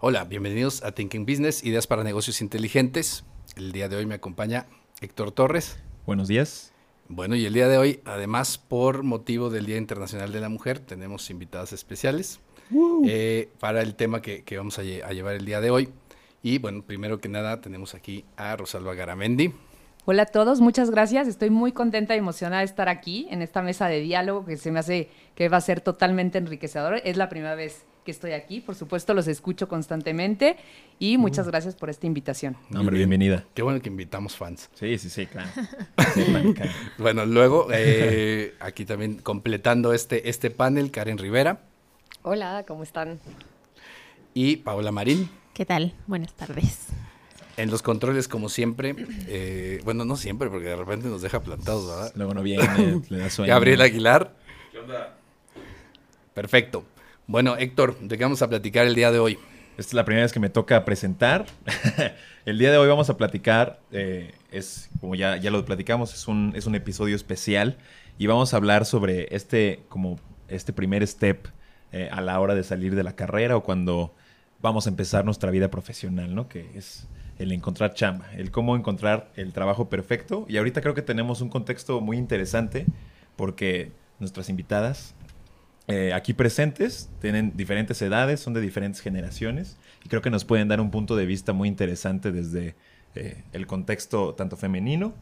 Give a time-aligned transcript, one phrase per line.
[0.00, 3.24] Hola, bienvenidos a Thinking Business, ideas para negocios inteligentes.
[3.56, 4.66] El día de hoy me acompaña
[5.00, 5.78] Héctor Torres.
[6.06, 6.72] Buenos días.
[7.08, 10.78] Bueno, y el día de hoy, además, por motivo del Día Internacional de la Mujer,
[10.78, 12.40] tenemos invitadas especiales
[13.06, 15.88] eh, para el tema que, que vamos a, lle- a llevar el día de hoy.
[16.42, 19.52] Y bueno, primero que nada, tenemos aquí a Rosalba Garamendi.
[20.06, 21.28] Hola a todos, muchas gracias.
[21.28, 24.70] Estoy muy contenta y emocionada de estar aquí en esta mesa de diálogo que se
[24.70, 27.02] me hace que va a ser totalmente enriquecedor.
[27.04, 30.56] Es la primera vez que estoy aquí, por supuesto los escucho constantemente
[30.98, 32.56] y muchas gracias por esta invitación.
[32.68, 33.44] No, hombre, bienvenida.
[33.54, 34.68] Qué bueno que invitamos fans.
[34.74, 35.48] Sí, sí, sí, claro.
[36.14, 36.24] Sí.
[36.98, 41.60] Bueno, luego, eh, aquí también completando este, este panel, Karen Rivera
[42.22, 43.20] Hola, ¿cómo están?
[44.34, 45.30] y Paola Marín.
[45.54, 45.94] ¿Qué tal?
[46.08, 46.88] Buenas tardes.
[47.56, 48.96] En los controles, como siempre,
[49.28, 52.12] eh, bueno, no siempre, porque de repente nos deja plantados, ¿verdad?
[52.16, 53.52] Luego no viene, le da sueño.
[53.52, 54.34] Gabriel Aguilar.
[54.72, 55.16] ¿Qué onda?
[56.34, 56.84] Perfecto.
[57.30, 59.38] Bueno, Héctor, ¿de qué vamos a platicar el día de hoy?
[59.78, 61.46] Esta es la primera vez que me toca presentar.
[62.44, 66.26] El día de hoy vamos a platicar, eh, es como ya, ya lo platicamos, es
[66.26, 67.78] un, es un episodio especial
[68.18, 71.46] y vamos a hablar sobre este, como este primer step
[71.92, 74.12] eh, a la hora de salir de la carrera o cuando
[74.60, 76.48] vamos a empezar nuestra vida profesional, ¿no?
[76.48, 77.06] Que es
[77.38, 80.46] el encontrar chamba, el cómo encontrar el trabajo perfecto.
[80.48, 82.86] Y ahorita creo que tenemos un contexto muy interesante
[83.36, 85.14] porque nuestras invitadas
[85.88, 90.68] eh, aquí presentes tienen diferentes edades, son de diferentes generaciones y creo que nos pueden
[90.68, 92.76] dar un punto de vista muy interesante desde
[93.14, 95.14] eh, el contexto tanto femenino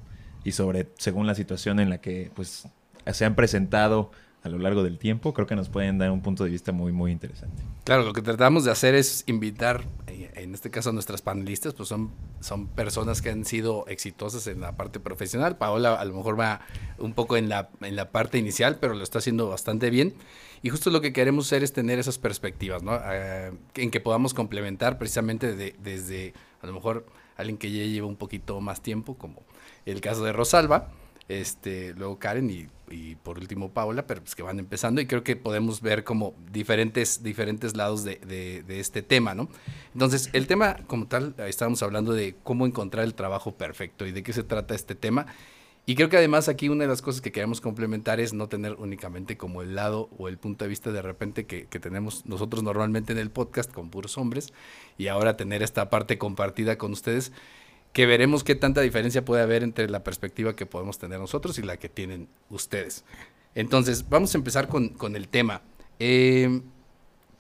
[0.45, 2.69] y sobre según la situación en la que pues
[3.11, 4.11] se han presentado
[4.43, 6.93] a lo largo del tiempo, creo que nos pueden dar un punto de vista muy
[6.93, 7.63] muy interesante.
[7.85, 11.75] Claro, lo que tratamos de hacer es invitar, eh, en este caso a nuestras panelistas,
[11.75, 15.57] pues son, son personas que han sido exitosas en la parte profesional.
[15.57, 16.61] Paola a lo mejor va
[16.99, 20.15] un poco en la, en la parte inicial, pero lo está haciendo bastante bien.
[20.63, 22.99] Y justo lo que queremos hacer es tener esas perspectivas, ¿no?
[23.05, 28.07] Eh, en que podamos complementar precisamente de- desde, a lo mejor, alguien que ya lleva
[28.07, 29.43] un poquito más tiempo, como
[29.87, 30.91] el caso de Rosalba,
[31.29, 35.37] este, luego Karen y, por último Paula, pero pues que van empezando y creo que
[35.37, 39.49] podemos ver como diferentes, diferentes lados de, de- este tema, ¿no?
[39.93, 44.23] Entonces, el tema como tal, estábamos hablando de cómo encontrar el trabajo perfecto y de
[44.23, 45.27] qué se trata este tema.
[45.89, 48.75] Y creo que además aquí una de las cosas que queremos complementar es no tener
[48.75, 53.15] únicamente como el lado o el punto de vista de repente que, tenemos nosotros normalmente
[53.15, 54.53] en el podcast con puros hombres
[54.99, 57.33] y ahora tener esta parte compartida con ustedes
[57.95, 61.63] que veremos qué tanta diferencia puede haber entre la perspectiva que podemos tener nosotros y
[61.63, 63.07] la que tienen ustedes.
[63.55, 65.63] Entonces, vamos a empezar con, con el tema.
[66.01, 66.61] Eh,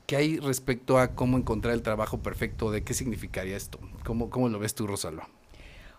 [0.06, 2.70] ¿Qué hay respecto a cómo encontrar el trabajo perfecto?
[2.70, 3.78] ¿De qué significaría esto?
[4.06, 5.28] ¿Cómo, cómo lo ves tú, Rosalba?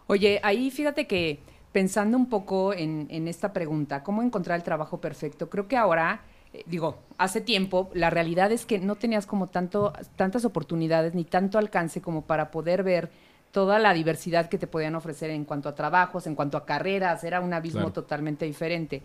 [0.07, 1.37] Oye, ahí fíjate que
[1.71, 5.49] pensando un poco en, en esta pregunta, ¿cómo encontrar el trabajo perfecto?
[5.49, 6.21] Creo que ahora,
[6.53, 11.23] eh, digo, hace tiempo, la realidad es que no tenías como tanto, tantas oportunidades ni
[11.25, 13.09] tanto alcance como para poder ver
[13.51, 17.23] toda la diversidad que te podían ofrecer en cuanto a trabajos, en cuanto a carreras,
[17.23, 17.93] era un abismo Claro.
[17.93, 19.01] totalmente diferente.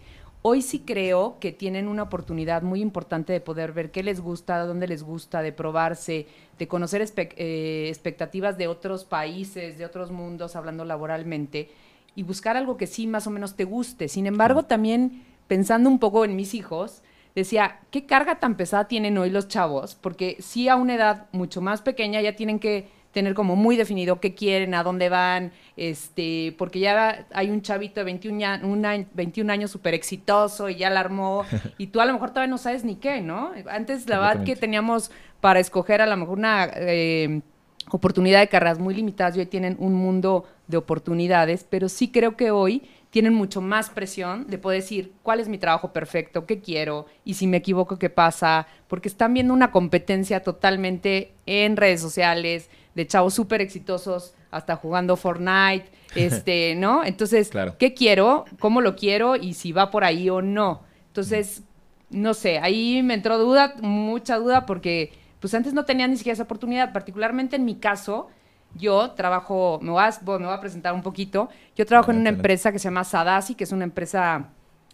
[0.47, 4.59] Hoy sí creo que tienen una oportunidad muy importante de poder ver qué les gusta,
[4.67, 6.27] dónde les gusta, de probarse,
[6.59, 11.71] de conocer espe- eh, expectativas de otros países, de otros mundos, hablando laboralmente,
[12.17, 14.09] y buscar algo que sí más o menos te guste.
[14.09, 17.03] Sin embargo, también pensando un poco en mis hijos,
[17.35, 19.95] decía, ¿qué carga tan pesada tienen hoy los chavos?
[19.97, 24.19] Porque sí a una edad mucho más pequeña ya tienen que tener como muy definido
[24.19, 28.85] qué quieren, a dónde van, este, porque ya hay un chavito de 21, a- un
[28.85, 31.45] año- 21 años súper exitoso y ya la armó,
[31.79, 33.53] y tú a lo mejor todavía no sabes ni qué, ¿no?
[33.69, 37.43] Antes la verdad que teníamos para escoger a lo mejor una eh,
[37.91, 42.37] oportunidad de carreras muy limitadas y hoy tienen un mundo de oportunidades, pero sí creo
[42.37, 46.61] que hoy tienen mucho más presión de poder decir cuál es mi trabajo perfecto, qué
[46.61, 52.01] quiero y si me equivoco, qué pasa, porque están viendo una competencia totalmente en redes
[52.01, 55.85] sociales de chavos súper exitosos, hasta jugando Fortnite,
[56.15, 57.05] este, ¿no?
[57.05, 57.77] Entonces, Claro.
[57.79, 58.45] ¿qué quiero?
[58.59, 59.37] ¿Cómo lo quiero?
[59.37, 60.83] Y si va por ahí o no.
[61.09, 61.63] Entonces,
[62.11, 65.13] no sé, ahí me entró duda, mucha duda, porque
[65.45, 68.29] pues antes no tenía ni siquiera esa oportunidad, particularmente en mi caso,
[68.77, 72.21] yo trabajo, me voy a, bueno, me voy a presentar un poquito, yo trabajo en
[72.21, 74.49] una empresa que se llama Sadasi, que es una empresa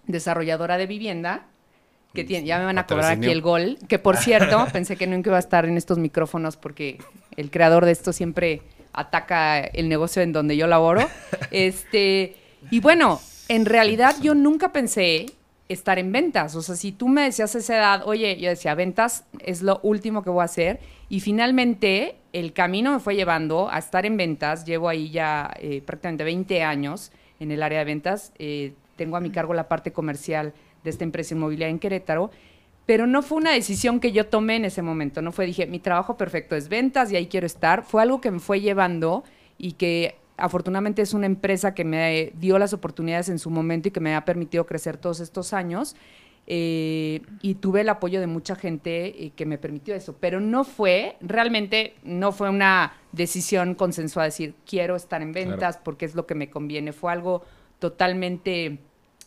[0.09, 1.47] desarrolladora de vivienda,
[2.15, 5.07] que tiene, ya me van a cobrar aquí el gol, que por cierto, pensé que
[5.07, 6.99] nunca iba a estar en estos micrófonos porque
[7.37, 8.63] el creador de esto siempre
[8.93, 11.09] ataca el negocio en donde yo laboro.
[11.53, 12.35] este,
[12.73, 15.27] y bueno, en realidad yo nunca pensé
[15.73, 16.57] estar en ventas.
[16.57, 19.79] O sea, si tú me decías a esa edad, oye, yo decía, ventas es lo
[19.83, 20.81] último que voy a hacer.
[21.09, 24.65] Y finalmente el camino me fue llevando a estar en ventas.
[24.65, 28.33] Llevo ahí ya eh, prácticamente 20 años en el área de ventas.
[28.39, 30.53] Eh, tengo a mi cargo la parte comercial
[30.83, 32.31] de esta empresa inmobiliaria en Querétaro.
[32.85, 35.23] Pero no fue una decisión que yo tomé en ese momento.
[35.23, 37.85] No fue, dije, mi trabajo perfecto es ventas y ahí quiero estar.
[37.85, 39.23] Fue algo que me fue llevando
[39.57, 43.91] y que afortunadamente es una empresa que me dio las oportunidades en su momento y
[43.91, 45.97] que me ha permitido crecer todos estos años.
[46.53, 50.17] Eh, y tuve el apoyo de mucha gente eh, que me permitió eso.
[50.19, 56.07] Pero no fue, realmente no fue una decisión consensuada, decir, quiero estar en ventas porque
[56.07, 56.93] es lo que me conviene.
[56.93, 57.45] Fue algo
[57.79, 58.81] totalmente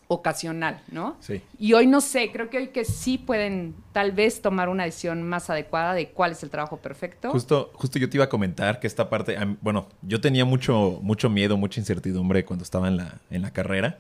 [0.07, 1.17] ocasional, ¿no?
[1.19, 1.41] Sí.
[1.57, 5.23] Y hoy no sé, creo que hoy que sí pueden tal vez tomar una decisión
[5.23, 7.31] más adecuada de cuál es el trabajo perfecto.
[7.31, 11.29] Justo, justo yo te iba a comentar que esta parte, bueno, yo tenía mucho, mucho
[11.29, 13.99] miedo, mucha incertidumbre cuando estaba en la, en la carrera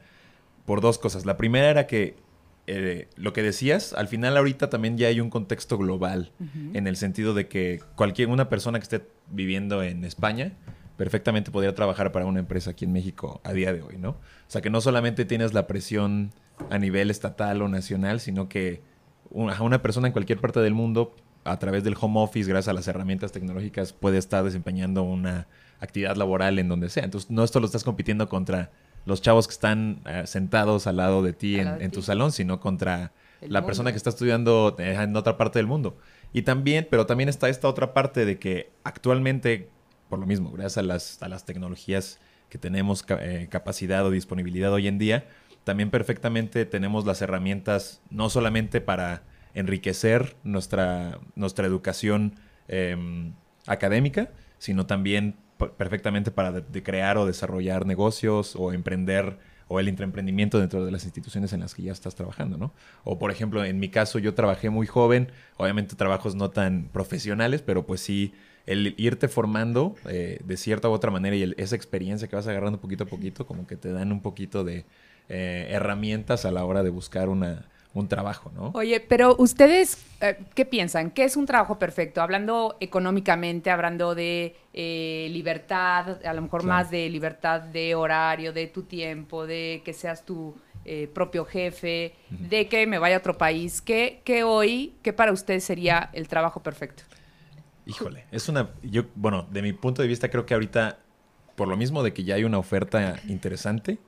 [0.65, 1.25] por dos cosas.
[1.25, 2.15] La primera era que
[2.65, 6.31] eh, lo que decías, al final ahorita también ya hay un contexto global,
[6.73, 10.53] en el sentido de que cualquier, una persona que esté viviendo en España,
[10.97, 14.09] perfectamente podría trabajar para una empresa aquí en México a día de hoy, ¿no?
[14.11, 14.17] O
[14.47, 16.31] sea, que no solamente tienes la presión
[16.69, 18.81] a nivel estatal o nacional, sino que
[19.29, 22.73] una, una persona en cualquier parte del mundo, a través del home office, gracias a
[22.73, 25.47] las herramientas tecnológicas, puede estar desempeñando una
[25.79, 27.03] actividad laboral en donde sea.
[27.03, 28.71] Entonces, no esto lo estás compitiendo contra
[29.05, 33.11] los chavos que están eh, sentados al lado de ti, en, tu salón, sino contra
[33.41, 35.97] la persona que está estudiando eh, en otra parte del mundo.
[36.31, 39.69] Y también, pero también está esta otra parte de que actualmente
[40.13, 42.19] por lo mismo, gracias a las, a las tecnologías
[42.49, 45.25] que tenemos eh, capacidad o disponibilidad hoy en día,
[45.63, 49.23] también perfectamente tenemos las herramientas no solamente para
[49.55, 52.35] enriquecer nuestra, nuestra educación
[52.67, 53.33] em,
[53.65, 54.29] académica,
[54.59, 55.35] sino también
[55.79, 61.53] perfectamente para crear o desarrollar negocios o emprender o el intraemprendimiento dentro de las instituciones
[61.53, 62.71] en las que ya estás trabajando, ¿no?
[63.03, 67.63] O por ejemplo, en mi caso yo trabajé muy joven, obviamente trabajos no tan profesionales,
[67.63, 72.27] pero pues sí el irte formando eh, de cierta u otra manera y esa experiencia
[72.27, 74.85] que vas agarrando poquito a poquito, como que te dan un poquito de
[75.29, 78.71] eh, herramientas a la hora de buscar una, un trabajo, ¿no?
[78.73, 81.11] Oye, pero ustedes, eh, ¿qué piensan?
[81.11, 82.21] ¿Qué es un trabajo perfecto?
[82.21, 88.83] Hablando económicamente, hablando de libertad, a lo mejor más de libertad de horario, de tu
[88.83, 90.55] tiempo, de que seas tu
[91.13, 93.81] propio jefe, de que me vaya a otro país.
[93.81, 97.03] ¿Qué, ¿Qué hoy, qué para ustedes sería el trabajo perfecto?
[97.85, 98.69] Híjole, es una.
[98.81, 100.99] Yo, bueno, de mi punto de vista, creo que ahorita,
[101.55, 103.99] por lo mismo de que ya hay una oferta interesante,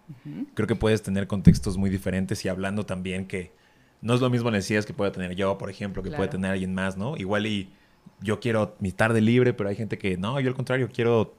[0.54, 3.52] creo que puedes tener contextos muy diferentes y hablando también que
[4.02, 6.74] no es lo mismo necesidades que pueda tener yo, por ejemplo, que puede tener alguien
[6.74, 7.18] más, ¿no?
[7.18, 7.74] Igual y
[8.22, 11.36] yo quiero mi tarde libre, pero hay gente que no, yo al contrario, quiero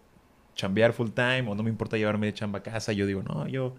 [0.54, 2.92] chambear full time o no me importa llevarme de chamba a casa.
[2.92, 3.74] Yo digo, no, yo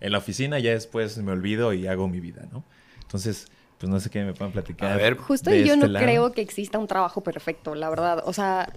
[0.00, 2.64] en la oficina ya después me olvido y hago mi vida, ¿no?
[3.02, 3.48] Entonces
[3.82, 4.92] pues no sé qué me puedan platicar.
[4.92, 8.22] A ver, justo yo este no creo que exista un trabajo perfecto, la verdad.
[8.26, 8.72] O sea,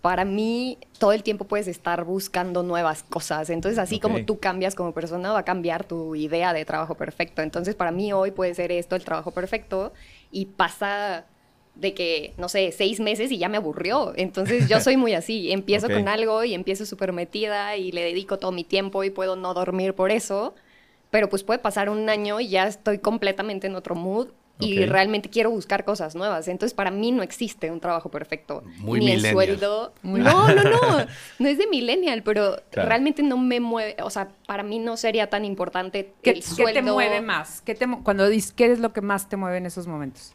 [0.00, 3.48] para mí todo el tiempo puedes estar buscando nuevas cosas.
[3.48, 7.42] Entonces, así como tú cambias como persona, va a cambiar tu idea de trabajo perfecto.
[7.42, 9.92] Entonces, para mí hoy puede ser esto el trabajo perfecto
[10.32, 11.26] y pasa
[11.76, 14.14] de que, no sé, seis meses y ya me aburrió.
[14.16, 15.52] Entonces, yo soy muy así.
[15.52, 19.36] Empiezo con algo y empiezo súper metida y le dedico todo mi tiempo y puedo
[19.36, 20.56] no dormir por eso.
[21.12, 24.30] Pero pues puede pasar un año y ya estoy completamente en otro mood
[24.60, 26.48] y realmente quiero buscar cosas nuevas.
[26.48, 28.62] Entonces, para mí no existe un trabajo perfecto.
[28.78, 29.92] Muy Ni el sueldo.
[30.02, 30.80] No, no, no.
[31.38, 33.96] No es de millennial, pero realmente no me mueve.
[34.02, 36.66] O sea, para mí no sería tan importante ¿Qué, el sueldo.
[36.66, 37.60] ¿Qué te mueve más?
[37.62, 40.34] ¿Qué te, cuando dices, ¿qué es lo que más te mueve en esos momentos?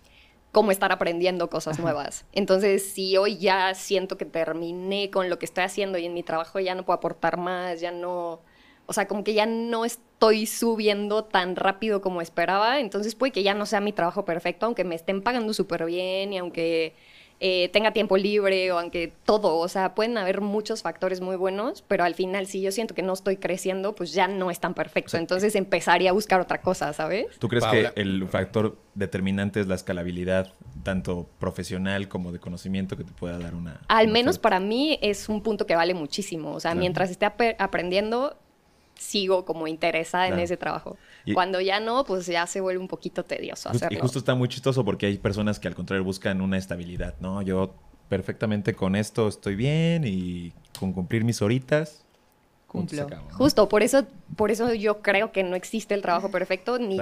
[0.51, 2.25] Como estar aprendiendo cosas nuevas.
[2.31, 6.23] Entonces, si hoy ya siento que terminé con lo que estoy haciendo y en mi
[6.23, 8.41] trabajo ya no puedo aportar más, ya no
[8.87, 9.85] o sea, como que ya no
[10.25, 14.65] estoy subiendo tan rápido como esperaba, entonces puede que ya no sea mi trabajo perfecto,
[14.65, 16.93] aunque me estén pagando súper bien y aunque
[17.39, 21.83] eh, tenga tiempo libre o aunque todo, o sea, pueden haber muchos factores muy buenos,
[21.87, 24.73] pero al final si yo siento que no estoy creciendo, pues ya no es tan
[24.73, 27.27] perfecto, entonces empezaría a buscar otra cosa, ¿sabes?
[27.37, 30.53] ¿Tú crees que el factor determinante es la escalabilidad,
[30.83, 33.81] tanto profesional como de conocimiento que te pueda dar una...
[33.89, 37.27] Al menos para mí es un punto que vale muchísimo, o sea, mientras esté
[37.59, 38.37] aprendiendo,
[38.95, 40.97] sigo como interesada en ese trabajo.
[41.33, 43.97] Cuando ya no, pues ya se vuelve un poquito tedioso hacerlo.
[43.97, 47.41] Y justo está muy chistoso porque hay personas que al contrario buscan una estabilidad, ¿no?
[47.41, 47.73] Yo
[48.09, 52.03] perfectamente con esto estoy bien y con cumplir mis horitas.
[52.67, 53.07] Cumplo.
[53.31, 56.99] Justo, por eso, por eso yo creo que no existe el trabajo perfecto, ni,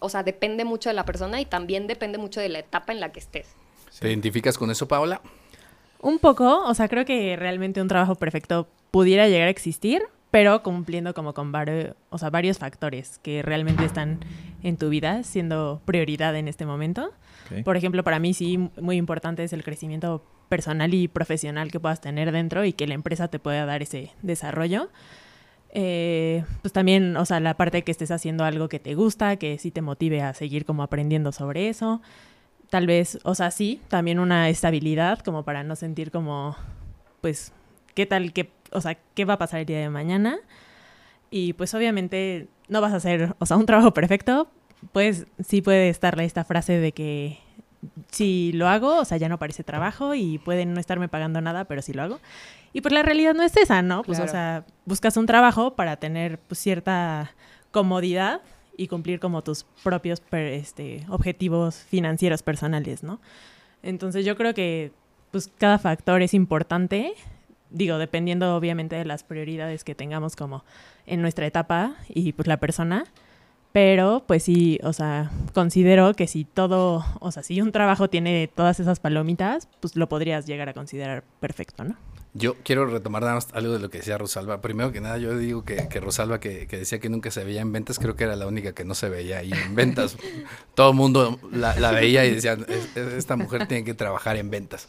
[0.00, 3.00] o sea, depende mucho de la persona y también depende mucho de la etapa en
[3.00, 3.48] la que estés.
[4.00, 5.20] ¿Te identificas con eso, Paola?
[6.00, 10.62] Un poco, o sea, creo que realmente un trabajo perfecto pudiera llegar a existir, pero
[10.62, 14.18] cumpliendo como con varios, o sea, varios factores que realmente están
[14.62, 17.12] en tu vida siendo prioridad en este momento.
[17.64, 22.00] Por ejemplo, para mí sí muy importante es el crecimiento personal y profesional que puedas
[22.00, 24.88] tener dentro y que la empresa te pueda dar ese desarrollo.
[25.68, 29.36] Eh, pues también, o sea, la parte de que estés haciendo algo que te gusta,
[29.36, 32.00] que sí te motive a seguir como aprendiendo sobre eso.
[32.70, 36.56] Tal vez, o sea, sí, también una estabilidad como para no sentir como,
[37.20, 37.52] pues,
[37.94, 40.38] qué tal, qué, o sea, qué va a pasar el día de mañana.
[41.30, 44.48] Y pues obviamente no vas a hacer, o sea, un trabajo perfecto.
[44.92, 47.38] Pues sí puede estar esta frase de que
[48.10, 51.64] si lo hago, o sea, ya no parece trabajo y pueden no estarme pagando nada,
[51.64, 52.20] pero sí lo hago.
[52.72, 54.02] Y pues la realidad no es esa, ¿no?
[54.02, 57.32] Pues, o sea, buscas un trabajo para tener pues, cierta
[57.70, 58.40] comodidad
[58.76, 63.20] y cumplir como tus propios este, objetivos financieros personales, ¿no?
[63.82, 64.92] Entonces yo creo que
[65.30, 67.14] pues cada factor es importante,
[67.72, 70.64] digo, dependiendo obviamente de las prioridades que tengamos como
[71.06, 73.06] en nuestra etapa y pues la persona,
[73.72, 78.48] pero pues sí, o sea, considero que si todo, o sea, si un trabajo tiene
[78.54, 81.96] todas esas palomitas, pues lo podrías llegar a considerar perfecto, ¿no?
[82.34, 84.62] Yo quiero retomar algo de lo que decía Rosalba.
[84.62, 87.98] Primero que nada, yo digo que, Rosalba, que, decía que nunca se veía en ventas,
[87.98, 90.16] creo que era la única que no se veía ahí en ventas.
[90.74, 92.56] Todo el mundo la, veía y decía,
[92.94, 94.88] esta mujer tiene que trabajar en ventas.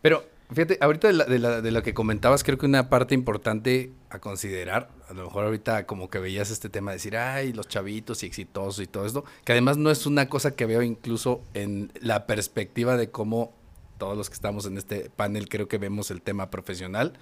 [0.00, 4.90] Pero fíjate, ahorita de, de, lo que comentabas, creo que una parte importante a considerar,
[5.08, 8.26] a lo mejor ahorita como que veías este tema de decir, ay, los chavitos y
[8.26, 12.26] exitosos y todo esto, que además no es una cosa que veo incluso en la
[12.26, 13.52] perspectiva de cómo
[13.98, 17.12] todos los que estamos en este panel creo que vemos el tema profesional.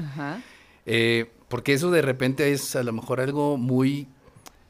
[0.87, 4.08] Eh, porque eso de repente es a lo mejor algo muy...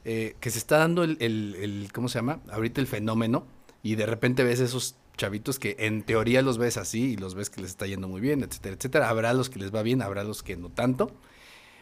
[0.04, 2.40] Eh, que se está dando el, el, ¿cómo se llama?
[2.50, 3.46] Ahorita el fenómeno
[3.82, 7.50] y de repente ves esos chavitos que en teoría los ves así y los ves
[7.50, 9.08] que les está yendo muy bien, etcétera, etcétera.
[9.10, 11.12] Habrá los que les va bien, habrá los que no tanto.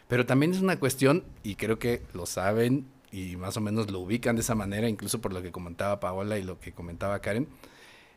[0.09, 4.01] Pero también es una cuestión, y creo que lo saben y más o menos lo
[4.01, 7.47] ubican de esa manera, incluso por lo que comentaba Paola y lo que comentaba Karen,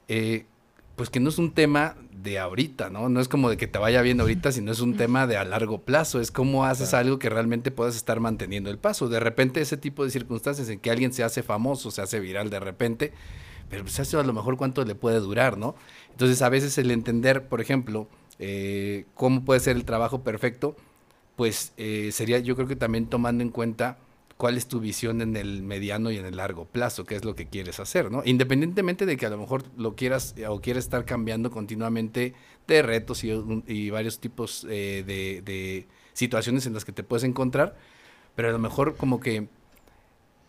[0.07, 0.45] eh,
[0.95, 3.07] pues que no es un tema de ahorita, ¿no?
[3.07, 5.45] No es como de que te vaya bien ahorita, sino es un tema de a
[5.45, 6.19] largo plazo.
[6.19, 9.07] Es cómo haces algo que realmente puedas estar manteniendo el paso.
[9.07, 12.49] De repente ese tipo de circunstancias en que alguien se hace famoso, se hace viral
[12.49, 13.13] de repente,
[13.71, 15.75] pero pues eso a lo mejor cuánto le puede durar, ¿no?
[16.11, 20.75] Entonces a veces el entender, por ejemplo, eh, cómo puede ser el trabajo perfecto,
[21.37, 23.97] pues eh, sería yo creo que también tomando en cuenta
[24.35, 27.33] cuál es tu visión en el mediano y en el largo plazo, qué es lo
[27.33, 28.23] que quieres hacer, ¿no?
[28.25, 32.33] Independientemente de que a lo mejor lo quieras o quieras estar cambiando continuamente
[32.67, 37.77] de retos y, varios tipos eh, de, situaciones en las que te puedes encontrar,
[38.35, 39.47] pero a lo mejor como que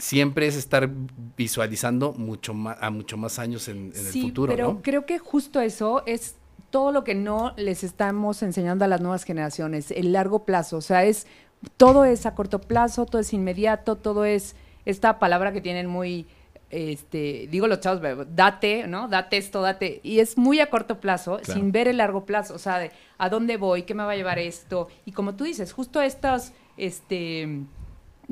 [0.02, 0.90] siempre es estar
[1.36, 6.02] visualizando mucho más, a mucho más años en, el futuro, pero creo que justo eso
[6.06, 6.34] es
[6.70, 10.80] todo lo que no les estamos enseñando a las nuevas generaciones, el largo plazo, o
[10.80, 11.28] sea, es
[11.76, 14.56] todo es a corto plazo, todo es inmediato, todo es
[14.86, 16.26] esta palabra que tienen muy,
[16.70, 18.02] este, digo los chavos,
[18.34, 19.06] date, ¿no?
[19.06, 20.00] Date esto, date.
[20.02, 23.28] Y es muy a corto plazo, sin ver el largo plazo, o sea, de a
[23.28, 24.88] dónde voy, qué me va a llevar esto.
[25.04, 27.66] Y como tú dices, justo estos, este,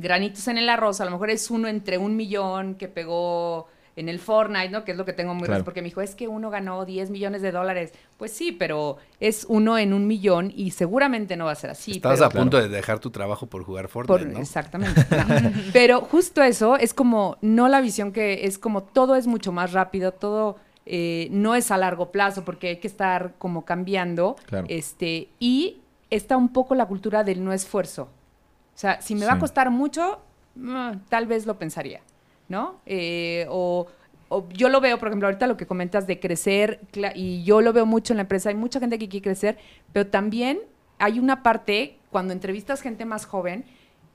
[0.01, 4.09] granitos en el arroz, a lo mejor es uno entre un millón que pegó en
[4.09, 4.85] el Fortnite, ¿no?
[4.85, 5.65] Que es lo que tengo muy claro.
[5.65, 7.93] porque me dijo, es que uno ganó 10 millones de dólares.
[8.17, 11.93] Pues sí, pero es uno en un millón y seguramente no va a ser así.
[11.93, 14.39] Estás a punto de dejar tu trabajo por jugar Fortnite, ¿no?
[14.39, 15.05] Exactamente.
[15.73, 19.73] pero justo eso es como, no la visión que es como todo es mucho más
[19.73, 20.57] rápido, todo...
[20.93, 24.35] Eh, no es a largo plazo porque hay que estar como cambiando.
[24.67, 28.09] Este, y está un poco la cultura del no esfuerzo.
[28.81, 30.21] O sea, si me va a costar mucho,
[30.55, 32.01] mm, tal vez lo pensaría.
[32.51, 32.81] ¿no?
[32.85, 33.87] Eh, o,
[34.51, 36.81] yo lo veo, por ejemplo, ahorita lo que comentas de crecer,
[37.15, 39.59] y yo lo veo mucho en la empresa, hay mucha gente que quiere crecer,
[39.93, 40.61] pero también
[40.99, 43.65] hay una parte, cuando entrevistas gente más joven,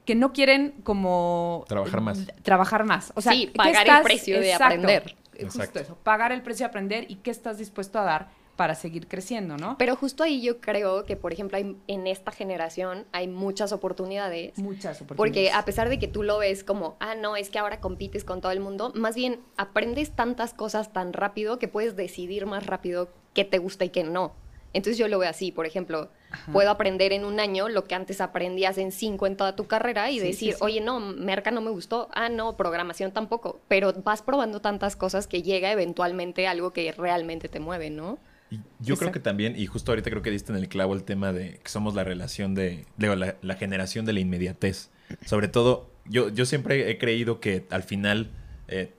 [0.06, 1.66] que no quieren como...
[1.68, 2.28] Trabajar más.
[2.44, 3.12] Trabajar más.
[3.16, 5.16] O sea, sí, pagar el precio de aprender.
[5.42, 9.08] Justo eso, pagar el precio de aprender y qué estás dispuesto a dar para seguir
[9.08, 9.78] creciendo, ¿no?
[9.78, 14.58] Pero justo ahí yo creo que, por ejemplo, en esta generación hay muchas oportunidades.
[14.58, 15.18] Muchas oportunidades.
[15.18, 18.24] Porque a pesar de que tú lo ves como, ah, no, es que ahora compites
[18.24, 22.66] con todo el mundo, más bien aprendes tantas cosas tan rápido que puedes decidir más
[22.66, 24.34] rápido qué te gusta y qué no.
[24.76, 26.10] Entonces yo lo veo así, por ejemplo,
[26.52, 30.12] puedo aprender en un año lo que antes aprendías en cinco en toda tu carrera
[30.12, 34.60] y decir, oye, no, merca no me gustó, ah, no, programación tampoco, pero vas probando
[34.60, 38.18] tantas cosas que llega eventualmente algo que realmente te mueve, ¿no?
[38.80, 41.34] Yo creo que también, y justo ahorita creo que diste en el clavo el tema
[41.34, 44.92] de que somos la relación de, la, generación de la inmediatez.
[45.26, 48.32] Sobre todo, yo, yo siempre he creído que al final
[48.68, 48.94] eh,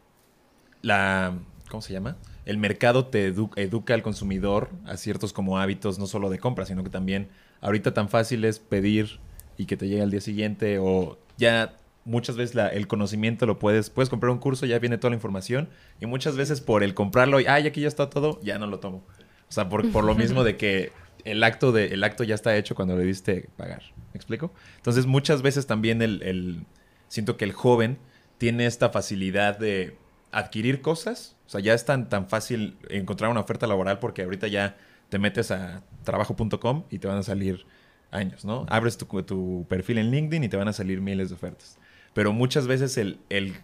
[0.82, 1.38] la,
[1.68, 2.16] ¿cómo se llama?
[2.44, 6.84] El mercado te educa al consumidor a ciertos como hábitos, no solo de compra, sino
[6.84, 7.28] que también
[7.60, 9.18] ahorita tan fácil es pedir
[9.56, 13.90] y que te llegue al día siguiente o ya muchas veces el conocimiento lo puedes,
[13.90, 15.68] puedes comprar un curso, ya viene toda la información
[16.00, 18.78] y muchas veces por el comprarlo y, ay, aquí ya está todo, ya no lo
[18.78, 19.04] tomo.
[19.48, 20.92] O sea, por, por lo mismo de que
[21.24, 23.82] el acto, de, el acto ya está hecho cuando le diste pagar.
[24.12, 24.52] ¿Me explico?
[24.76, 26.64] Entonces muchas veces también el, el,
[27.08, 27.98] siento que el joven
[28.38, 29.96] tiene esta facilidad de
[30.32, 31.36] adquirir cosas.
[31.46, 34.76] O sea, ya es tan, tan fácil encontrar una oferta laboral porque ahorita ya
[35.08, 37.66] te metes a trabajo.com y te van a salir
[38.10, 38.66] años, ¿no?
[38.68, 41.78] Abres tu, tu, perfil en LinkedIn y te van a salir miles de ofertas.
[42.14, 43.54] Pero muchas veces el, el,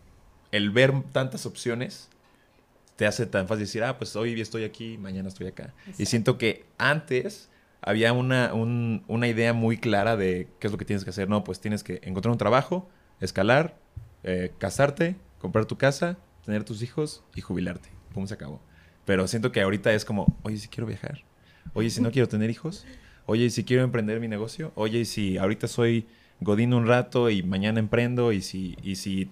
[0.51, 2.11] el ver tantas opciones
[3.02, 5.75] te hace tan fácil decir, ah, pues hoy estoy aquí, mañana estoy acá.
[5.99, 10.85] Y siento que antes había una, una idea muy clara de qué es lo que
[10.85, 11.28] tienes que hacer.
[11.28, 13.76] No, pues tienes que encontrar un trabajo, escalar,
[14.23, 17.88] eh, casarte, comprar tu casa, tener tus hijos y jubilarte.
[18.14, 18.61] ¿Cómo se acabó?
[19.04, 21.25] Pero siento que ahorita es como, oye, si quiero viajar.
[21.75, 22.87] Oye, si no quiero tener hijos.
[23.26, 24.71] Oye, si quiero emprender mi negocio.
[24.76, 26.06] Oye, si ahorita soy
[26.38, 28.30] godín un rato y mañana emprendo.
[28.30, 29.28] Y si, y si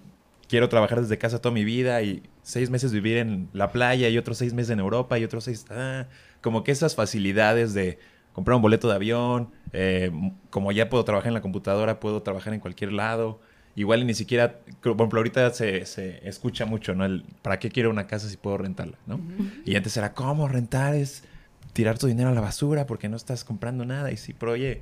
[0.51, 4.17] quiero trabajar desde casa toda mi vida y seis meses vivir en la playa y
[4.17, 5.65] otros seis meses en Europa y otros seis...
[5.69, 6.07] Ah,
[6.41, 7.99] como que esas facilidades de
[8.33, 10.11] comprar un boleto de avión, eh,
[10.49, 13.39] como ya puedo trabajar en la computadora, puedo trabajar en cualquier lado.
[13.77, 17.05] Igual ni siquiera, por ejemplo, ahorita se, se escucha mucho, ¿no?
[17.05, 19.21] El, ¿Para qué quiero una casa si puedo rentarla, ¿no?
[19.63, 20.95] Y antes era, ¿cómo rentar?
[20.95, 21.23] Es
[21.71, 24.11] tirar tu dinero a la basura porque no estás comprando nada.
[24.11, 24.81] Y sí, pero oye,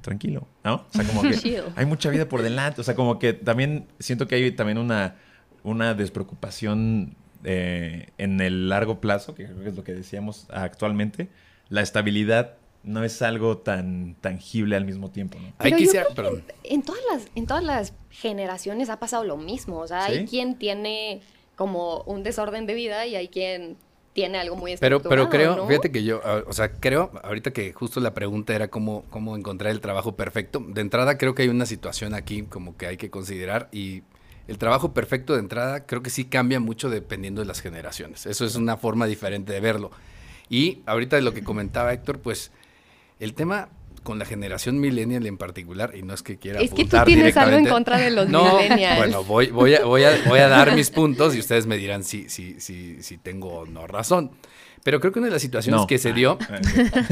[0.00, 0.74] tranquilo, ¿no?
[0.74, 2.80] O sea, como que hay mucha vida por delante.
[2.80, 5.16] O sea, como que también siento que hay también una,
[5.62, 11.28] una despreocupación eh, en el largo plazo, que creo que es lo que decíamos actualmente
[11.68, 15.38] la estabilidad no es algo tan tangible al mismo tiempo.
[15.38, 15.52] ¿no?
[15.58, 15.76] Pero
[16.64, 19.78] en todas las en todas las generaciones ha pasado lo mismo.
[19.78, 21.20] O sea, hay quien tiene
[21.56, 23.76] como un desorden de vida y hay quien
[24.18, 28.00] tiene algo muy Pero, pero creo, fíjate que yo, o sea, creo, ahorita que justo
[28.00, 30.58] la pregunta era cómo, cómo encontrar el trabajo perfecto.
[30.58, 34.02] De entrada creo que hay una situación aquí como que hay que considerar y
[34.48, 38.26] el trabajo perfecto de entrada creo que sí cambia mucho dependiendo de las generaciones.
[38.26, 39.92] Eso es una forma diferente de verlo.
[40.48, 42.50] Y ahorita de lo que comentaba Héctor, pues
[43.20, 43.68] el tema
[44.08, 47.36] con la generación millennial en particular, y no es que quiera Es que tú tienes
[47.36, 48.96] algo en contra de los millennials.
[48.96, 52.04] Bueno, voy, voy, a, voy, a, voy a dar mis puntos y ustedes me dirán
[52.04, 54.30] si, si, si, si tengo o no razón.
[54.82, 56.38] Pero creo que una de las situaciones que se dio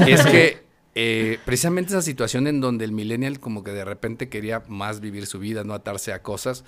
[0.07, 0.63] es que
[0.95, 5.27] eh, precisamente esa situación en donde el millennial como que de repente quería más vivir
[5.27, 6.63] su vida, no atarse a cosas,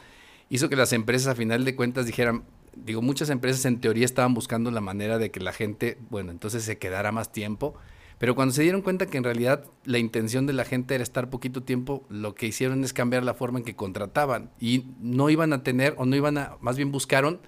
[0.52, 2.44] hizo que las empresas a final de cuentas dijeran,
[2.76, 6.62] digo, muchas empresas en teoría estaban buscando la manera de que la gente, bueno, entonces
[6.62, 7.74] se quedara más tiempo,
[8.19, 11.29] pero cuando se dieron cuenta que en realidad la intención de la gente era estar
[11.29, 15.53] poquito tiempo, lo que hicieron es cambiar la forma en que contrataban y no iban
[15.53, 17.39] a tener o no iban a, más bien buscaron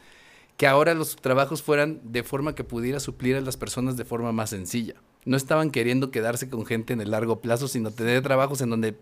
[0.55, 4.31] que ahora los trabajos fueran de forma que pudiera suplir a las personas de forma
[4.31, 4.95] más sencilla.
[5.25, 8.95] No estaban queriendo quedarse con gente en el largo plazo, sino tener trabajos en donde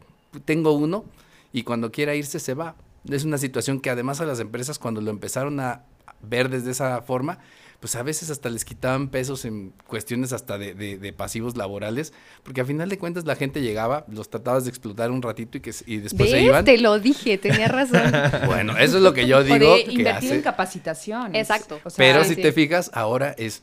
[0.45, 1.05] tengo uno
[1.53, 2.75] y cuando quiera irse se va.
[3.08, 5.84] Es una situación que además a las empresas cuando lo empezaron a,
[6.21, 7.39] ver desde esa forma,
[7.80, 12.13] pues a veces hasta les quitaban pesos en cuestiones hasta de, de, pasivos laborales,
[12.44, 15.62] porque a final de cuentas la gente llegaba, los tratabas de explotar un ratito y,
[15.62, 16.65] que, y después se iban.
[16.65, 18.12] Te lo dije, tenía razón.
[18.48, 19.76] bueno, eso es lo que yo digo.
[19.86, 21.36] que invertir en capacitación.
[21.36, 21.80] Exacto.
[21.96, 23.62] Pero si te fijas, ahora es,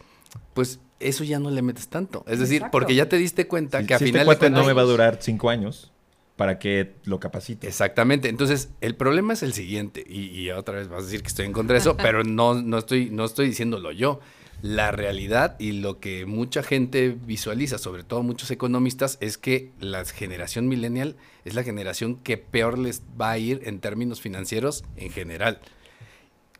[0.54, 2.24] pues eso ya no le metes tanto.
[2.26, 4.66] Es decir, porque ya te diste cuenta que a si final este de cuentas no
[4.66, 5.92] me va a durar cinco años
[6.36, 7.66] para que lo capacite.
[7.66, 8.28] Exactamente.
[8.28, 11.52] Entonces, el problema es el siguiente, y, otra vez vas a decir que estoy en
[11.52, 14.20] contra de eso, pero no, no, estoy, no estoy diciéndolo yo.
[14.62, 20.04] La realidad y lo que mucha gente visualiza, sobre todo muchos economistas, es que la
[20.04, 25.10] generación millennial es la generación que peor les va a ir en términos financieros en
[25.10, 25.60] general.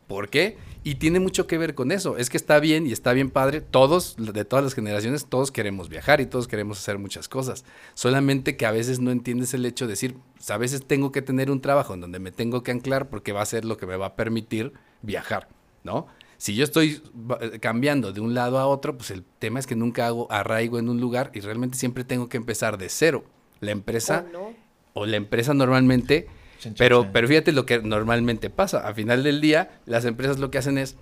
[0.07, 0.57] ¿Por qué?
[0.87, 2.15] Y tiene mucho que ver con eso.
[2.15, 3.59] Es que está bien y está bien padre.
[3.59, 7.65] Todos, de todas las generaciones, todos queremos viajar y todos queremos hacer muchas cosas.
[7.93, 11.21] Solamente que a veces no entiendes el hecho de decir, pues, a veces tengo que
[11.21, 13.85] tener un trabajo en donde me tengo que anclar porque va a ser lo que
[13.85, 14.71] me va a permitir
[15.01, 15.49] viajar,
[15.83, 16.07] ¿no?
[16.37, 17.03] Si yo estoy
[17.41, 20.79] eh, cambiando de un lado a otro, pues el tema es que nunca hago arraigo
[20.79, 23.25] en un lugar y realmente siempre tengo que empezar de cero.
[23.59, 24.25] La empresa
[24.93, 26.29] o la empresa normalmente
[26.77, 28.87] pero, pero fíjate lo que normalmente pasa.
[28.87, 30.95] A final del día, las empresas lo que hacen es,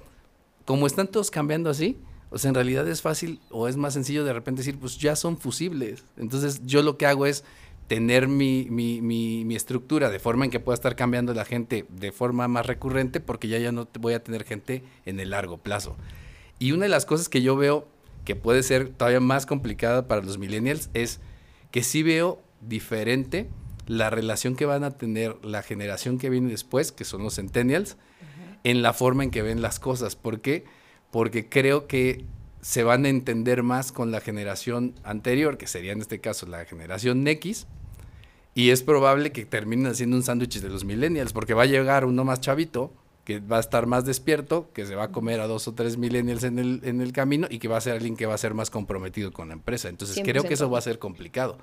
[0.65, 1.98] como están todos cambiando así,
[2.30, 5.15] o sea, en realidad es fácil o es más sencillo de repente decir, pues ya
[5.15, 6.04] son fusibles.
[6.18, 7.44] Entonces yo lo que hago es
[7.88, 12.12] tener mi, mi, mi, estructura de forma en que pueda estar cambiando la gente de
[12.12, 15.96] forma más recurrente porque ya, ya no voy a tener gente en el largo plazo.
[16.58, 17.88] Y una de las cosas que yo veo
[18.24, 21.20] que puede ser todavía más complicada para los millennials es
[21.70, 23.50] que sí veo diferente
[23.88, 27.98] la relación que van a tener la generación que viene después, que son los centennials,
[28.63, 30.15] en la forma en que ven las cosas.
[30.15, 30.65] ¿Por qué?
[31.15, 32.26] porque creo que
[32.60, 36.65] se van a entender más con la generación anterior, que sería en este caso la
[36.65, 37.67] generación X,
[38.54, 42.04] y es probable que terminen haciendo un sándwich de los millennials, porque va a llegar
[42.04, 42.91] uno más chavito,
[43.25, 45.97] que va a estar más despierto, que se va a comer a dos o tres
[45.97, 48.38] millennials en el, en el camino y que va a ser alguien que va a
[48.38, 49.89] ser más comprometido con la empresa.
[49.89, 51.57] Entonces creo que eso va a ser complicado.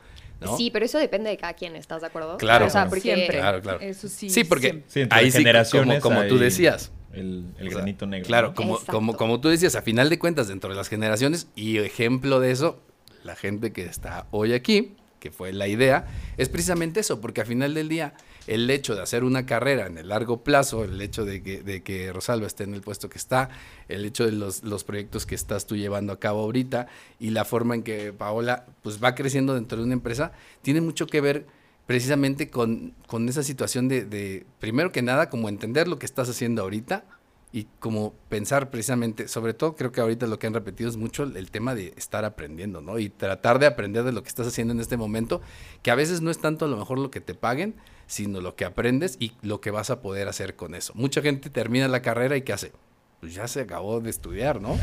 [0.57, 2.37] Sí, pero eso depende de cada quien, ¿estás de acuerdo?
[2.37, 3.15] Claro, o sea, porque...
[3.15, 3.39] siempre.
[3.39, 3.81] Claro, claro.
[3.81, 4.29] Eso sí.
[4.29, 6.91] Sí, porque Sí, sí, generaciones como, como tú hay decías.
[7.13, 8.27] El, el O sea, granito negro.
[8.27, 8.55] Claro, ¿no?
[8.55, 8.93] como, Exacto.
[8.93, 12.51] como, como tú decías, a final de cuentas, dentro de las generaciones, y ejemplo de
[12.51, 12.81] eso,
[13.23, 16.07] la gente que está hoy aquí, que fue la idea,
[16.39, 18.15] es precisamente eso, porque a final del día,
[18.47, 22.47] el hecho de hacer una carrera en el largo plazo, el hecho de que, Rosalba
[22.47, 23.51] esté en el puesto que está,
[23.89, 27.75] el hecho de los, proyectos que estás tú llevando a cabo ahorita y la forma
[27.75, 31.47] en que Paola pues va creciendo dentro de una empresa, tiene mucho que ver
[31.87, 36.29] precisamente con, con esa situación de, de, primero que nada, como entender lo que estás
[36.29, 37.05] haciendo ahorita
[37.53, 41.25] y como pensar precisamente, sobre todo creo que ahorita lo que han repetido es mucho
[41.25, 42.99] el, el tema de estar aprendiendo, ¿no?
[42.99, 45.43] Y tratar de aprender de lo que estás haciendo en este momento,
[45.83, 47.75] que a veces no es tanto a lo mejor lo que te paguen,
[48.13, 50.93] sino lo que aprendes y lo que vas a poder hacer con eso.
[50.95, 52.73] Mucha gente termina la carrera y ¿qué hace?
[53.21, 54.79] Pues ya se acabó de estudiar, ¿no?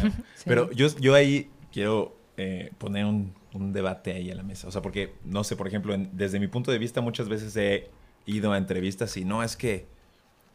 [0.45, 4.67] Pero yo, yo ahí quiero eh, poner un, un debate ahí a la mesa.
[4.67, 7.55] O sea, porque, no sé, por ejemplo, en- desde mi punto de vista muchas veces
[7.55, 7.87] he
[8.25, 9.85] ido a entrevistas y no, es que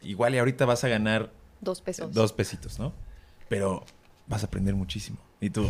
[0.01, 2.13] igual y ahorita vas a ganar Dos pesos.
[2.13, 2.91] dos pesitos, ¿no?
[3.47, 3.85] Pero
[4.27, 5.17] vas a aprender muchísimo.
[5.39, 5.69] Y tú,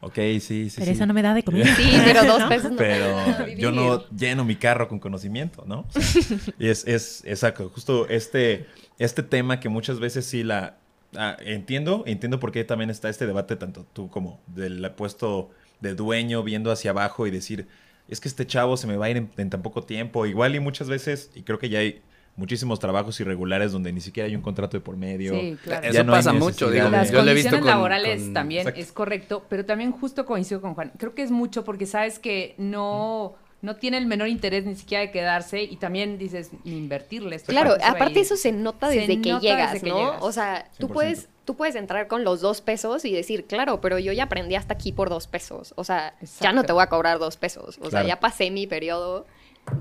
[0.00, 0.92] ok, sí, sí, Pero sí.
[0.92, 1.66] eso no me da de comer.
[1.66, 2.76] Sí, pero dos pesos no.
[2.76, 5.80] Pero yo no lleno mi carro con conocimiento, ¿no?
[5.80, 8.66] O sea, y es, es, exacto, justo este,
[8.98, 10.76] este tema que muchas veces sí la...
[11.16, 15.94] ah, entiendo, entiendo por qué también está este debate, tanto tú como del puesto de
[15.94, 17.66] dueño viendo hacia abajo y decir,
[18.08, 20.26] es que este chavo se me va a ir en, en tan poco tiempo.
[20.26, 22.02] Igual y muchas veces, y creo que ya hay
[22.36, 25.32] muchísimos trabajos irregulares donde ni siquiera hay un contrato de por medio.
[25.34, 25.82] Sí, claro.
[25.84, 28.34] Ya Eso no pasa mucho, digo, Las yo lo he visto condiciones con- laborales con-
[28.34, 28.80] también Exacto.
[28.80, 30.92] es correcto, pero también justo coincido con Juan.
[30.98, 35.00] Creo que es mucho porque sabes que no, no tiene el menor interés ni siquiera
[35.02, 37.36] de quedarse y también dices ni invertirle.
[37.36, 39.98] esto Claro, aparte eso se nota Se desde que nota llegas, desde que ¿no?
[39.98, 40.22] llegas.
[40.22, 40.92] O sea, tú 100%.
[40.92, 44.56] puedes, tú puedes entrar con los dos pesos y decir, claro, pero yo ya aprendí
[44.56, 45.72] hasta aquí por dos pesos.
[45.76, 47.78] O sea, ya no te voy a cobrar dos pesos.
[47.80, 49.26] O sea, ya pasé mi periodo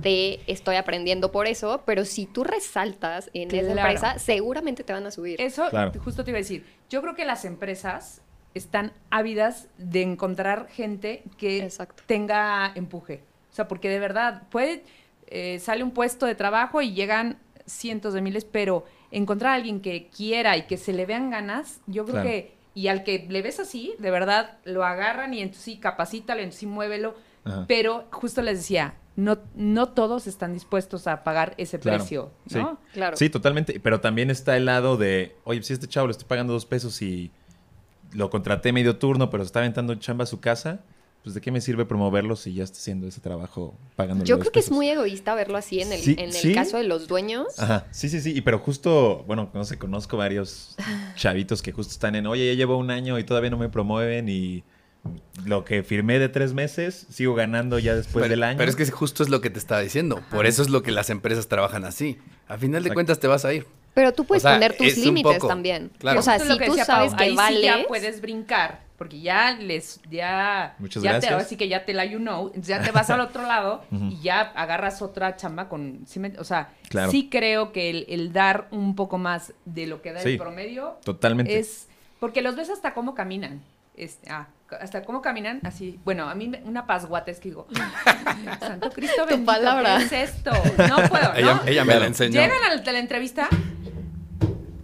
[0.02, 5.06] de estoy aprendiendo por eso, pero si tú resaltas en esa empresa, seguramente te van
[5.06, 5.40] a subir.
[5.40, 5.92] Eso Claro.
[6.04, 6.66] justo te iba a decir.
[6.90, 8.22] Yo creo que las empresas
[8.54, 12.04] están ávidas de encontrar gente que Exacto.
[12.08, 13.22] tenga empuje.
[13.52, 14.84] O sea, porque de verdad, puede,
[15.28, 19.82] eh, sale un puesto de trabajo y llegan cientos de miles, pero encontrar a alguien
[19.82, 22.30] que quiera y que se le vean ganas, yo creo Claro.
[22.30, 26.42] que, y al que le ves así, de verdad, lo agarran y entonces sí, capacítalo,
[26.42, 27.16] entonces sí, muévelo.
[27.46, 27.66] Ajá.
[27.68, 32.00] Pero justo les decía, no, no todos están dispuestos a pagar ese Claro.
[32.00, 32.58] precio, Sí.
[32.58, 32.80] ¿no?
[32.94, 33.16] Claro.
[33.16, 33.80] Sí, totalmente.
[33.80, 37.02] Pero también está el lado de, oye, si este chavo le estoy pagando dos pesos
[37.02, 37.32] y
[38.12, 40.82] lo contraté medio turno, pero está aventando chamba a su casa,
[41.24, 44.52] pues de qué me sirve promoverlo si ya está haciendo ese trabajo pagando Yo creo
[44.52, 46.54] que es muy egoísta verlo así en el, Sí, en el sí.
[46.54, 47.58] caso de los dueños.
[47.60, 48.32] Ajá, sí, sí, sí.
[48.38, 50.76] Y pero justo, bueno, no sé, conozco varios
[51.16, 54.30] chavitos que justo están en, oye, ya llevo un año y todavía no me promueven
[54.30, 54.64] y
[55.46, 58.58] lo que firmé de tres meses sigo ganando ya después pero, del año.
[58.58, 60.22] pero es que justo es lo que te estaba diciendo.
[60.32, 62.18] Por eso es lo que las empresas trabajan así.
[62.48, 63.66] A final de cuentas te vas a ir.
[63.94, 65.92] Pero tú puedes O sea, poner tus límites poco, también.
[66.00, 66.20] claro.
[66.20, 68.82] O sea, si que tú decía sabes Pau, que ahí sí vales, ya puedes brincar,
[68.98, 71.30] porque ya les, ya, Muchas ya gracias.
[71.30, 73.86] te, ahora sí que ya te la you know, ya te vas al otro lado
[73.92, 77.10] y ya agarras otra chamba con, ¿sí me- o sea, Claro.
[77.10, 80.38] sí creo que el, el dar un poco más de lo que da Sí, el
[80.40, 81.58] promedio Totalmente.
[81.58, 81.88] es,
[82.20, 83.62] porque los ves hasta cómo caminan,
[83.96, 84.48] este, ah,
[84.80, 87.68] hasta cómo caminan, así, bueno, a mí me- una pasguata es que digo,
[88.60, 89.98] Santo Cristo Tu bendito, palabra.
[90.00, 90.52] ¿qué es esto?
[90.90, 91.36] No puedo, ¿no?
[91.36, 92.42] Ella, ella me la enseñó.
[92.42, 93.48] Llegan a la, a la entrevista.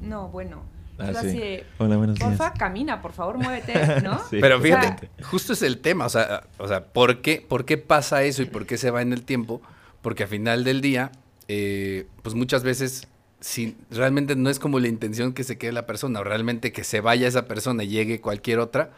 [0.01, 0.63] No, bueno.
[0.99, 1.27] Ah, sí.
[1.29, 2.29] de, Hola, buenos días.
[2.29, 4.19] Porfa, camina, por favor, muévete, ¿no?
[4.29, 4.37] Sí.
[4.39, 7.65] Pero O sea, fíjate, justo es el tema, o sea, o sea ¿por, qué, ¿por
[7.65, 9.61] qué pasa eso y por qué se va en el tiempo?
[10.03, 11.11] Porque al final del día,
[11.47, 13.07] eh, pues muchas veces,
[13.39, 16.83] si realmente no es como la intención que se quede la persona, o realmente que
[16.83, 18.91] se vaya esa persona y llegue cualquier otra,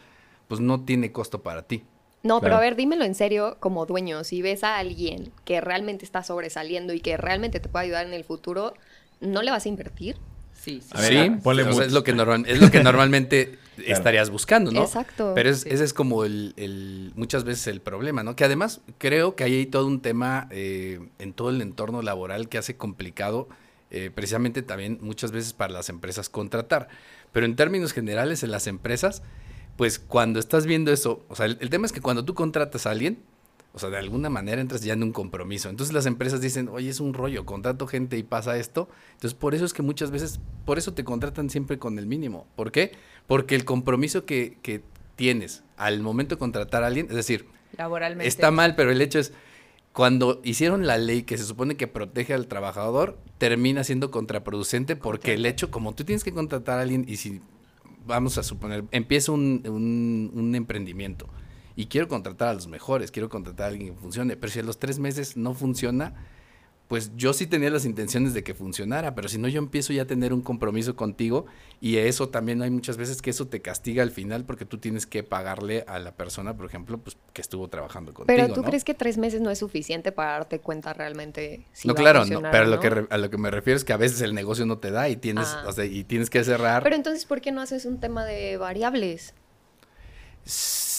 [0.48, 1.82] pues no tiene costo para ti.
[2.22, 4.24] No, pero a ver, dímelo en serio como dueño.
[4.24, 8.14] Si ves a alguien que realmente está sobresaliendo y que realmente te puede ayudar en
[8.14, 8.72] el futuro,
[9.20, 10.16] ¿no le vas a invertir?
[10.54, 10.90] Sí, sí.
[10.94, 14.30] A ver, sí, ponle o sea, es, lo que normal- es lo que normalmente estarías
[14.30, 14.84] buscando, ¿no?
[14.84, 15.32] Exacto.
[15.34, 15.68] Pero es- Sí.
[15.72, 18.34] ese es como el, el- muchas veces el problema, ¿no?
[18.36, 22.48] Que además creo que ahí hay todo un tema eh, en todo el entorno laboral
[22.48, 23.48] que hace complicado
[23.90, 26.88] eh, precisamente también muchas veces para las empresas contratar.
[27.32, 29.22] Pero en términos generales en las empresas,
[29.76, 32.86] pues cuando estás viendo eso, o sea, el, el tema es que cuando tú contratas
[32.86, 33.18] a alguien,
[33.76, 35.68] O sea, de alguna manera entras ya en un compromiso.
[35.68, 38.88] Entonces las empresas dicen, oye, es un rollo, contrato gente y pasa esto.
[39.14, 42.46] Entonces por eso es que muchas veces, por eso te contratan siempre con el mínimo.
[42.54, 42.92] ¿Por qué?
[43.26, 44.82] Porque el compromiso que, que
[45.16, 48.28] tienes al momento de contratar a alguien, es decir, Laboralmente.
[48.28, 49.32] está mal, pero el hecho es,
[49.92, 55.34] cuando hicieron la ley que se supone que protege al trabajador, termina siendo contraproducente porque
[55.34, 57.40] el hecho, como tú tienes que contratar a alguien y si,
[58.06, 61.28] vamos a suponer, empieza un, un, un emprendimiento
[61.76, 64.62] y quiero contratar a los mejores, quiero contratar a alguien que funcione, pero si a
[64.62, 66.14] los tres meses no funciona,
[66.88, 70.02] pues yo sí tenía las intenciones de que funcionara, pero si no yo empiezo ya
[70.02, 71.46] a tener un compromiso contigo
[71.80, 75.06] y eso también hay muchas veces que eso te castiga al final porque tú tienes
[75.06, 78.26] que pagarle a la persona, por ejemplo, pues que estuvo trabajando contigo.
[78.36, 78.66] Pero tú ¿no?
[78.68, 82.20] crees que tres meses no es suficiente para darte cuenta realmente si no, va claro,
[82.22, 84.20] a no, pero lo que re- a lo que me refiero es que a veces
[84.20, 85.64] el negocio no te da y tienes, Ah.
[85.66, 86.82] o sea, y tienes que cerrar.
[86.82, 89.34] Pero entonces, ¿por qué no haces un tema de variables?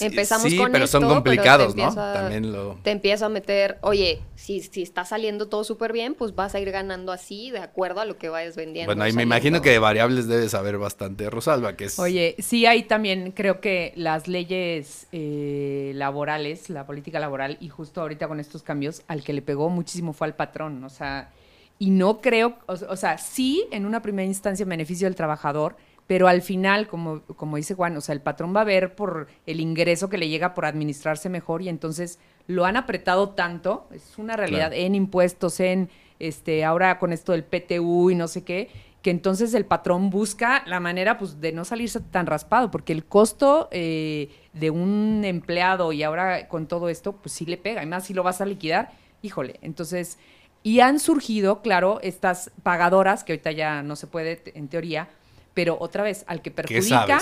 [0.00, 1.94] Empezamos sí, con pero son pero complicados, ¿no?
[1.94, 2.78] También lo...
[2.82, 6.60] Te empiezo a meter, oye, si, si está saliendo todo súper bien, pues vas a
[6.60, 8.88] ir ganando así de acuerdo a lo que vayas vendiendo.
[8.88, 11.98] Bueno, ahí me imagino que de variables debes saber bastante, Rosalba, que es...
[11.98, 18.00] Oye, sí hay también, creo que las leyes eh, laborales, la política laboral, y justo
[18.00, 21.30] ahorita con estos cambios, al que le pegó muchísimo fue al patrón, o sea,
[21.78, 25.76] y no creo, o, o sea, sí en una primera instancia en beneficio del trabajador,
[26.06, 29.26] pero al final, como, como dice Juan, o sea, el patrón va a ver por
[29.46, 34.16] el ingreso que le llega por administrarse mejor y entonces lo han apretado tanto, es
[34.18, 34.82] una realidad, Claro.
[34.82, 35.88] en impuestos, en,
[36.20, 38.68] este, ahora con esto del PTU y no sé qué,
[39.02, 43.04] que entonces el patrón busca la manera pues de no salirse tan raspado, porque el
[43.04, 47.86] costo eh, de un empleado y ahora con todo esto, pues sí le pega, y
[47.86, 48.90] más si lo vas a liquidar,
[49.22, 50.18] híjole, entonces,
[50.62, 55.08] y han surgido, claro, estas pagadoras, que ahorita ya no se puede en teoría,
[55.56, 57.18] pero otra vez, al que perjudica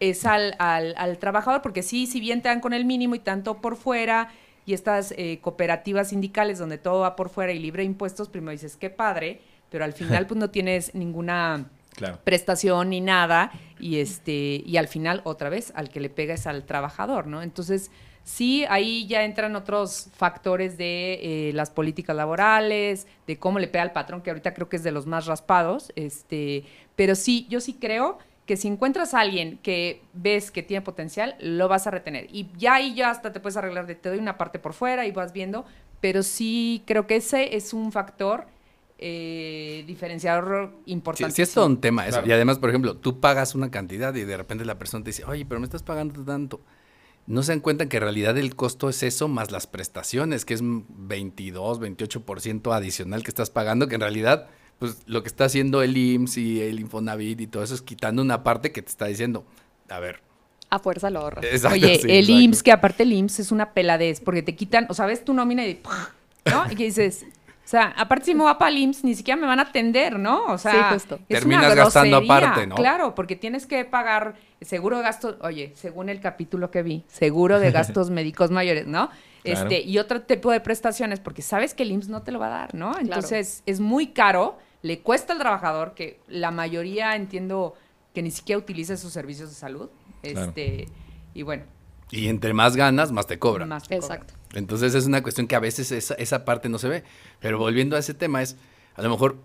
[0.00, 3.20] es al, al, al trabajador, porque sí, si bien te dan con el mínimo y
[3.20, 4.28] tanto por fuera,
[4.66, 8.52] y estas eh, cooperativas sindicales donde todo va por fuera y libre de impuestos, primero
[8.52, 9.40] dices, qué padre,
[9.70, 12.20] pero al final pues no tienes ninguna Claro.
[12.22, 16.46] prestación ni nada y este y al final otra vez al que le pega es
[16.46, 17.90] al trabajador no entonces
[18.22, 23.82] sí ahí ya entran otros factores de eh, las políticas laborales de cómo le pega
[23.82, 26.64] al patrón que ahorita creo que es de los más raspados este
[27.00, 31.34] pero sí yo sí creo que si encuentras a alguien que ves que tiene potencial
[31.40, 34.18] lo vas a retener y ya ahí ya hasta te puedes arreglar de te doy
[34.18, 35.64] una parte por fuera y vas viendo
[36.02, 38.48] pero sí creo que ese es un factor
[38.98, 41.34] eh, diferenciador Sí, importante.
[41.36, 42.18] sí es todo un tema eso.
[42.18, 42.28] Claro.
[42.28, 45.24] Y además, por ejemplo, tú pagas una cantidad y de repente la persona te dice,
[45.24, 46.60] oye, pero me estás pagando tanto.
[47.26, 50.52] No se dan cuenta que en realidad el costo es eso más las prestaciones, que
[50.52, 54.48] es un 22, 28% adicional que estás pagando, que en realidad,
[54.80, 58.22] pues lo que está haciendo el IMSS y el Infonavit y todo eso es quitando
[58.22, 59.44] una parte que te está diciendo,
[59.88, 60.20] a ver,
[60.70, 61.44] A fuerza lo ahorras.
[61.44, 62.40] exacto, Oye, sí, el exacto.
[62.42, 65.32] IMSS, que aparte el IMSS es una peladez, porque te quitan, o sea, ves tu
[65.34, 65.80] nómina y
[66.50, 66.64] ¿no?
[66.72, 67.24] Y que dices,
[67.64, 70.18] o sea, aparte si me voy para el IMSS, ni siquiera me van a atender,
[70.18, 70.46] ¿no?
[70.46, 71.16] O sea, Sí, justo.
[71.28, 72.74] es Terminas una gastando grosería, aparte, ¿no?
[72.76, 77.60] Claro, porque tienes que pagar seguro de gastos, oye, según el capítulo que vi, seguro
[77.60, 79.10] de gastos médicos mayores, ¿no?
[79.42, 79.60] Claro.
[79.70, 82.46] Este, y otro tipo de prestaciones, porque sabes que el IMSS no te lo va
[82.46, 82.98] a dar, ¿no?
[82.98, 87.74] Entonces, es muy caro, le cuesta al trabajador, que la mayoría entiendo
[88.14, 89.88] que ni siquiera utiliza esos servicios de salud.
[90.22, 90.40] Claro.
[90.48, 90.88] Este,
[91.34, 91.64] y bueno,
[92.10, 93.68] Y entre más ganas, más te cobran.
[93.68, 94.18] más te cobran.
[94.18, 94.34] Exacto.
[94.54, 97.04] Entonces es una cuestión que a veces esa, esa parte no se ve.
[97.40, 98.56] Pero volviendo a ese tema es,
[98.96, 99.36] a lo mejor,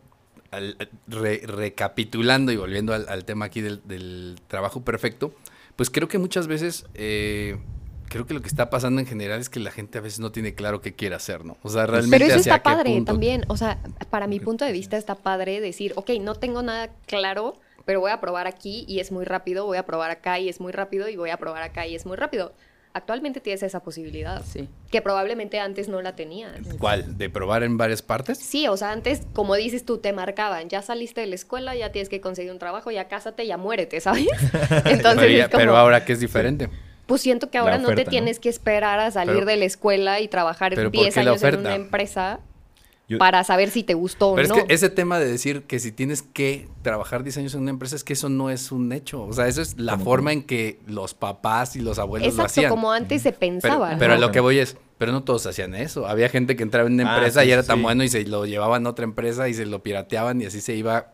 [0.52, 5.34] al- re- recapitulando y volviendo al, al tema aquí del, del trabajo perfecto,
[5.76, 7.58] pues creo que muchas veces, eh,
[8.10, 10.32] creo que lo que está pasando en general es que la gente a veces no
[10.32, 11.58] tiene claro qué quiere hacer, ¿no?
[11.64, 13.12] O sea, realmente Pero eso hacia está padre punto.
[13.12, 13.44] también.
[13.48, 17.56] O sea, para mi punto de vista está padre decir, ok, no tengo nada claro,
[17.86, 20.60] pero voy a probar aquí y es muy rápido, voy a probar acá y es
[20.60, 22.54] muy rápido y voy a probar acá y es muy rápido.
[22.94, 24.70] Actualmente tienes esa posibilidad, Sí.
[24.90, 26.54] que probablemente antes no la tenías.
[26.80, 27.18] ¿Cuál?
[27.18, 28.38] ¿De probar en varias partes?
[28.38, 31.92] Sí, o sea, antes, como dices tú, te marcaban, ya saliste de la escuela, ya
[31.92, 34.28] tienes que conseguir un trabajo, ya cásate, ya muérete, ¿sabes?
[34.86, 36.70] Entonces, pero, ya- es como, pero ahora que es diferente.
[37.06, 40.20] Pues siento que ahora no te tienes que esperar a salir Pero- de la escuela
[40.22, 42.40] y trabajar pero ¿por 10 qué la años en una empresa
[43.08, 44.56] Yo- para saber si te gustó o Pero no.
[44.56, 47.70] es que ese tema de decir que si tienes que trabajar 10 años en una
[47.70, 49.22] empresa, es que eso no es un hecho.
[49.24, 50.06] O sea, eso es la ¿Cómo?
[50.06, 52.70] forma en que los papás y los abuelos lo Exacto, hacían.
[52.72, 53.96] como antes se pensaba.
[54.00, 54.22] pero a ¿no?
[54.22, 56.08] lo que voy es, pero no todos hacían eso.
[56.08, 57.84] Había gente que entraba en una Ah, empresa sí, y era tan sí.
[57.84, 60.74] bueno y se lo llevaban a otra empresa y se lo pirateaban y así se
[60.76, 61.14] iba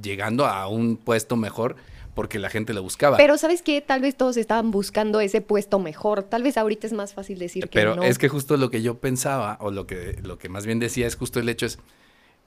[0.00, 1.76] llegando a un puesto mejor
[2.16, 3.18] porque la gente lo buscaba.
[3.18, 3.82] Pero ¿sabes qué?
[3.82, 6.22] Tal vez todos estaban buscando ese puesto mejor.
[6.22, 8.02] Tal vez ahorita es más fácil decir que Pero no.
[8.04, 11.06] es que justo lo que yo pensaba, o lo que, lo que más bien decía,
[11.06, 11.78] es justo el hecho es,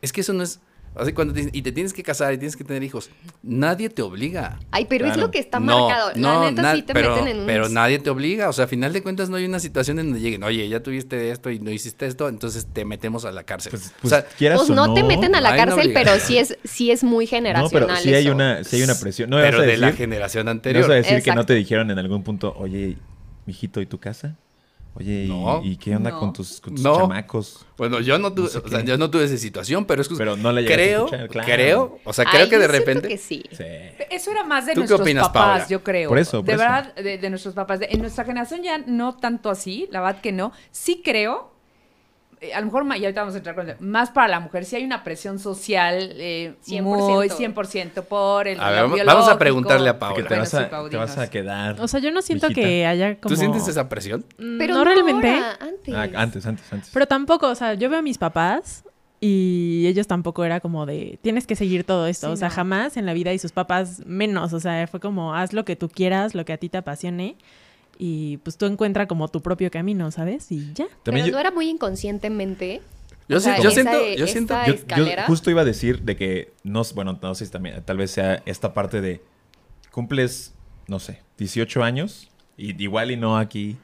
[0.01, 0.59] es que eso no es,
[0.95, 3.09] Así cuando te y te tienes que casar y tienes que tener hijos,
[3.43, 4.59] nadie te obliga.
[4.71, 6.11] Ay, pero es lo que está marcado.
[6.15, 7.45] la neta sí te pero, meten en un...
[7.45, 8.49] pero nadie te obliga.
[8.49, 10.81] O sea, a final de cuentas no hay una situación en donde lleguen, oye, ya
[10.81, 13.71] tuviste esto y no hiciste esto, entonces te metemos a la cárcel.
[13.71, 16.37] Pues, o pues, sea, quieras Pues o no, te meten a la cárcel, pero sí
[16.37, 19.29] es, sí es muy No, generacional pero sí hay una, sí hay una presión.
[19.29, 20.83] No pero vas de la generación no anterior.
[20.83, 22.97] vas a decir que no te dijeron en algún punto, oye,
[23.45, 24.35] mijito, ¿y tu casa?
[24.95, 25.61] Oye, ¿y- No.
[25.63, 26.19] ¿y, qué onda No.
[26.19, 26.97] con tus, con tus No.
[26.97, 27.65] chamacos?
[27.77, 30.15] Bueno, yo no tuve, sé o sea, yo no tuve esa situación, pero es que
[30.15, 31.47] Pero no a creo, escuchar, claro.
[31.53, 33.43] creo, o sea, Ay, creo que de repente que sí.
[33.51, 33.63] Sí.
[34.09, 35.67] Eso era más de ¿Tú qué nuestros opinas, papás, Paola?
[35.69, 36.09] yo creo.
[36.09, 36.59] Por eso, por de eso.
[36.63, 37.79] verdad, de, de nuestros papás.
[37.79, 40.51] De- en nuestra generación ya no tanto así, la verdad que no.
[40.71, 41.48] Sí creo,
[42.53, 44.83] a lo mejor, y ahorita vamos a entrar con más para la mujer, sí hay
[44.85, 46.81] una presión social eh, 100%.
[46.83, 50.15] muy 100% por el A ver, vamos- a preguntarle a Paola.
[50.15, 51.81] Que te Bueno, vas, sí, a, te vas a quedar.
[51.81, 52.67] O sea, yo no siento mijita.
[52.67, 53.35] que haya como...
[53.35, 54.25] ¿Tú sientes esa presión?
[54.37, 55.29] Mm, Pero no, realmente.
[55.29, 55.93] ahora, antes.
[55.95, 56.89] Ah, antes, antes, antes.
[56.93, 58.83] Pero tampoco, o sea, yo veo a mis papás
[59.21, 62.27] y ellos tampoco era como de, tienes que seguir todo esto.
[62.27, 62.55] Sí, o sea, no.
[62.55, 64.53] jamás en la vida y sus papás menos.
[64.53, 67.35] O sea, fue como, haz lo que tú quieras, lo que a ti te apasione.
[68.01, 70.51] Y pues tú encuentra como tu propio camino, ¿sabes?
[70.51, 70.87] Y ya.
[71.03, 72.81] También pero yo, no era muy inconscientemente.
[73.27, 76.15] Yo, O sea, sí- yo esa- siento, yo siento, yo- justo iba a decir de
[76.15, 79.21] que, no, sé, bueno, no sé si también, tal vez sea esta parte de,
[79.91, 80.53] cumples,
[80.87, 83.77] no sé, 18 años, y igual y no aquí,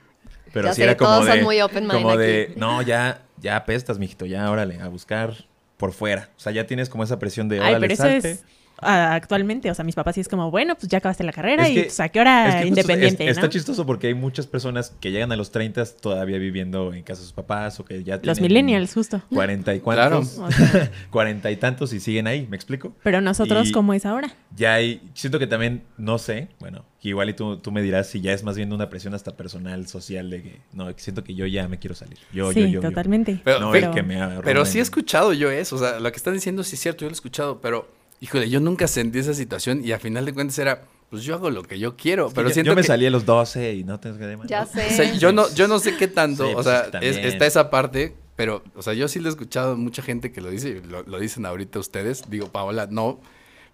[0.54, 2.60] pero Ya sí era como todos son de, muy open mind como de, aquí.
[2.60, 5.46] no, ya, ya apestas, mijito, ya, órale, a buscar
[5.78, 6.30] por fuera.
[6.38, 8.32] O sea, ya tienes como esa presión de, Ay, órale, pero eso salte.
[8.32, 8.48] es ah,
[8.82, 9.70] actualmente.
[9.72, 11.76] O sea, mis papás sí es como, bueno, pues ya acabaste la carrera Es y
[11.76, 13.42] que- pues a qué hora Es que justo independiente, es- ¿no?
[13.42, 17.22] Está chistoso porque hay muchas personas que llegan a los 30 todavía viviendo en casa
[17.22, 19.22] de sus papás o que ya Los tienen millennials, justo.
[19.34, 20.22] 40 y Claro.
[20.22, 20.38] cuantos.
[20.40, 22.94] O sea, 40 y tantos y siguen ahí, ¿me explico?
[23.04, 24.34] pero nosotros, Y- ¿cómo es ahora?
[24.56, 28.20] Ya hay, siento que también, no sé, bueno, igual y tú, tú me dirás si
[28.22, 31.46] ya es más bien una presión hasta personal, social, de que, no, siento que yo
[31.46, 32.18] ya me quiero salir.
[32.34, 32.82] Yo, sí, yo, yo, yo.
[32.82, 33.40] totalmente.
[33.44, 34.66] Pero- No, pero- el que me Pero arruinen.
[34.66, 37.08] sí he escuchado yo eso, o sea, lo que están diciendo sí es cierto, yo
[37.08, 37.88] lo he escuchado, pero
[38.22, 41.50] híjole, yo nunca sentí esa situación y a final de cuentas era, pues yo hago
[41.50, 43.26] lo que yo quiero, Es que pero yo, siento yo me que, salí a los
[43.26, 44.50] 12 y no tengo que demandar.
[44.50, 44.90] Ya o sé.
[44.90, 47.70] sea, yo no, yo no sé qué tanto, Sí, o pues sea, es- está esa
[47.70, 50.88] parte, pero, o sea, yo sí lo he escuchado mucha gente que lo dice, y
[50.88, 53.20] lo, lo dicen ahorita ustedes, digo, Paola, no,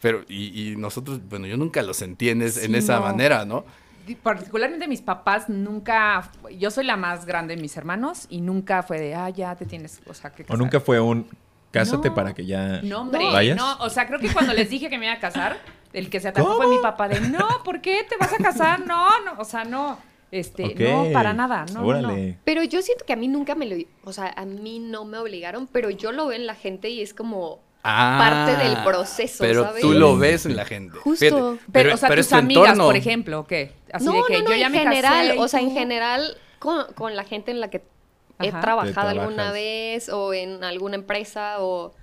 [0.01, 3.01] pero, y, y nosotros, bueno, yo nunca lo sentí en, esa no.
[3.01, 3.65] manera, ¿no?
[4.23, 8.99] Particularmente mis papás nunca, yo soy la más grande de mis hermanos y nunca fue
[8.99, 10.58] de, ah, ya te tienes, o sea, que O casar".
[10.60, 11.27] nunca fue un,
[11.71, 12.15] cásate No.
[12.15, 13.57] para que ya No, hombre, vayas.
[13.57, 15.57] no, o sea, creo que cuando les dije que me iba a casar,
[15.93, 16.57] el que se atacó ¿Cómo?
[16.57, 18.86] fue mi papá de, no, ¿por qué te vas a casar?
[18.86, 19.97] No, no, o sea, no,
[20.31, 21.88] este, no, para nada, no, no, no.
[21.88, 22.38] Órale.
[22.45, 23.75] Pero yo siento que a mí nunca me lo...
[24.05, 27.01] O sea, a mí no me obligaron, pero yo lo veo en la gente y
[27.01, 27.60] es como...
[27.84, 29.81] Parte del proceso, Pero ¿sabes?
[29.81, 30.97] tú lo ves en la gente.
[30.99, 31.57] Justo.
[31.71, 32.86] Pero, o sea, pero es tus tu amigas, entorno.
[32.86, 33.71] por ejemplo, ¿qué?
[33.91, 35.71] Así no, de que no, no, yo ya en me general, casé o sea, en
[35.71, 37.81] general con, con la gente en la que
[38.43, 41.93] he trabajado Que alguna vez o en alguna empresa o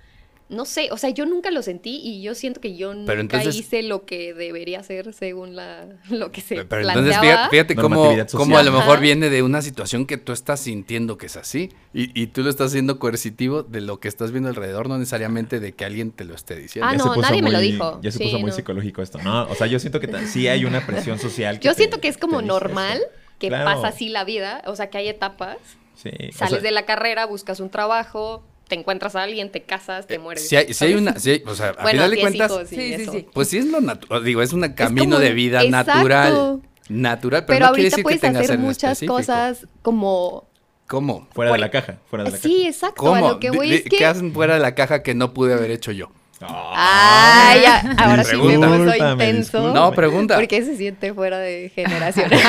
[0.51, 3.55] no sé, o sea, yo nunca lo sentí y yo siento que yo nunca entonces-
[3.55, 7.07] hice lo que debería hacer según la lo que se Pero, pero planteaba.
[7.07, 8.99] entonces fíjate, fíjate cómo, cómo a lo mejor Ajá.
[8.99, 12.49] viene de una situación que tú estás sintiendo que es así y, y tú lo
[12.49, 16.23] estás haciendo coercitivo de lo que estás viendo alrededor, no necesariamente de que alguien te
[16.25, 16.87] lo esté diciendo.
[16.89, 17.99] Ah, Ya se no, puso nadie me lo muy- dijo.
[18.01, 18.55] Ya se Sí, puso muy no.
[18.55, 19.43] psicológico esto, ¿no?
[19.49, 21.59] O sea, yo siento que sí hay una presión social.
[21.59, 22.99] yo te- siento que es como normal
[23.37, 23.65] que Claro.
[23.65, 25.57] pasa así la vida, o sea, que hay etapas.
[26.01, 26.09] Sí.
[26.09, 30.07] o Sales sea, de la carrera, buscas un trabajo, te encuentras a alguien, te casas,
[30.07, 30.47] te mueres.
[30.47, 32.75] Si hay, si una, si hay- o sea, a Bueno, final de cuentas, hijos y
[32.75, 33.11] Sí, sí, eso.
[33.11, 33.27] sí.
[33.33, 35.93] pues sí es lo natural, digo, es un camino como- de vida exacto.
[35.95, 36.61] natural.
[36.89, 39.13] Natural, pero, Pero, no quiere ahorita decir puedes que tenga que hacer muchas específico.
[39.15, 40.47] cosas como...
[40.87, 41.27] ¿Cómo?
[41.33, 43.01] Fuera de la caja, fuera de la Sí, exacto.
[43.13, 43.29] A ¿Cómo?
[43.29, 43.89] lo que Di- voy di- es que...
[43.97, 46.09] ¿Qué hacen fuera de la caja que no pude haber hecho yo?
[46.39, 46.53] Caja.
[46.55, 47.95] Ah, ya.
[47.97, 49.73] Ahora sí me puso intenso.
[49.73, 50.35] No, pregunta.
[50.35, 52.29] ¿Por qué se siente fuera de generación?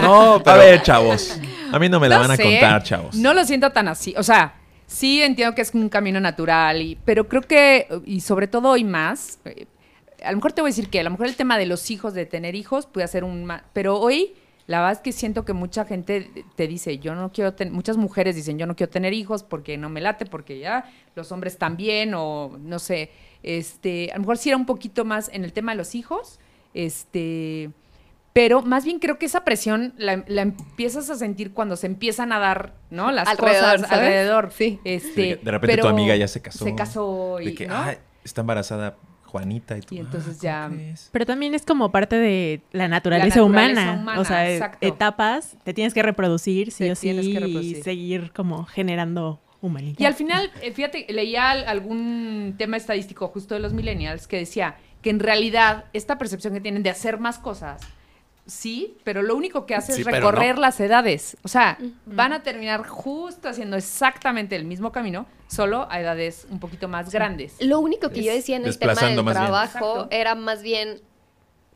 [0.00, 0.38] no.
[0.38, 1.38] No, A ver, chavos.
[1.72, 3.14] A mí no me la No van a sé, contar, chavos.
[3.14, 4.14] No lo siento tan así.
[4.16, 4.54] O sea,
[4.86, 8.84] sí entiendo que es un camino natural, y, pero creo que, y sobre todo hoy
[8.84, 9.66] más, eh,
[10.24, 11.90] a lo mejor te voy a decir que a lo mejor el tema de los
[11.90, 13.50] hijos, de tener hijos, puede ser un...
[13.72, 14.34] Pero hoy,
[14.68, 17.96] la verdad es que siento que mucha gente te dice, yo no quiero tener, muchas
[17.96, 20.84] mujeres dicen, yo no quiero tener hijos porque no me late, porque ya
[21.16, 23.10] los hombres también, o no sé,
[23.42, 26.38] este, a lo mejor sí era un poquito más en el tema de los hijos,
[26.74, 27.70] este...
[28.34, 32.30] Pero más bien creo que esa presión la, la empiezas a sentir cuando se empiezan
[32.30, 33.10] a dar, ¿no?
[33.10, 33.92] Las Alrededor, cosas ¿sabes?
[33.92, 34.52] alrededor.
[34.52, 34.78] Sí.
[34.84, 36.64] Este, Sí, de repente tu amiga ya se casó.
[36.64, 37.74] Se casó y, De que, ¿no?
[37.76, 38.96] "Ay, está embarazada
[39.28, 39.94] Juanita y tú.
[39.94, 41.08] Y entonces "Ah, ya- ¿cómo crees?".
[41.12, 44.00] Pero también es como parte de la naturaleza, naturaleza humana.
[44.00, 44.86] humana, O sea, e- exacto.
[44.86, 49.98] etapas, te tienes que reproducir, sí Te o sí, y seguir como generando humanidad.
[49.98, 54.36] Y al final, eh, fíjate, leía al- algún tema estadístico justo de los millennials que
[54.38, 57.80] decía que en realidad esta percepción que tienen de hacer más cosas
[58.48, 61.36] sí, pero lo único que hace es recorrer las edades.
[61.44, 66.58] O sea, van a terminar justo haciendo exactamente el mismo camino, solo a edades un
[66.58, 67.56] poquito más grandes.
[67.60, 71.00] Lo único que yo decía en el tema del trabajo era más bien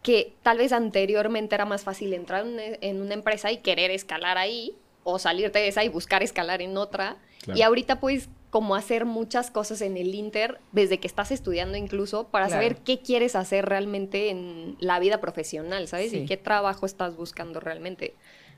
[0.03, 4.75] que tal vez anteriormente era más fácil entrar en una empresa y querer escalar ahí
[5.05, 7.19] o salirte de esa y buscar escalar en otra.
[7.55, 12.29] Y ahorita puedes como hacer muchas cosas en el Inter desde que estás estudiando incluso
[12.29, 16.13] para saber qué quieres hacer realmente en la vida profesional, ¿sabes?
[16.13, 18.15] Y qué trabajo estás buscando realmente.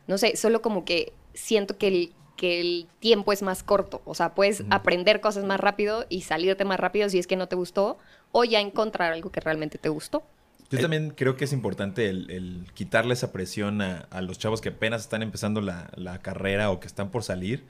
[0.08, 4.16] No sé, solo como que siento que el, que el tiempo es más corto, o
[4.16, 7.54] sea, puedes aprender cosas más rápido y salirte más rápido si es que no te
[7.54, 7.96] gustó
[8.32, 10.24] o ya encontrar algo que realmente te gustó.
[10.72, 15.02] Yo también creo que es importante el, quitarle esa presión a, los chavos que apenas
[15.02, 17.64] están empezando la, la, carrera o que están por salir,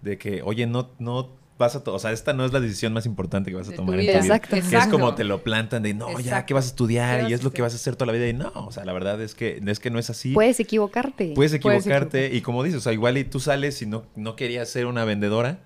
[0.00, 3.06] de que, oye, no, no vas a, o sea, esta no es la decisión más
[3.06, 4.38] importante que vas a tomar en tu vida.
[4.40, 7.30] Que es como te lo plantan de, no, ya, ¿qué vas a estudiar?
[7.30, 8.28] y es lo que vas a hacer toda la vida.
[8.28, 10.32] Y no, o sea, la verdad es que, es que no es así.
[10.32, 11.32] Puedes equivocarte.
[11.34, 12.34] Puedes equivocarte.
[12.34, 15.04] y como dices, o sea, igual y tú sales y no, no querías ser una
[15.04, 15.60] vendedora.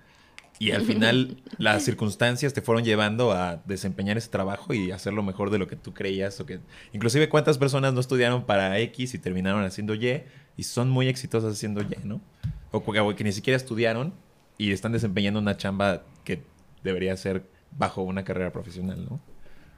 [0.59, 5.23] Y al final las circunstancias te fueron llevando a desempeñar ese trabajo y hacer lo
[5.23, 6.39] mejor de lo que tú creías.
[6.39, 6.59] O que,
[6.93, 10.23] inclusive cuántas personas no estudiaron para X y terminaron haciendo Y
[10.57, 12.21] y son muy exitosas haciendo Y, ¿no?
[12.71, 12.83] O
[13.15, 14.13] que ni siquiera estudiaron
[14.61, 16.43] y están desempeñando una chamba que
[16.83, 19.19] debería ser bajo una carrera profesional, ¿no?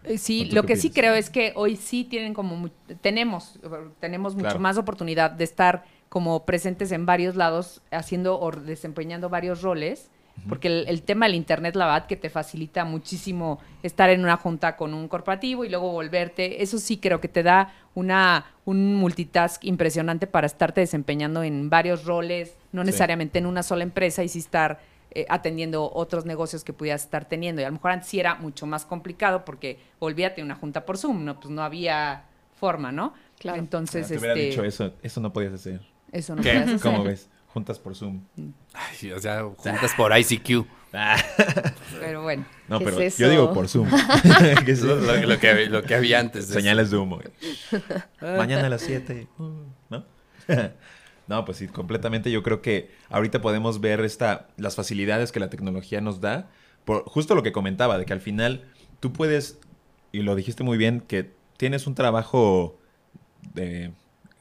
[0.03, 2.69] Eh, sí, lo que sí creo es que hoy sí tienen como
[3.01, 3.57] tenemos
[4.01, 9.61] tenemos mucho más oportunidad de estar como presentes en varios lados haciendo o desempeñando varios
[9.61, 10.09] roles
[10.49, 14.75] porque el, tema del internet la verdad que te facilita muchísimo estar en una junta
[14.75, 19.63] con un corporativo y luego volverte eso sí creo que te da una un multitask
[19.63, 24.39] impresionante para estarte desempeñando en varios roles no necesariamente en una sola empresa y sí
[24.39, 24.79] estar
[25.15, 27.61] eh, atendiendo otros negocios que pudieras estar teniendo.
[27.61, 30.97] Y a lo mejor antes sí era mucho más complicado porque olvídate una junta por
[30.97, 32.23] Zoom, no, pues no había
[32.59, 33.13] forma, ¿no?
[33.37, 33.59] Claro.
[33.59, 34.33] Entonces, te este...
[34.33, 35.81] dicho eso, eso no podías hacer.
[36.11, 36.79] Eso no podías hacer.
[36.79, 37.29] ¿Cómo ves?
[37.53, 38.21] Juntas por Zoom.
[38.73, 40.65] Ay, o sea, juntas por ICQ.
[41.99, 42.45] pero bueno.
[42.67, 43.87] No, pero yo digo por Zoom.
[44.65, 46.47] que es lo, lo, que, lo, que, había antes.
[46.47, 47.19] De Señales de humo.
[48.19, 49.27] Mañana a las 7.
[49.89, 50.05] ¿No?
[51.27, 52.31] No, pues sí, completamente.
[52.31, 56.49] Yo creo que ahorita podemos ver esta, las facilidades que la tecnología nos da.
[56.85, 58.65] Por justo lo que comentaba, de que al final
[58.99, 59.59] tú puedes,
[60.11, 62.79] y lo dijiste muy bien, que tienes un trabajo
[63.53, 63.93] de,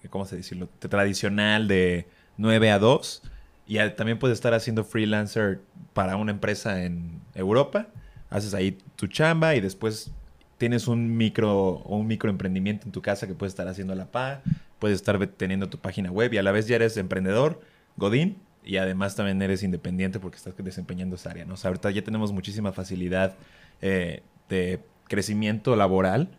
[0.08, 0.70] ¿cómo se decirlo?
[0.80, 3.22] De tradicional de 9 a 2
[3.66, 5.60] y también puedes estar haciendo freelancer
[5.92, 7.88] para una empresa en Europa.
[8.30, 10.10] Haces ahí tu chamba y después
[10.58, 14.10] tienes un micro o un microemprendimiento en tu casa que puedes estar haciendo a la
[14.10, 14.42] par
[14.82, 17.60] puedes estar teniendo tu página web y a la vez ya eres emprendedor,
[17.96, 21.54] Godín, y además también eres independiente porque estás desempeñando esa área, ¿no?
[21.54, 23.36] O sea, ahorita ya tenemos muchísima facilidad
[23.80, 26.30] eh, de crecimiento laboral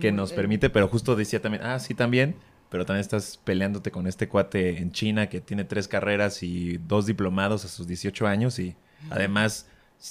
[0.00, 2.36] que nos permite, pero justo decía también, ah, sí, también,
[2.72, 7.04] pero también estás peleándote con este cuate en China que tiene tres carreras y dos
[7.04, 8.74] diplomados a sus 18 años y
[9.10, 9.66] además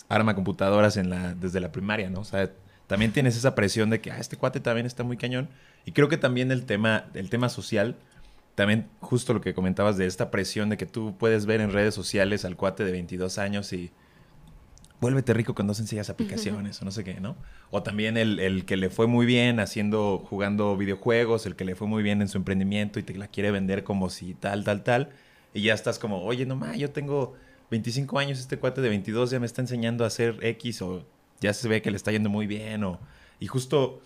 [0.10, 2.20] arma computadoras en la, desde la primaria, ¿no?
[2.20, 2.52] O sea,
[2.86, 5.50] también tienes esa presión de que, ah, este cuate también está muy cañón.
[5.86, 7.96] Y creo que también el tema, el tema social,
[8.54, 11.96] también justo lo que comentabas de esta presión de que tú puedes ver en redes
[11.96, 13.92] sociales al cuate de 22 años y
[15.02, 17.36] vuélvete rico con dos sencillas aplicaciones o no sé qué, ¿no?
[17.72, 21.88] O también el, que le fue muy bien haciendo, jugando videojuegos, el que le fue
[21.88, 25.10] muy bien en su emprendimiento y te la quiere vender como si tal, tal, tal.
[25.56, 27.34] Y ya estás como, oye, no yo tengo
[27.72, 31.04] 25 años, este cuate de 22 ya me está enseñando a hacer X o
[31.42, 33.00] ya se ve que le está yendo muy bien o...
[33.40, 34.02] Y justo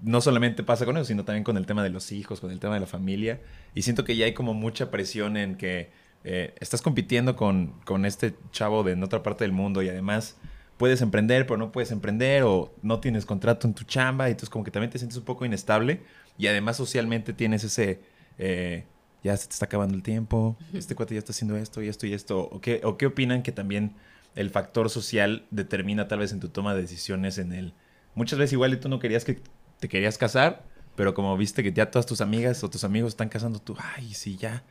[0.00, 2.58] no solamente pasa con eso, sino también con el tema de los hijos, con el
[2.58, 3.42] tema de la familia.
[3.74, 5.90] Y siento que ya hay como mucha presión en que
[6.24, 10.36] eh, estás compitiendo con, con, este chavo de en otra parte del mundo y además
[10.76, 14.28] puedes emprender, pero no puedes emprender o no tienes contrato en tu chamba.
[14.28, 16.00] Y entonces como que también te sientes un poco inestable
[16.38, 18.00] y además socialmente tienes ese...
[18.38, 18.84] Eh,
[19.22, 22.06] ya se te está acabando el tiempo, este cuate ya está haciendo esto y esto
[22.06, 22.40] y esto.
[22.40, 23.94] ¿O qué, o qué opinan que también
[24.34, 27.74] el factor social determina tal vez en tu toma de decisiones en el...
[28.14, 29.42] Muchas veces igual y tú no querías que
[29.78, 30.64] te querías casar,
[30.96, 34.14] pero como viste que ya todas tus amigas o tus amigos están casando, tú, ay,
[34.14, 34.64] sí, ya,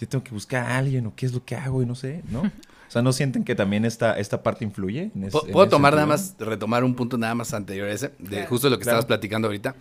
[0.00, 2.22] yo tengo que buscar a alguien o qué es lo que hago y no sé,
[2.30, 2.40] ¿no?
[2.42, 5.10] O sea, ¿no sienten que también esta, esta parte influye?
[5.52, 8.76] ¿Puedo tomar nada más, retomar un punto nada más anterior a ese, de justo lo
[8.76, 9.74] que estabas platicando ahorita?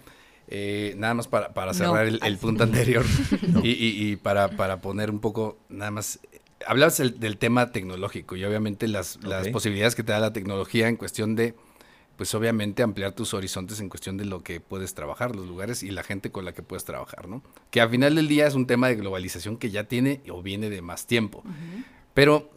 [0.47, 3.05] Eh, nada más para, para cerrar el, punto anterior
[3.63, 6.19] y, y, para, para poner un poco, nada más
[6.65, 10.97] hablabas del, tema tecnológico y obviamente las, las, posibilidades que te da la tecnología en
[10.97, 11.55] cuestión de,
[12.15, 15.91] pues obviamente ampliar tus horizontes en cuestión de lo que puedes trabajar, los lugares y
[15.91, 17.41] la gente con la que puedes trabajar, ¿no?
[17.71, 20.69] Que al final del día es un tema de globalización que ya tiene o viene
[20.69, 21.43] de más tiempo.
[22.13, 22.51] Pero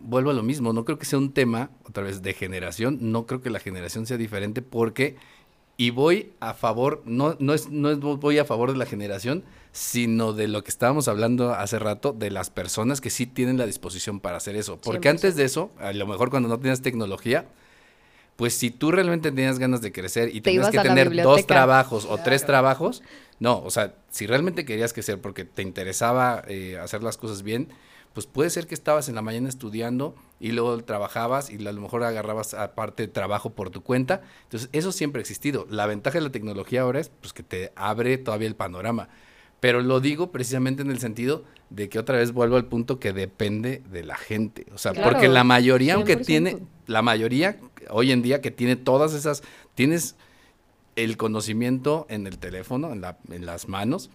[0.00, 3.26] vuelvo a lo mismo, no creo que sea un tema, otra vez, de generación, no
[3.26, 5.16] creo que la generación sea diferente porque
[5.76, 9.42] Y voy a favor, no, no, es, no es voy a favor de la generación,
[9.72, 13.66] sino de lo que estábamos hablando hace rato, de las personas que sí tienen la
[13.66, 14.78] disposición para hacer eso.
[14.80, 17.46] Porque antes de eso, a lo mejor cuando no tenías tecnología,
[18.42, 22.18] pues si tú realmente tenías ganas de crecer y tenías que tener dos trabajos o
[22.18, 23.00] tres trabajos,
[23.38, 27.68] no, o sea, si realmente querías crecer porque te interesaba eh, hacer las cosas bien,
[28.12, 31.80] pues puede ser que estabas en la mañana estudiando y luego trabajabas y a lo
[31.80, 34.22] mejor agarrabas aparte trabajo por tu cuenta.
[34.42, 35.64] Entonces, eso siempre ha existido.
[35.70, 39.08] La ventaja de la tecnología ahora es pues, que te abre todavía el panorama.
[39.60, 41.44] Pero lo digo precisamente en el sentido
[41.74, 44.66] de que otra vez vuelvo al punto que depende de la gente.
[44.74, 47.58] O sea, porque la mayoría, aunque tiene, la mayoría
[47.90, 49.42] hoy en día que tiene todas esas,
[49.74, 50.16] tienes
[50.96, 54.10] el conocimiento en el teléfono, en, la, en las manos,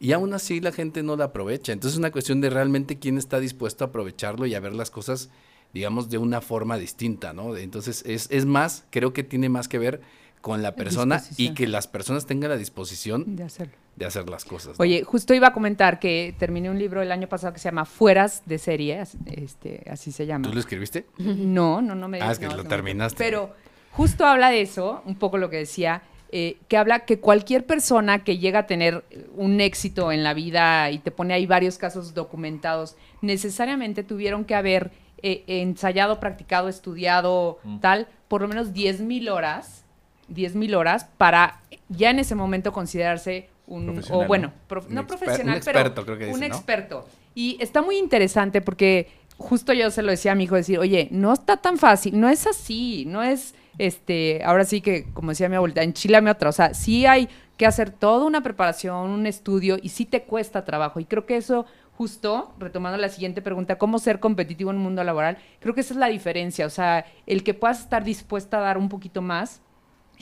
[0.00, 1.72] y aún así la gente no la aprovecha.
[1.72, 4.90] Entonces es una cuestión de realmente quién está dispuesto a aprovecharlo y a ver las
[4.90, 5.28] cosas,
[5.74, 7.56] digamos, de una forma distinta, ¿no?
[7.56, 10.00] Entonces es, es más, creo que tiene más que ver
[10.40, 14.44] con la persona y que las personas tengan la disposición de hacerlo de hacer las
[14.44, 14.78] cosas.
[14.80, 17.84] Oye, justo iba a comentar que terminé un libro el año pasado que se llama
[17.84, 20.48] Fueras de serie, este, así se llama.
[20.48, 21.06] ¿Tú lo escribiste?
[21.18, 22.20] No, no, no me.
[22.20, 23.16] Ah, es que lo terminaste.
[23.18, 23.54] Pero
[23.92, 28.24] justo habla de eso, un poco lo que decía, eh, que habla que cualquier persona
[28.24, 29.04] que llega a tener
[29.36, 34.54] un éxito en la vida y te pone ahí varios casos documentados, necesariamente tuvieron que
[34.54, 34.90] haber
[35.22, 37.80] eh, ensayado, practicado, estudiado, mm.
[37.80, 39.84] tal, por lo menos 10 mil horas,
[40.28, 44.52] 10 mil horas para ya en ese momento considerarse un, o bueno,
[44.88, 47.06] no profesional, experto, pero creo que un experto.
[47.34, 49.08] Y está muy interesante porque
[49.38, 52.28] justo yo se lo decía a mi hijo decir, oye, no está tan fácil, no
[52.28, 56.52] es así, no es, este, ahora sí que, como decía mi abuelita, enchilame otra, o
[56.52, 61.00] sea, sí hay que hacer toda una preparación, un estudio, y sí te cuesta trabajo.
[61.00, 61.66] Y creo que eso,
[61.96, 65.38] justo, retomando la siguiente pregunta, ¿cómo ser competitivo en un mundo laboral?
[65.60, 68.78] Creo que esa es la diferencia, o sea, el que puedas estar dispuesta a dar
[68.78, 69.60] un poquito más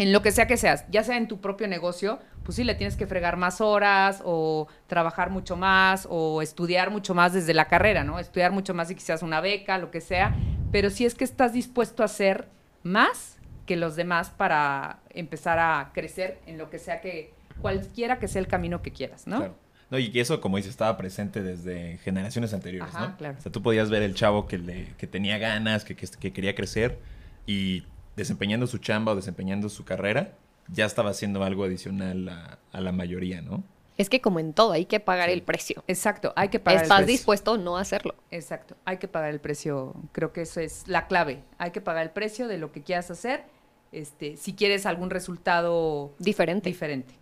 [0.01, 2.75] en lo que sea que seas, ya sea en tu propio negocio, pues sí, le
[2.75, 7.67] tienes que fregar más horas o trabajar mucho más o estudiar mucho más desde la
[7.67, 8.19] carrera, ¿no?
[8.19, 10.35] Estudiar mucho más y quizás una beca, lo que sea,
[10.73, 12.49] pero si es que estás dispuesto a hacer
[12.83, 13.37] más
[13.67, 18.41] que los demás para empezar a crecer en lo que sea que, cualquiera que sea
[18.41, 19.37] el camino que quieras, ¿no?
[19.37, 19.55] Claro.
[19.91, 23.19] No, y que eso, como dices, estaba presente desde generaciones anteriores, ¿no?
[23.19, 23.37] Claro.
[23.39, 26.55] O sea, tú podías ver el chavo que, le, que tenía ganas, que, que quería
[26.55, 26.99] crecer
[27.47, 27.85] y
[28.17, 30.35] desempeñando su chamba o desempeñando su carrera,
[30.69, 32.29] ya estaba haciendo algo adicional
[32.73, 33.63] a, la mayoría, ¿no?
[33.97, 35.85] Es que como en todo, hay que pagar el precio.
[35.87, 37.19] Exacto, hay que pagar ¿Estás el precio.
[37.19, 38.15] dispuesto no a hacerlo?
[38.31, 39.95] Exacto, hay que pagar el precio.
[40.13, 41.43] Creo que eso es la clave.
[41.59, 43.45] Hay que pagar el precio de lo que quieras hacer.
[43.93, 46.71] Este, si quieres algún resultado diferente.
[46.71, 47.15] Diferente.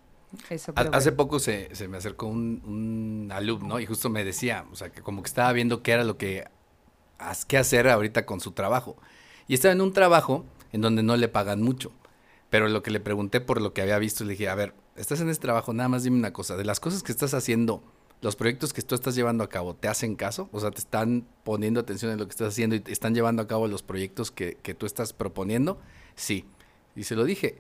[0.50, 4.90] Eso Hace poco se, me acercó un, un, alumno y justo me decía, o sea,
[4.90, 6.44] que como que estaba viendo qué era lo que,
[7.46, 8.96] qué hacer ahorita con su trabajo.
[9.46, 11.92] Y estaba en un trabajo en donde no le pagan mucho.
[12.50, 15.20] Pero lo que le pregunté por lo que había visto, le dije, a ver, estás
[15.20, 17.82] en este trabajo, nada más dime una cosa, de las cosas que estás haciendo,
[18.20, 20.48] los proyectos que tú estás llevando a cabo, ¿te hacen caso?
[20.52, 23.46] O sea, ¿te están poniendo atención en lo que estás haciendo y están llevando a
[23.46, 25.78] cabo los proyectos que, que tú estás proponiendo?
[26.16, 26.44] Sí.
[26.96, 27.58] Y se lo dije.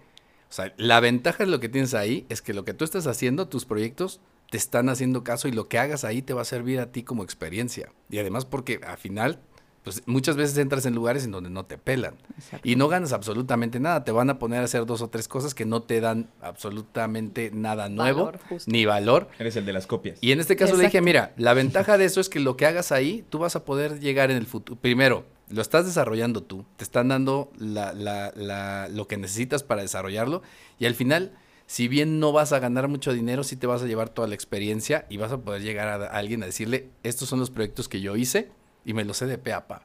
[0.50, 3.06] O sea, la ventaja de lo que tienes ahí es que lo que tú estás
[3.06, 6.46] haciendo, tus proyectos, te están haciendo caso y lo que hagas ahí te va a
[6.46, 7.92] servir a ti como experiencia.
[8.08, 9.40] Y además porque al final
[9.88, 12.16] pues muchas veces entras en lugares en donde no te pelan
[12.62, 14.04] y no ganas absolutamente nada.
[14.04, 17.50] Te van a poner a hacer dos o tres cosas que no te dan absolutamente
[17.54, 18.32] nada nuevo
[18.66, 19.28] ni valor.
[19.38, 20.18] Eres el de las copias.
[20.20, 22.66] Y en este caso le dije, mira, la ventaja de eso es que lo que
[22.66, 24.78] hagas ahí, tú vas a poder llegar en el futuro.
[24.78, 30.42] Primero, lo estás desarrollando tú, te están dando lo que necesitas para desarrollarlo
[30.78, 31.32] y al final
[31.68, 34.34] si bien no vas a ganar mucho dinero, sí te vas a llevar toda la
[34.34, 38.00] experiencia y vas a poder llegar a, alguien a decirle, estos son los proyectos que
[38.00, 38.50] yo hice,
[38.88, 39.82] y me lo sé de pe a pa.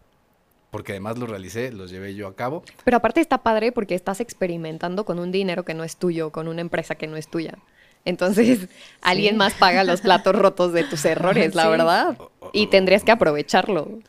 [0.71, 2.63] Porque además lo realicé, los llevé yo a cabo.
[2.85, 6.47] Pero aparte está padre porque estás experimentando con un dinero que no es tuyo, con
[6.47, 7.57] una empresa que no es tuya.
[8.05, 8.69] Entonces,
[9.01, 12.17] alguien más paga los platos rotos de tus errores, la verdad.
[12.53, 13.99] Y tendrías que aprovecharlo.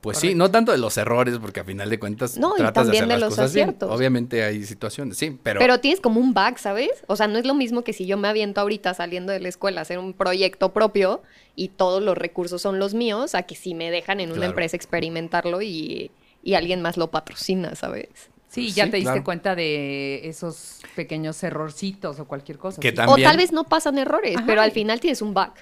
[0.00, 2.86] Pues sí, no tanto de los errores, porque a final de cuentas no, tratas y
[2.86, 3.90] también de, los aciertos.
[3.90, 5.60] Obviamente hay situaciones, sí, pero...
[5.60, 6.90] Pero tienes como un bug, ¿sabes?
[7.06, 9.48] O sea, no es lo mismo que si yo me aviento ahorita saliendo de la
[9.48, 11.22] escuela a hacer un proyecto propio
[11.56, 14.76] y todos los recursos son los míos, a que si me dejan en una empresa
[14.76, 16.10] experimentarlo y,
[16.42, 18.08] y alguien más lo patrocina, ¿sabes?
[18.50, 22.80] Sí, ya te diste cuenta de esos pequeños errorcitos o cualquier cosa.
[23.06, 25.52] o tal vez no pasan errores, pero al final tienes un bug.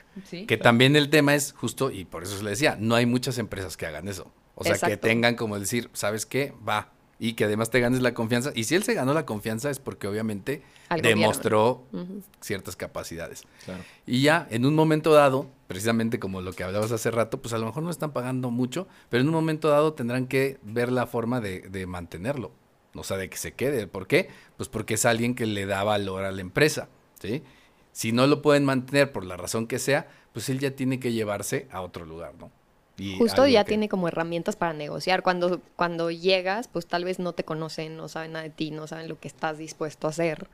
[0.46, 3.36] que también el tema es justo, y por eso se le decía, no hay muchas
[3.38, 4.32] empresas que hagan eso.
[4.54, 6.52] O sea, que tengan como decir, ¿sabes qué?
[6.66, 6.90] Va.
[7.20, 8.52] Y que además te ganes la confianza.
[8.54, 10.62] Y si él se ganó la confianza es porque obviamente
[11.02, 11.84] demostró
[12.40, 13.44] ciertas capacidades.
[14.06, 17.58] Y ya, en un momento dado, precisamente como lo que hablabas hace rato, pues a
[17.58, 21.06] lo mejor no están pagando mucho, pero en un momento dado tendrán que ver la
[21.06, 22.52] forma de mantenerlo.
[22.94, 23.86] O sea, de que se quede.
[23.86, 24.28] ¿Por qué?
[24.56, 26.88] Pues porque es alguien que le da valor a la empresa,
[27.20, 27.42] ¿sí?
[27.92, 31.12] Si no lo pueden mantener por la razón que sea, pues él ya tiene que
[31.12, 32.50] llevarse a otro lugar, ¿no?
[33.16, 35.22] Justo ya tiene como herramientas para negociar.
[35.22, 38.88] Cuando, cuando llegas, pues tal vez no te conocen, no saben nada de ti, no
[38.88, 40.48] saben lo que estás dispuesto a hacer.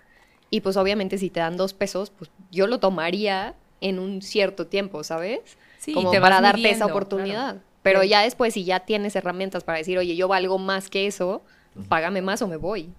[0.50, 4.66] Y pues obviamente si te dan dos pesos, pues yo lo tomaría en un cierto
[4.66, 5.40] tiempo, ¿sabes?
[5.78, 7.50] Sí, como te para darte midiendo, esa oportunidad.
[7.52, 7.60] claro.
[7.82, 11.06] Pero Pero- ya después, si ya tienes herramientas para decir, oye, yo valgo más que
[11.06, 11.42] eso,
[11.88, 12.92] págame más o me voy.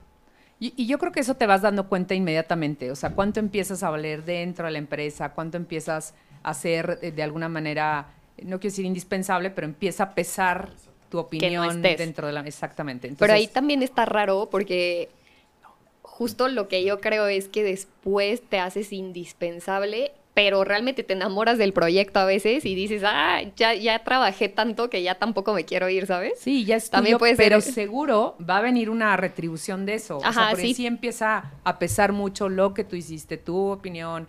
[0.59, 3.83] Y, y yo creo que eso te vas dando cuenta inmediatamente, o sea, cuánto empiezas
[3.83, 6.13] a valer dentro de la empresa, cuánto empiezas
[6.43, 8.07] a ser eh, de alguna manera,
[8.37, 10.69] no quiero decir indispensable, pero empieza a pesar
[11.09, 12.41] tu opinión dentro de la...
[12.41, 13.13] Exactamente.
[13.17, 15.09] Pero ahí también está raro porque
[16.01, 21.57] justo lo que yo creo es que después te haces indispensable, pero realmente te enamoras
[21.57, 25.63] del proyecto a veces y dices, ah, ya, ya trabajé tanto que ya tampoco me
[25.65, 26.33] quiero ir, ¿sabes?
[26.39, 29.93] Sí, ya es También tuyo, puede ser- pero seguro va a venir una retribución de
[29.95, 30.17] eso.
[30.17, 30.73] o sea, Ajá, porque sí.
[30.75, 34.27] sí empieza a pesar mucho lo que tú hiciste, tu opinión,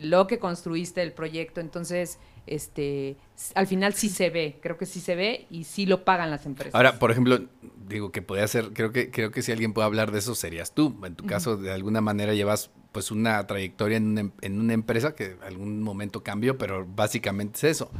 [0.00, 1.60] lo que construiste el proyecto.
[1.60, 3.16] Entonces, este,
[3.54, 6.46] al final sí se ve, creo que sí se ve y sí lo pagan las
[6.46, 6.74] empresas.
[6.74, 7.40] Ahora, por ejemplo,
[7.88, 10.72] digo que podría ser, creo que, creo que si alguien puede hablar de eso serías
[10.72, 10.94] tú.
[11.04, 14.74] En tu caso, de alguna manera llevas pues una trayectoria en una, em- en una
[14.74, 17.90] empresa que en algún momento cambió, pero básicamente es eso.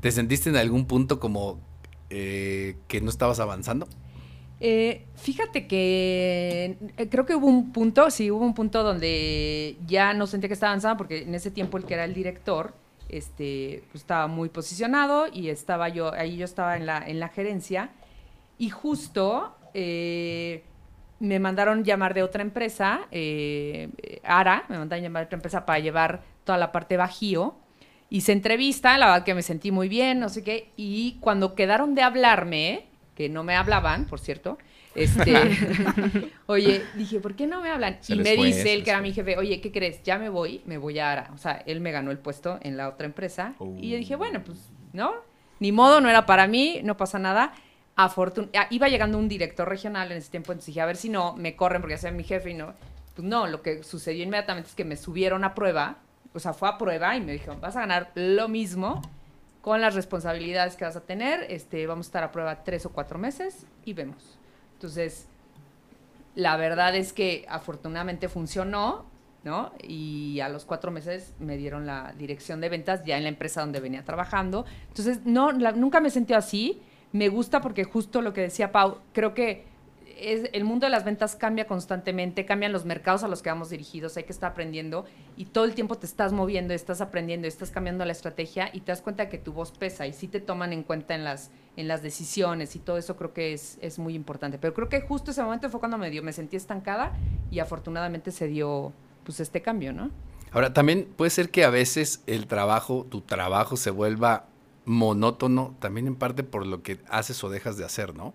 [0.00, 1.58] ¿Te sentiste en algún punto como
[2.10, 3.88] eh, que no estabas avanzando?
[4.60, 10.14] Eh, fíjate que eh, creo que hubo un punto, sí, hubo un punto donde ya
[10.14, 12.72] no sentía que estaba avanzada porque en ese tiempo el que era el director
[13.08, 17.28] este, pues, estaba muy posicionado y estaba yo, ahí yo estaba en la, en la
[17.28, 17.90] gerencia
[18.58, 19.54] y justo
[21.18, 23.88] me mandaron llamar de otra empresa, eh,
[24.22, 27.56] Ara, me mandaron llamar de otra empresa para llevar toda la parte bajío.
[28.08, 30.70] Hice entrevista, la verdad que me sentí muy bien, no sé qué.
[30.76, 34.58] Y cuando quedaron de hablarme, que no me hablaban, por cierto,
[34.94, 35.34] este,
[36.46, 37.98] oye, dije, ¿por qué no me hablan?
[38.00, 40.02] Se y me dice les que era mi jefe, oye, ¿qué crees?
[40.02, 41.30] Ya me voy, me voy a Ara.
[41.34, 43.54] O sea, él me ganó el puesto en la otra empresa.
[43.78, 45.14] Y yo dije, bueno, pues, ¿no?
[45.58, 47.54] Ni modo, no era para mí, no pasa nada.
[48.70, 51.56] Iba llegando un director regional en ese tiempo, entonces dije, a ver si no, me
[51.56, 52.74] corren porque ya sea mi jefe y no.
[53.14, 55.96] Pues no, lo que sucedió inmediatamente es que me subieron a prueba,
[56.34, 59.00] o sea, fue a prueba y me dijeron, vas a ganar lo mismo
[59.62, 62.90] con las responsabilidades que vas a tener, este, vamos a estar a prueba tres o
[62.90, 64.38] cuatro meses y vemos.
[64.74, 65.26] Entonces,
[66.34, 69.06] la verdad es que afortunadamente funcionó,
[69.42, 69.72] ¿no?
[69.82, 73.62] Y a los cuatro meses me dieron la dirección de ventas ya en la empresa
[73.62, 74.66] donde venía trabajando.
[74.88, 76.82] Entonces, no, la- nunca me sentí así.
[77.16, 79.64] Me gusta porque justo lo que decía Pau, creo que
[80.18, 83.70] es, el mundo de las ventas cambia constantemente, cambian los mercados a los que vamos
[83.70, 87.70] dirigidos, hay que estar aprendiendo y todo el tiempo te estás moviendo, estás aprendiendo, estás
[87.70, 90.74] cambiando la estrategia y te das cuenta que tu voz pesa y sí te toman
[90.74, 94.14] en cuenta en las, en las decisiones y todo eso creo que es, es muy
[94.14, 94.58] importante.
[94.58, 97.12] Pero creo que justo ese momento fue cuando me dio, me sentí estancada
[97.50, 98.92] y afortunadamente se dio
[99.24, 100.10] pues este cambio, ¿no?
[100.52, 104.46] Ahora, también puede ser que a veces el trabajo, tu trabajo se vuelva
[104.86, 108.34] monótono, también en parte por lo que haces o dejas de hacer, ¿no?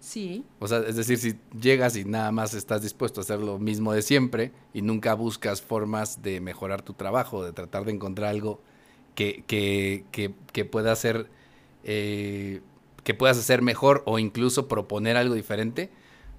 [0.00, 3.60] Sí, O sea, es decir, si llegas y nada más estás dispuesto a hacer lo
[3.60, 8.30] mismo de siempre y nunca buscas formas de mejorar tu trabajo, de tratar de encontrar
[8.30, 8.60] algo
[9.14, 11.30] que, que, que, que pueda hacer,
[11.84, 12.62] eh,
[13.04, 15.88] que puedas hacer mejor o incluso proponer algo diferente,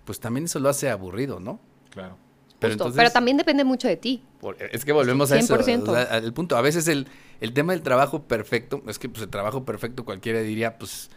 [0.03, 1.61] pues también eso lo hace aburrido, ¿no?
[1.89, 2.17] Claro.
[2.63, 4.23] Pero, entonces, Pero también depende mucho de ti.
[4.39, 5.55] por- es que volvemos a eso.
[5.55, 5.91] 100%.
[5.91, 6.57] o sea, al punto.
[6.57, 7.07] A veces el,
[7.41, 11.09] el tema del trabajo perfecto, es que pues el trabajo perfecto cualquiera diría, pues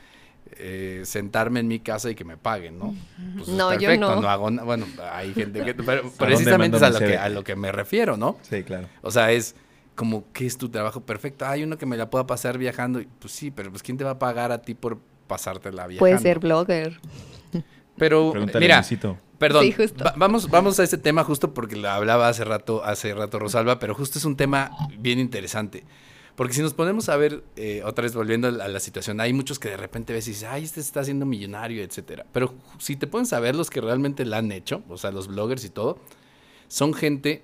[0.58, 2.94] eh, sentarme en mi casa y que me paguen, ¿no?
[3.36, 4.28] Pues, es No, yo perfecto, no.
[4.28, 5.74] hago bueno, hay gente que...
[5.74, 8.36] Pero precisamente es a lo, que, a lo que me refiero, ¿no?
[8.42, 8.88] Sí, claro.
[9.02, 9.56] O sea, es
[9.96, 11.46] como, ¿qué es tu trabajo perfecto?
[11.46, 13.02] Hay uno que me la pueda pasar viajando.
[13.18, 15.98] Pues sí, pero pues ¿quién te va a pagar a ti por pasártela viajando?
[15.98, 17.00] Puedes ser blogger.
[17.96, 19.18] Pero, Pregúntale mira, Luisito.
[19.38, 20.02] Perdón, Sí, justo.
[20.04, 23.78] va- vamos, vamos a ese tema justo porque lo hablaba hace rato, hace rato Rosalba,
[23.78, 25.84] pero justo es un tema bien interesante.
[26.36, 29.20] Porque si nos ponemos a ver, eh, otra vez volviendo a la, a la situación,
[29.22, 32.26] hay muchos que de repente ves y dices, ay, este está haciendo millonario, etcétera.
[32.32, 35.64] Pero si te pueden saber los que realmente la han hecho, o sea, los bloggers
[35.64, 35.98] y todo,
[36.68, 37.42] son gente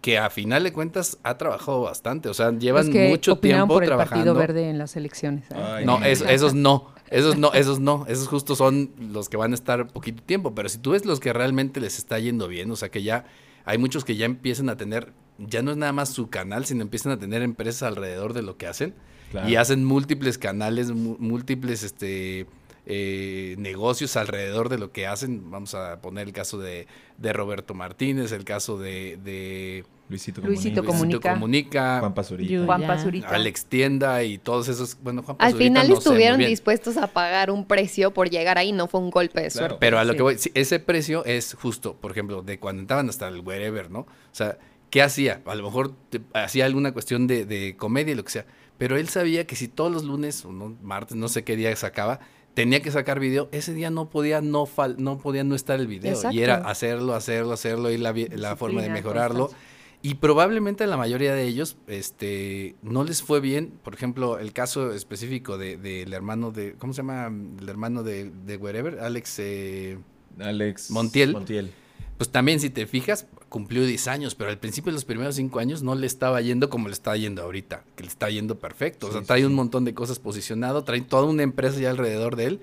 [0.00, 3.82] que a final de cuentas ha trabajado bastante, o sea, llevan que mucho tiempo por
[3.82, 4.16] el trabajando.
[4.16, 5.50] Partido Verde en las elecciones.
[5.50, 5.54] ¿eh?
[5.56, 6.04] Ay, no.
[6.04, 6.93] es- esos no.
[7.10, 8.06] Esos no, esos no.
[8.08, 10.54] Esos justo son los que van a estar poquito tiempo.
[10.54, 13.26] Pero si tú ves los que realmente les está yendo bien, o sea que ya
[13.64, 16.82] hay muchos que ya empiezan a tener, ya no es nada más su canal, sino
[16.82, 18.94] empiezan a tener empresas alrededor de lo que hacen.
[19.30, 19.48] Claro.
[19.48, 22.46] Y hacen múltiples canales, múltiples este
[22.86, 25.50] eh, negocios alrededor de lo que hacen.
[25.50, 26.86] Vamos a poner el caso de,
[27.18, 31.32] de Roberto Martínez, el caso de, de Luisito, Luisito Comunica.
[31.32, 32.00] Comunica.
[32.00, 32.64] Juan Pazurita.
[32.66, 33.28] Juan Pazurita.
[33.28, 34.98] Alex Tienda y todos esos.
[35.02, 38.28] Bueno, Juan Al Pazurita final no sé muy estuvieron dispuestos a pagar un precio por
[38.28, 39.66] llegar ahí, no fue un golpe de Claro.
[39.68, 39.76] suerte.
[39.80, 40.16] Pero a lo Sí.
[40.18, 43.90] que voy, sí, ese precio es justo, por ejemplo, de cuando entraban hasta el wherever,
[43.90, 44.00] ¿no?
[44.00, 44.58] O sea,
[44.90, 45.40] ¿qué hacía?
[45.46, 48.46] A lo mejor te- hacía alguna cuestión de, de comedia y lo que sea.
[48.76, 51.74] Pero él sabía que si todos los lunes o no, martes, no sé qué día
[51.76, 52.20] sacaba,
[52.52, 55.86] tenía que sacar video, ese día no podía no, fal- no, podía no estar el
[55.86, 56.12] video.
[56.12, 56.36] Exacto.
[56.36, 59.46] Y era hacerlo, hacerlo, hacerlo, y la, la forma de mejorarlo.
[59.46, 59.73] constancia.
[60.06, 63.72] Y probablemente la mayoría de ellos este, no les fue bien.
[63.82, 66.74] Por ejemplo, el caso específico del de, del hermano de.
[66.74, 67.28] ¿Cómo se llama?
[67.58, 69.36] El hermano de, de Wherever, Alex.
[69.38, 69.98] eh,
[70.38, 71.32] Alex Montiel.
[71.32, 71.72] Montiel.
[72.18, 75.58] pues también, si te fijas, cumplió 10 años, pero al principio de los primeros 5
[75.58, 79.06] años no le estaba yendo como le está yendo ahorita, que le está yendo perfecto.
[79.06, 81.88] O sea, Sí, trae sí, un montón de cosas posicionado, trae toda una empresa ya
[81.88, 82.60] alrededor de él.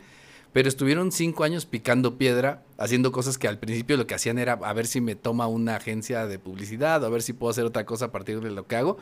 [0.53, 4.53] Pero estuvieron cinco años picando piedra, haciendo cosas que al principio lo que hacían era
[4.53, 7.85] a ver si me toma una agencia de publicidad, a ver si puedo hacer otra
[7.85, 8.97] cosa a partir de lo que hago,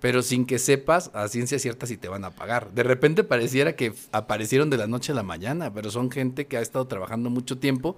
[0.00, 2.72] pero sin que sepas a ciencia cierta si te van a pagar.
[2.72, 6.56] De repente pareciera que aparecieron de la noche a la mañana, pero son gente que
[6.56, 7.96] ha estado trabajando mucho tiempo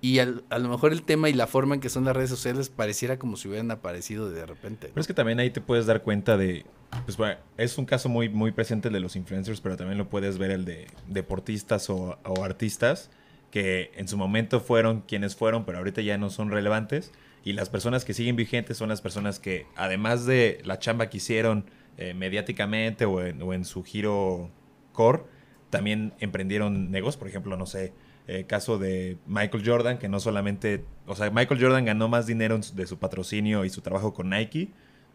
[0.00, 2.30] y al- a lo mejor el tema y la forma en que son las redes
[2.30, 4.88] sociales pareciera como si hubieran aparecido de repente.
[4.88, 6.64] Pero es que también ahí te puedes dar cuenta de.
[7.04, 10.08] Pues bueno, es un caso muy, muy presente el de los influencers, pero también lo
[10.08, 13.10] puedes ver el de deportistas o, o artistas
[13.52, 17.12] que en su momento fueron quienes fueron, pero ahorita ya no son relevantes.
[17.44, 21.18] Y las personas que siguen vigentes son las personas que, además de la chamba que
[21.18, 21.66] hicieron
[21.98, 24.50] eh, mediáticamente o en, su giro
[24.92, 25.24] core,
[25.68, 27.18] también emprendieron negocios.
[27.18, 27.92] Por ejemplo, no sé,
[28.26, 32.58] eh, caso de Michael Jordan, que no solamente, o sea, Michael Jordan ganó más dinero
[32.58, 34.70] de su patrocinio y su trabajo con Nike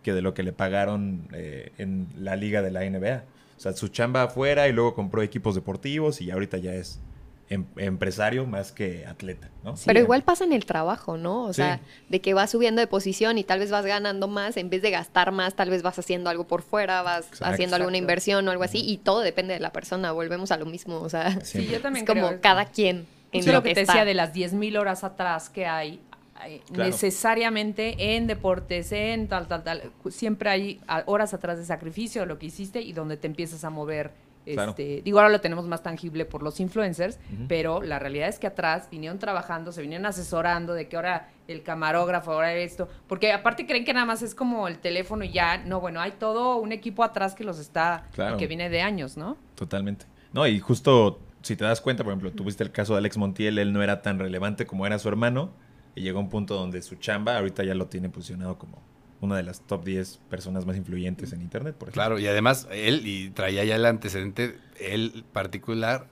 [0.08, 3.26] que de lo que le pagaron eh, en la liga de la NBA.
[3.58, 7.02] O sea, su chamba afuera y luego compró equipos deportivos y ahorita ya es
[7.50, 9.76] em- empresario más que atleta, ¿no?
[9.86, 11.44] Pero igual pasa en el trabajo, ¿no?
[11.44, 11.58] O Sí.
[11.62, 14.82] sea, de que vas subiendo de posición y tal vez vas ganando más, en vez
[14.82, 17.54] de gastar más, tal vez vas haciendo algo por fuera, vas Exacto.
[17.54, 20.66] haciendo alguna inversión o algo así, y todo depende de la persona, volvemos a lo
[20.68, 21.74] mismo, o sea, Sí, Siempre.
[21.74, 22.40] yo también es como creo.
[22.42, 23.92] cada quien en lo lo que que te está.
[23.94, 26.00] decía de las 10.000 horas atrás que hay.
[26.72, 26.90] Claro.
[26.90, 29.92] Necesariamente en deportes, en tal, tal, tal.
[30.10, 34.12] Siempre hay horas atrás de sacrificio, lo que hiciste y donde te empiezas a mover.
[34.46, 34.70] Claro.
[34.72, 37.20] Este, digo, ahora lo tenemos más tangible por los influencers,
[37.50, 41.64] pero la realidad es que atrás vinieron trabajando, se vinieron asesorando de que ahora el
[41.64, 45.58] camarógrafo, ahora esto, porque aparte creen que nada más es como el teléfono y ya,
[45.58, 48.38] no, bueno, hay todo un equipo atrás que los está, Claro.
[48.38, 49.36] que viene de años, ¿no?
[49.56, 50.06] Totalmente.
[50.32, 53.58] No, y justo si te das cuenta, por ejemplo, tuviste el caso de Alex Montiel,
[53.60, 55.52] él no era tan relevante como era su hermano,
[55.98, 58.82] y llegó a un punto donde su chamba ahorita ya lo tiene posicionado como
[59.20, 62.02] una de las top 10 personas más influyentes en internet, por ejemplo.
[62.02, 66.08] Claro, y además él, y traía ya el antecedente, él particular,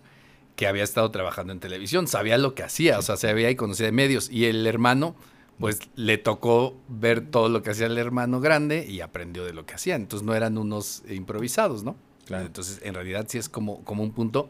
[0.55, 3.55] que había estado trabajando en televisión, sabía lo que hacía, o sea, se había y
[3.55, 5.15] conocía de medios, y el hermano,
[5.59, 9.65] pues le tocó ver todo lo que hacía el hermano grande y aprendió de lo
[9.65, 11.95] que hacían, entonces no eran unos improvisados, ¿no?
[12.25, 12.47] Claro.
[12.47, 14.49] Entonces, en realidad sí es como, como un punto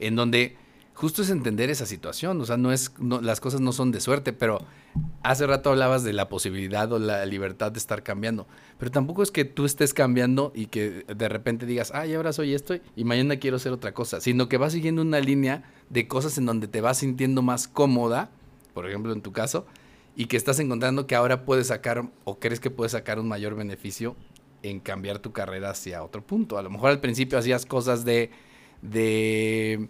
[0.00, 0.56] en donde
[0.94, 4.00] justo es entender esa situación, o sea, no es, no, las cosas no son de
[4.00, 4.58] suerte, pero
[5.22, 8.46] hace rato hablabas de la posibilidad o la libertad de estar cambiando,
[8.78, 12.54] pero tampoco es que tú estés cambiando y que de repente digas, ay, ahora soy
[12.54, 16.38] esto y mañana quiero hacer otra cosa, sino que vas siguiendo una línea de cosas
[16.38, 18.30] en donde te vas sintiendo más cómoda,
[18.72, 19.66] por ejemplo, en tu caso,
[20.16, 23.56] y que estás encontrando que ahora puedes sacar o crees que puedes sacar un mayor
[23.56, 24.14] beneficio
[24.62, 26.56] en cambiar tu carrera hacia otro punto.
[26.56, 28.30] A lo mejor al principio hacías cosas de,
[28.80, 29.88] de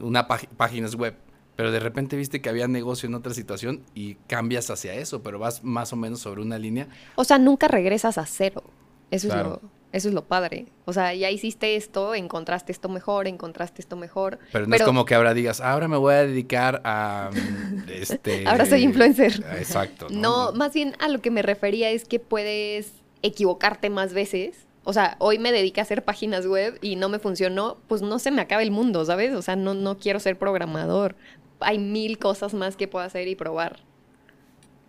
[0.00, 1.14] una páginas web,
[1.56, 5.38] pero de repente viste que había negocio en otra situación y cambias hacia eso, pero
[5.38, 6.88] vas más o menos sobre una línea.
[7.16, 8.62] O sea, nunca regresas a cero.
[9.10, 9.56] Eso, Claro.
[9.56, 10.66] es lo, eso es lo padre.
[10.84, 14.38] O sea, ya hiciste esto, encontraste esto mejor, encontraste esto mejor.
[14.52, 18.46] Pero no es como que ahora digas, ahora me voy a dedicar a mm, este.
[18.46, 19.44] Ahora soy influencer.
[19.58, 20.06] Exacto.
[20.10, 24.66] No, más bien a lo que me refería es que puedes equivocarte más veces.
[24.84, 28.18] O sea, hoy me dediqué a hacer páginas web y no me funcionó, pues no
[28.18, 29.34] se me acaba el mundo, ¿sabes?
[29.34, 31.16] O sea, no, no quiero ser programador.
[31.60, 33.78] Hay mil cosas más que puedo hacer y probar.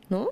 [0.09, 0.29] ¿No?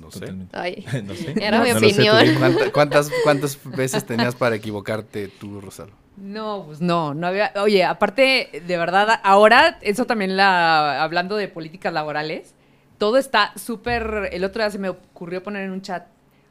[0.00, 0.34] No sé.
[0.52, 1.34] Ay, no sé.
[1.40, 2.24] Era mi No sé, opinión.
[2.24, 2.38] dime.
[2.38, 5.92] ¿Cuánta- ¿Cuántas, ¿Cuántas veces tenías para equivocarte tú, Rosalo?
[6.16, 7.52] No, pues no, no había.
[7.56, 11.02] Oye, aparte, de verdad, ahora, eso también la.
[11.02, 12.54] Hablando de políticas laborales,
[12.98, 14.30] todo está súper.
[14.32, 16.06] El otro día se me ocurrió poner en un chat.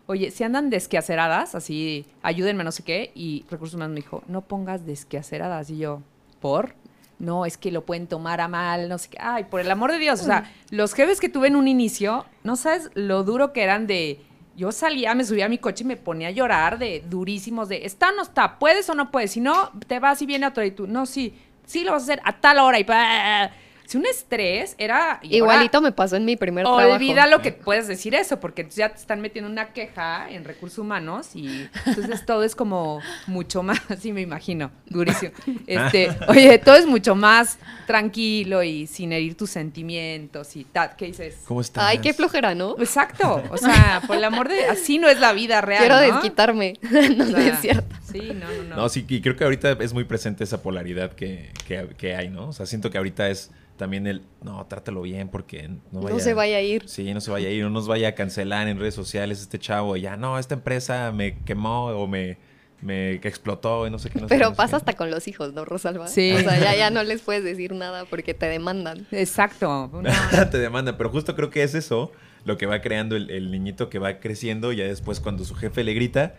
[0.05, 3.11] Oye, si andan desquaceradas, así, ayúdenme, no sé qué.
[3.15, 5.69] Y Recursos Humanos me dijo, no pongas desquaceradas.
[5.69, 6.01] Y yo,
[6.41, 6.75] ¿por?
[7.19, 9.17] No, es que lo pueden tomar a mal, no sé qué.
[9.21, 10.21] Ay, por el amor de Dios.
[10.21, 13.87] O sea, los jefes que tuve en un inicio, no sabes lo duro que eran
[13.87, 14.19] de.
[14.57, 17.85] Yo salía, me subía a mi coche y me ponía a llorar de durísimos, de
[17.85, 20.63] está o no está, puedes o no puedes, si no, te vas y viene otro
[20.63, 21.33] y tú, no, sí,
[21.65, 23.49] sí, lo vas a hacer a tal hora y pa
[23.85, 25.19] si un estrés era...
[25.21, 26.93] Igualito me pasó en mi primer trabajo.
[26.93, 30.79] Olvida lo que puedes decir eso, porque ya te están metiendo una queja en recursos
[30.79, 35.33] humanos y entonces todo es como mucho más, así me imagino, durísimo.
[35.67, 40.95] Este, oye, todo es mucho más tranquilo y sin herir tus sentimientos y tal.
[40.95, 41.37] ¿Qué dices?
[41.47, 41.83] ¿Cómo estás?
[41.83, 42.75] Ay, qué flojera, ¿no?
[42.79, 43.41] Exacto.
[43.53, 44.65] O sea, por el amor de...
[44.65, 46.73] Así no es la vida real, Quiero desquitarme.
[46.81, 47.95] no, es cierto.
[48.11, 48.75] Sí, no, no, no.
[48.75, 52.29] No, sí, y creo que ahorita es muy presente esa polaridad que, que, que hay,
[52.29, 52.49] ¿no?
[52.49, 53.51] O sea, siento que ahorita es
[53.83, 56.87] también el, no, trátalo bien porque no, vaya, no se vaya a ir.
[56.87, 59.59] Sí, no se vaya a ir, no nos vaya a cancelar en redes sociales este
[59.59, 62.37] chavo, ya, no, esta empresa me quemó o me,
[62.79, 64.21] me explotó y no sé qué.
[64.29, 66.07] Pero pasa hasta con los hijos, ¿no, Rosalba?
[66.07, 66.31] Sí.
[66.31, 69.05] O sea, ya, ya no les puedes decir nada porque te demandan.
[69.11, 69.91] Exacto.
[70.49, 72.13] te demandan, pero justo creo que es eso
[72.45, 75.55] lo que va creando el, el niñito que va creciendo y ya después cuando su
[75.55, 76.35] jefe le grita,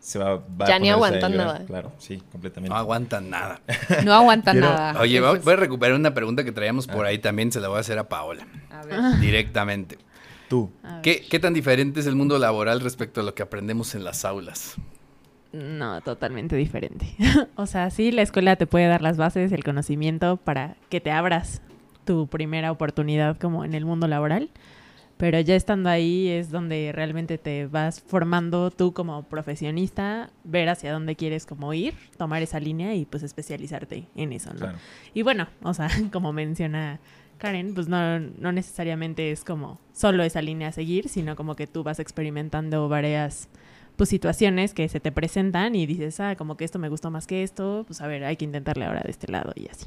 [0.00, 1.64] se va, ya ni aguantan nada.
[1.66, 2.70] Claro, sí, completamente.
[2.70, 3.60] No aguantan nada.
[4.04, 5.00] No aguantan nada.
[5.00, 7.80] Oye, voy a recuperar una pregunta que traíamos por ahí también, se la voy a
[7.80, 8.46] hacer a Paola.
[8.70, 9.20] A ver.
[9.20, 9.98] Directamente.
[10.48, 10.72] Tú.
[11.02, 14.24] ¿Qué, ¿Qué tan diferente es el mundo laboral respecto a lo que aprendemos en las
[14.24, 14.76] aulas?
[15.52, 17.14] No, totalmente diferente.
[17.56, 21.10] o sea, sí, la escuela te puede dar las bases, el conocimiento para que te
[21.10, 21.60] abras
[22.04, 24.50] tu primera oportunidad como en el mundo laboral
[25.20, 30.94] pero ya estando ahí es donde realmente te vas formando tú como profesionista, ver hacia
[30.94, 34.72] dónde quieres como ir, tomar esa línea y pues especializarte en eso, ¿no?
[35.12, 37.00] Y bueno, o sea, como menciona
[37.36, 41.66] Karen, pues no, no necesariamente es como solo esa línea a seguir, sino como que
[41.66, 43.50] tú vas experimentando varias
[43.96, 47.26] pues situaciones que se te presentan y dices, ah, como que esto me gustó más
[47.26, 49.84] que esto, pues a ver, hay que intentarle ahora de este lado y así.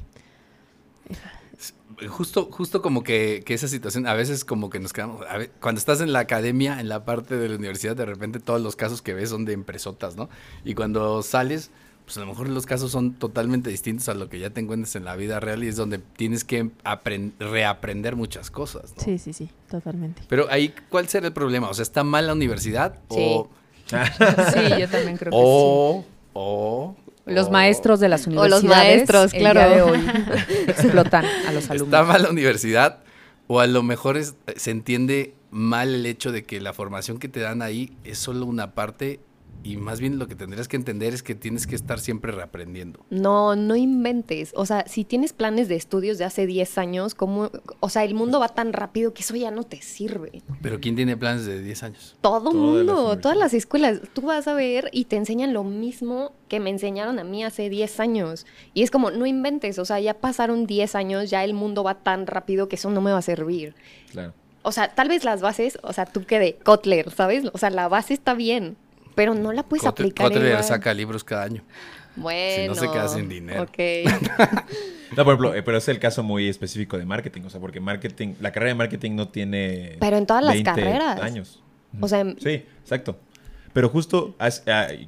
[2.08, 5.24] Justo, justo como que, esa situación, a veces como que nos quedamos,
[5.60, 8.76] cuando estás en la academia, en la parte de la universidad, de repente todos los
[8.76, 10.28] casos que ves son de empresotas, ¿no?
[10.64, 11.70] Y cuando sales,
[12.04, 14.94] pues a lo mejor los casos son totalmente distintos a lo que ya te encuentres
[14.96, 16.70] en la vida real y es donde tienes que
[17.38, 18.94] reaprender muchas cosas.
[18.96, 19.02] ¿no?
[19.02, 20.22] Sí, sí, sí, totalmente.
[20.28, 21.70] Pero ahí, ¿cuál será el problema?
[21.70, 22.98] O sea, ¿está mal la universidad?
[23.10, 23.16] Sí.
[23.18, 23.48] O...
[23.86, 26.10] sí, yo también creo que sí.
[26.36, 28.62] O los maestros de las universidades.
[28.62, 29.70] O los maestros, claro.
[29.70, 30.06] de hoy
[30.68, 31.88] explotan a los alumnos.
[31.88, 32.98] ¿Está mal la universidad?
[33.46, 37.40] O a lo mejor se entiende mal el hecho de que la formación que te
[37.40, 39.20] dan ahí es solo una parte
[39.64, 43.00] y más bien lo que tendrías que entender es que tienes que estar siempre reaprendiendo.
[43.08, 44.52] No, no inventes.
[44.54, 47.50] O sea, si tienes planes de estudios de hace 10 años, como,
[47.80, 50.42] o sea, el mundo va tan rápido que eso ya no te sirve.
[50.60, 52.16] Pero ¿quién tiene planes de 10 años?
[52.20, 54.00] Todo el mundo, todas las escuelas.
[54.12, 57.70] Tú vas a ver y te enseñan lo mismo que me enseñaron a mí hace
[57.70, 58.46] 10 años.
[58.74, 59.78] Y es como, no inventes.
[59.78, 63.00] O sea, ya pasaron 10 años, ya el mundo va tan rápido que eso no
[63.00, 63.74] me va a servir.
[64.12, 64.34] Claro.
[64.66, 67.44] O sea, tal vez las bases, o sea, tú que de Kotler, ¿sabes?
[67.52, 68.78] O sea, la base está bien,
[69.14, 70.32] pero no la puedes aplicar.
[70.62, 71.62] Saca libros cada año.
[72.16, 72.74] Bueno.
[72.74, 73.62] Si no se queda sin dinero.
[73.62, 73.78] Ok.
[75.16, 77.80] no, por ejemplo, eh, pero es el caso muy específico de marketing, o sea, porque
[77.80, 79.96] marketing, la carrera de marketing no tiene.
[80.00, 81.20] Pero en todas las carreras.
[81.20, 81.62] Años.
[82.00, 82.24] O sea.
[82.38, 83.18] Sí, exacto.
[83.72, 84.50] Pero justo ah,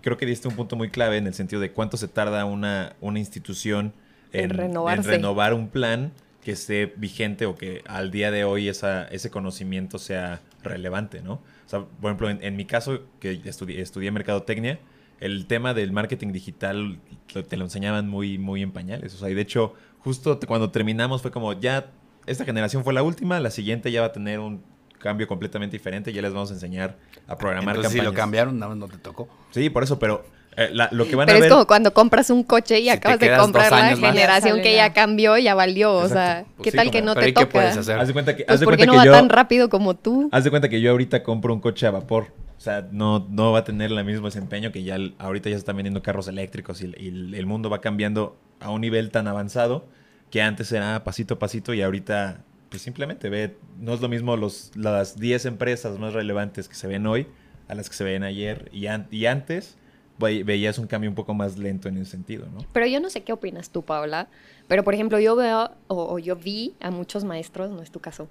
[0.02, 2.96] creo que diste un punto muy clave en el sentido de cuánto se tarda una,
[3.00, 3.92] una institución
[4.32, 6.10] en, en, en renovar un plan
[6.42, 11.40] que esté vigente o que al día de hoy esa, ese conocimiento sea relevante, ¿no?
[11.66, 14.78] O sea, por ejemplo, en, mi caso, que estudié, estudié mercadotecnia,
[15.20, 17.00] el tema del marketing digital
[17.48, 19.14] te lo enseñaban muy, muy en pañales.
[19.14, 21.90] O sea, y de hecho, justo cuando terminamos fue como, ya,
[22.26, 24.62] esta generación fue la última, la siguiente ya va a tener un
[24.98, 26.96] cambio completamente diferente, ya les vamos a enseñar
[27.26, 29.28] a programar Entonces, si lo cambiaron, nada más no te tocó.
[29.50, 30.24] Sí, por eso, pero
[30.56, 33.36] eh, lo que van Pero a es como cuando compras un coche y acabas de
[33.36, 35.94] comprar la generación que ya cambió, ya valió.
[35.94, 37.46] O sea, pues ¿qué tal que no te toca?
[37.46, 37.98] ¿Qué puedes hacer?
[37.98, 39.94] Haz de cuenta que, pues haz de porque cuenta no que va tan rápido como
[39.94, 40.30] tú.
[40.32, 42.32] Haz de cuenta que yo ahorita compro un coche a vapor.
[42.56, 45.58] O sea, no, no va a tener el mismo desempeño que ya ahorita ya se
[45.58, 49.86] están vendiendo carros eléctricos y, y, el mundo va cambiando a un nivel tan avanzado
[50.30, 54.36] que antes era pasito a pasito y ahorita pues simplemente ve, no es lo mismo
[54.36, 57.26] los, las 10 empresas más relevantes que se ven hoy
[57.68, 59.76] a las que se ven ayer y, y antes
[60.18, 62.64] veías un cambio un poco más lento en ese sentido, ¿no?
[62.72, 64.28] Pero yo no sé qué opinas tú, Paula,
[64.68, 68.28] pero por ejemplo yo veo o, yo vi a muchos maestros, no es tu caso,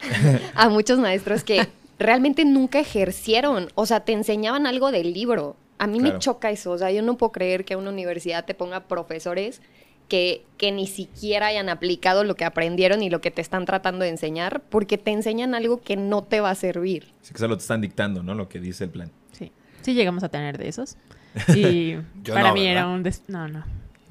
[0.54, 1.66] a muchos maestros que
[1.98, 5.56] realmente nunca ejercieron, o sea, te enseñaban algo del libro.
[5.80, 8.52] A mí me choca eso, o sea, yo no puedo creer que una universidad te
[8.52, 9.62] ponga profesores
[10.08, 14.04] que, que, ni siquiera hayan aplicado lo que aprendieron y lo que te están tratando
[14.04, 17.12] de enseñar, porque te enseñan algo que no te va a servir.
[17.20, 18.34] Sí, que solo te están dictando, ¿no?
[18.34, 19.12] Lo que dice el plan.
[19.30, 20.96] Sí, sí llegamos a tener de esos.
[21.54, 21.96] Y
[22.30, 23.02] para mí era un...
[23.28, 23.64] no, no.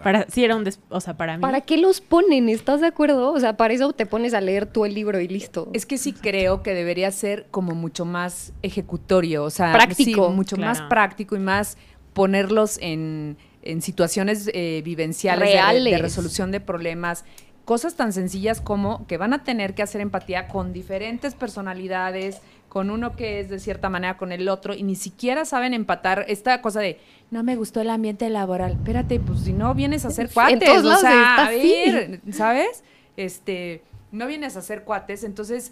[0.04, 0.68] Para, sí era un...
[0.90, 1.42] o sea, para mí...
[1.42, 2.50] ¿Para qué los ponen?
[2.50, 3.34] ¿Estás de acuerdo?
[3.34, 5.70] O sea, para eso te pones a leer tú el libro y listo.
[5.74, 9.74] Es que sí creo que debería ser como mucho más ejecutorio, o sea...
[9.74, 10.30] Práctico.
[10.30, 11.78] mucho más práctico y más
[12.14, 13.38] ponerlos en
[13.68, 15.92] en situaciones eh, vivenciales Reales.
[15.92, 17.26] de resolución de problemas,
[17.66, 22.90] cosas tan sencillas como que van a tener que hacer empatía con diferentes personalidades, con
[22.90, 26.62] uno que es de cierta manera con el otro y ni siquiera saben empatar esta
[26.62, 27.00] cosa de
[27.32, 28.74] no me gustó el ambiente laboral.
[28.74, 32.84] Espérate, pues si no vienes a hacer cuates, o sea, a ver, ¿sabes?
[33.18, 35.72] Este, no vienes a hacer cuates, entonces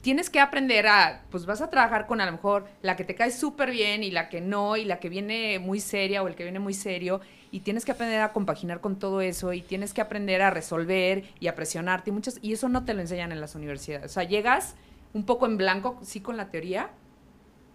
[0.00, 3.14] tienes que aprender a, pues vas a trabajar con a lo mejor la que te
[3.14, 6.34] cae súper bien y la que no, y la que viene muy seria o el
[6.34, 9.94] que viene muy serio, y tienes que aprender a compaginar con todo eso, y tienes
[9.94, 13.32] que aprender a resolver y a presionarte, y muchos, y eso no te lo enseñan
[13.32, 14.10] en las universidades.
[14.10, 14.74] O sea, llegas
[15.14, 16.90] un poco en blanco, sí con la teoría,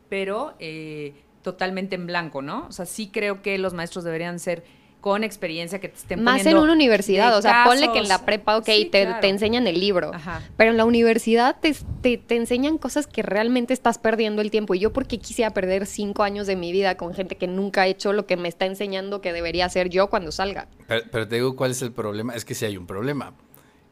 [0.10, 2.68] pero eh, totalmente en blanco, ¿no?
[2.68, 4.64] O sea, sí creo que los maestros deberían ser
[5.02, 8.26] con experiencia que te estén Más en una universidad, o sea, ponle que en la
[8.26, 10.12] prepa, ok, te, enseñan el libro,
[10.58, 11.74] pero en la universidad te,
[12.18, 14.76] te, enseñan cosas que realmente estás perdiendo el tiempo.
[14.76, 17.88] Y yo, porque quisiera perder cinco años de mi vida con gente que nunca ha
[17.88, 20.68] hecho lo que me está enseñando que debería hacer yo cuando salga?
[20.88, 22.36] Pero, pero te digo, ¿cuál es el problema?
[22.36, 23.34] Es que si hay un problema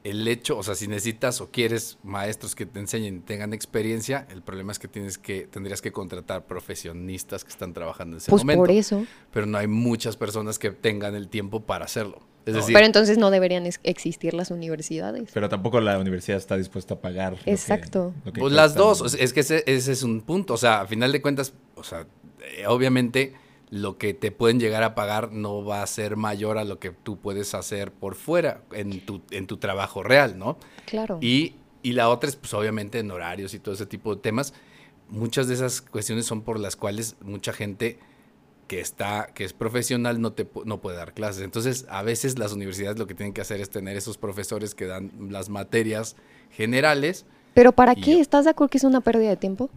[0.10, 4.42] el hecho, o sea, si necesitas o quieres maestros que te enseñen, tengan experiencia, el
[4.42, 8.44] problema es que tienes que tendrías que contratar profesionistas que están trabajando en ese pues
[8.44, 8.62] momento.
[8.62, 9.06] por eso.
[9.32, 12.22] Pero no hay muchas personas que tengan el tiempo para hacerlo.
[12.46, 15.30] Es decir, pero entonces no deberían existir las universidades.
[15.34, 17.36] Pero tampoco la universidad está dispuesta a pagar.
[17.46, 18.14] Exacto.
[18.40, 20.54] pues las dos, es que ese, ese, es un punto.
[20.54, 22.08] O sea, a final de cuentas, o sea,
[22.58, 23.34] eh, obviamente
[23.70, 26.92] lo que te pueden llegar a pagar no va a ser mayor a lo que
[26.92, 30.58] tú puedes hacer por fuera en tu, en tu trabajo real, ¿no?
[30.86, 31.20] Claro.
[31.22, 34.54] Y, y la otra es, pues obviamente, en horarios y todo ese tipo de temas.
[35.10, 38.00] Muchas de esas cuestiones son por las cuales mucha gente
[38.68, 41.42] que está, que es profesional, no, te, no puede dar clases.
[41.42, 44.86] Entonces, a veces las universidades lo que tienen que hacer es tener esos profesores que
[44.86, 46.16] dan las materias
[46.52, 47.26] generales.
[47.54, 48.20] ¿Pero para qué?
[48.20, 49.70] ¿Estás de acuerdo que es una pérdida de tiempo?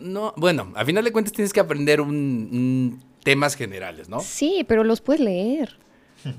[0.00, 4.20] No, bueno, a final de cuentas tienes que aprender un, temas generales, ¿no?
[4.20, 5.78] Sí, pero los puedes leer.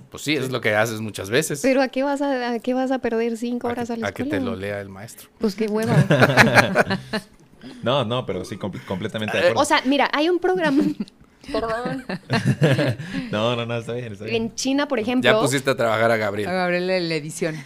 [0.10, 1.60] Pues sí, eso es lo que haces muchas veces.
[1.62, 4.10] Pero ¿a qué vas a, qué vas a perder cinco horas a, la escuela?
[4.10, 5.30] A que te lo lea el maestro.
[5.40, 5.94] Pues qué bueno.
[7.84, 9.62] no, no, pero sí, completamente de acuerdo.
[9.62, 10.84] O sea, mira, hay un programa...
[11.52, 12.06] Perdón.
[13.32, 14.44] no, no, no, está bien, está bien.
[14.44, 15.30] En China, por ejemplo...
[15.30, 16.48] Ya pusiste a trabajar a Gabriel.
[16.48, 17.58] A Gabriel la edición.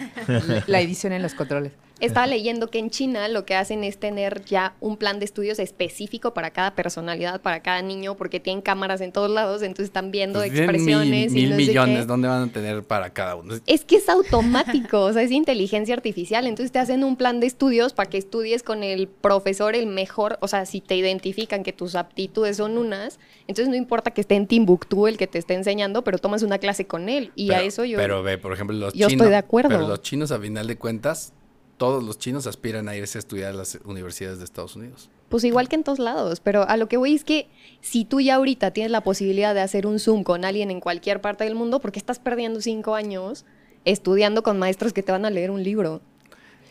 [0.66, 1.74] la edición en los controles.
[2.00, 5.60] Estaba leyendo que en China lo que hacen es tener ya un plan de estudios
[5.60, 10.12] específico para cada personalidad, para cada niño, porque tienen cámaras en todos lados, entonces están
[10.12, 11.32] viendo pues expresiones.
[11.32, 13.56] Mil, y millones, ¿dónde van a tener para cada uno?
[13.66, 16.46] Es que es automático, o sea, es inteligencia artificial.
[16.46, 20.38] Entonces te hacen un plan de estudios para que estudies con el profesor el mejor,
[20.42, 24.36] o sea, si te identifican que tus aptitudes son unas, entonces no importa que esté
[24.36, 27.32] en Timbuktu el que te esté enseñando, pero tomas una clase con él.
[27.36, 27.98] Y a eso yo.
[27.98, 29.24] Pero ve, por ejemplo, los yo chinos.
[29.24, 29.70] estoy de acuerdo.
[29.70, 31.34] Pero los chinos, a final de cuentas,
[31.78, 35.10] todos los chinos aspiran a irse a estudiar a las universidades de Estados Unidos.
[35.30, 37.48] Pues igual que en todos lados, pero a lo que voy es que
[37.82, 41.22] si tú ya ahorita tienes la posibilidad de hacer un Zoom con alguien en cualquier
[41.22, 43.46] parte del mundo, ¿por qué estás perdiendo cinco años
[43.86, 46.02] estudiando con maestros que te van a leer un libro?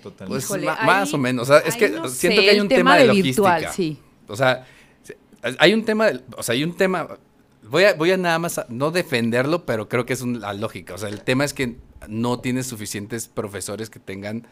[0.02, 0.46] Totalmente.
[0.46, 1.50] Pues más o menos.
[1.50, 3.72] es que siento que hay un tema, de, logística.
[3.72, 3.98] sí.
[4.28, 4.66] O sea,
[5.58, 7.08] hay un tema, o sea, hay un tema.
[7.62, 10.94] Voy a, voy a nada más no defenderlo, pero creo que es la lógica.
[10.94, 11.76] O sea, el tema es que
[12.08, 14.46] no tienes suficientes profesores que tengan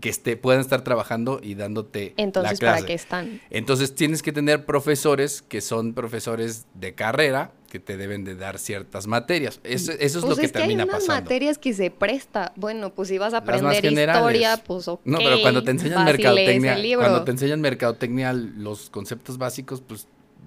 [0.00, 2.76] que esté, puedan estar trabajando y dándote Entonces, la clase.
[2.76, 3.40] ¿para qué están?
[3.50, 8.58] Entonces tienes que tener profesores que son profesores de carrera que te deben de dar
[8.58, 9.60] ciertas materias.
[9.62, 12.52] Eso, es pues lo que, es que termina hay unas materias que se presta.
[12.56, 15.00] Bueno, pues si vas a aprender historia, pues ok.
[15.04, 20.06] No, pero cuando te enseñan mercadotecnia, cuando te enseñan mercadotecnia, los conceptos básicos, pues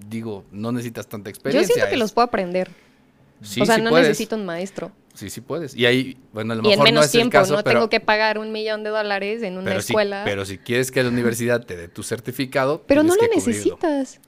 [0.10, 1.68] digo, no necesitas tanta experiencia.
[1.68, 2.72] Yo siento que los puedo aprender.
[3.42, 4.92] O sea, no necesito un maestro.
[5.14, 5.76] Sí, sí puedes.
[5.76, 7.64] Y ahí, bueno, a lo y mejor en menos no es tiempo, el caso, no
[7.64, 10.22] tengo que pagar un millón de dólares en una escuela.
[10.26, 14.20] pero si quieres que la universidad te dé tu certificado, pero no lo necesitas.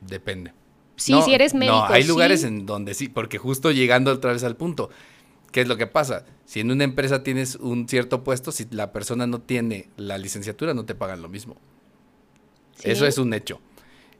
[0.00, 0.52] Depende.
[0.96, 1.76] Sí, si eres médico.
[1.76, 4.90] No, hay lugares en donde sí, porque justo llegando otra vez al punto,
[5.50, 6.24] ¿qué es lo que pasa?
[6.44, 10.74] Si en una empresa tienes un cierto puesto, si la persona no tiene la licenciatura,
[10.74, 11.56] no te pagan lo mismo.
[12.82, 13.60] Eso es un hecho.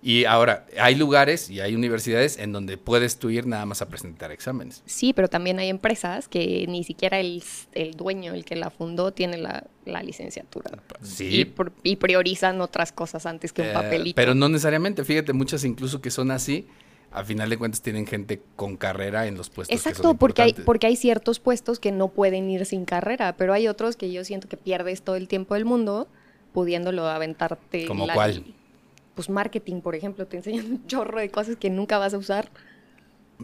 [0.05, 3.89] Y ahora, hay lugares y hay universidades en donde puedes tú ir nada más a
[3.89, 4.83] presentar exámenes.
[4.85, 7.41] Sí, pero también hay empresas que ni siquiera el,
[7.97, 9.65] dueño, el que la fundó, tiene la,
[10.03, 10.73] licenciatura.
[11.03, 11.55] Sí.
[11.85, 14.17] Y, priorizan otras cosas antes que un eh, papelito.
[14.17, 16.67] Pero no necesariamente, fíjate, muchas incluso que son así,
[17.13, 19.77] a final de cuentas tienen gente con carrera en los puestos.
[19.77, 23.37] Exacto, que son porque hay, porque hay ciertos puestos que no pueden ir sin carrera,
[23.37, 26.09] pero hay otros que yo siento que pierdes todo el tiempo del mundo
[26.53, 27.87] pudiéndolo aventarte.
[27.87, 28.45] ¿Como cuál?
[29.15, 32.51] Pues marketing, por ejemplo, te enseñan un chorro de cosas que nunca vas a usar.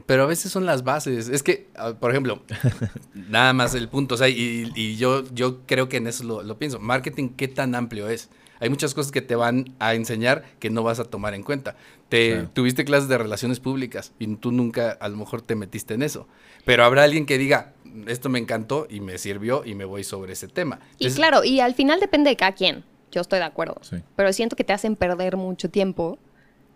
[0.06, 1.28] Pero a veces son las bases.
[1.28, 2.42] Es que, ah, por ejemplo,
[3.14, 6.78] nada más el punto, o sea, y, yo, yo creo que en eso lo, pienso.
[6.78, 8.30] Marketing, ¿qué tan amplio es?
[8.60, 11.76] Hay muchas cosas que te van a enseñar que no vas a tomar en cuenta.
[12.08, 16.02] Te tuviste clases de relaciones públicas y tú nunca a lo mejor te metiste en
[16.02, 16.26] eso.
[16.64, 17.72] Pero habrá alguien que diga,
[18.08, 20.80] esto me encantó y me sirvió y me voy sobre ese tema.
[20.98, 22.84] y claro, y al final depende de cada quien.
[23.12, 23.80] Yo estoy de acuerdo.
[24.16, 26.18] Pero siento que te hacen perder mucho tiempo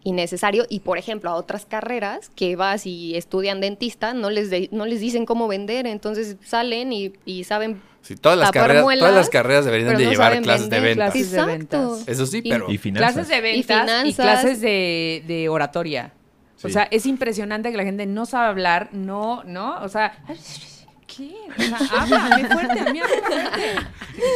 [0.05, 4.85] innecesario y por ejemplo a otras carreras que vas y estudian dentista no les no
[4.85, 9.30] les dicen cómo vender entonces salen y, y saben Sí, todas las carreras, todas las
[9.30, 11.12] carreras deberían de llevar clases de ventas.
[11.12, 12.09] Clases de ventas.
[12.09, 16.12] Eso sí, pero y, clases de ventas y, clases de, de oratoria.
[16.64, 20.18] O sea, es impresionante que la gente no sabe hablar, no, no, o sea,
[21.15, 21.35] ¿qué?
[21.57, 23.35] O sea, háblame fuerte, a mí fuerte.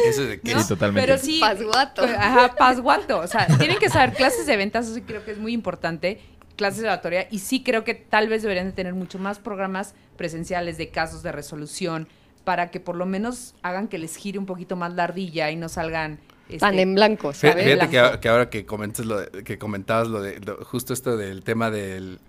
[0.05, 0.59] Eso de qué?
[0.59, 1.05] Sí, totalmente.
[1.05, 1.39] Pero sí.
[1.39, 2.03] Pasguato.
[2.03, 3.19] Ajá, pasguato.
[3.19, 6.21] O sea, tienen que saber clases de ventas, eso sí creo que es muy importante.
[6.55, 7.27] Clases de oratoria.
[7.29, 11.21] Y sí creo que tal vez deberían de tener mucho más programas presenciales de casos
[11.23, 12.07] de resolución
[12.43, 15.55] para que por lo menos hagan que les gire un poquito más la ardilla y
[15.55, 17.65] no salgan este, tan en blanco, ¿sabes?
[17.65, 22.19] Fíjate que, ahora que comentes lo que comentabas lo de justo esto del tema del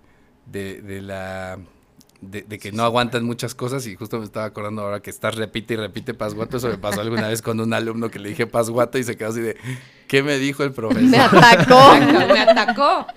[0.45, 1.57] de, de la
[2.21, 5.75] de, que no aguantan muchas cosas y justo me estaba acordando ahora que estás repite
[5.75, 8.97] y repite pasguato, eso me pasó alguna vez con un alumno que le dije pasguato
[8.97, 9.55] y se quedó así de
[10.07, 11.09] ¿qué me dijo el profesor?
[11.09, 11.95] Me atacó.
[12.33, 13.07] me atacó,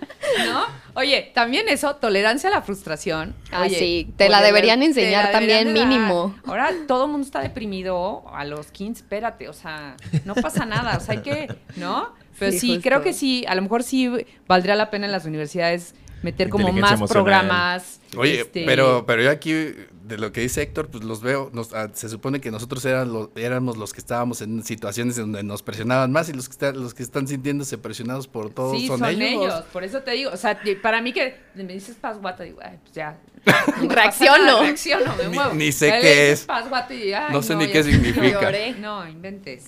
[0.46, 0.66] ¿no?
[0.94, 3.34] Oye, también eso, tolerancia a la frustración.
[3.50, 6.36] Ah, sí, te la deberían enseñar también mínimo.
[6.44, 10.98] Ahora todo el mundo está deprimido a los 15, espérate, o sea, no pasa nada,
[10.98, 12.12] o sea, hay que, ¿no?
[12.38, 14.11] Pero sí, creo que sí, a lo mejor sí
[14.46, 18.00] valdría la pena en las universidades meter como más programas.
[18.16, 21.88] Oye, este, pero, pero yo aquí, de lo que dice Héctor, pues los veo, ah,
[21.92, 26.28] se supone que nosotros eran éramos los que estábamos en situaciones donde nos presionaban más
[26.28, 29.64] y los que, están, los que están sintiéndose presionados por todos sí, son, ellos.
[29.72, 32.94] Por eso te digo, o sea, para mí que me dices pasguata, digo, ay, pues
[32.94, 33.18] ya.
[33.88, 34.60] reacciono.
[34.62, 35.54] reacciono, me muevo.
[35.54, 36.46] Ni, sé qué es.
[36.90, 38.52] Y, no sé ni qué significa.
[38.78, 39.64] No, inventes.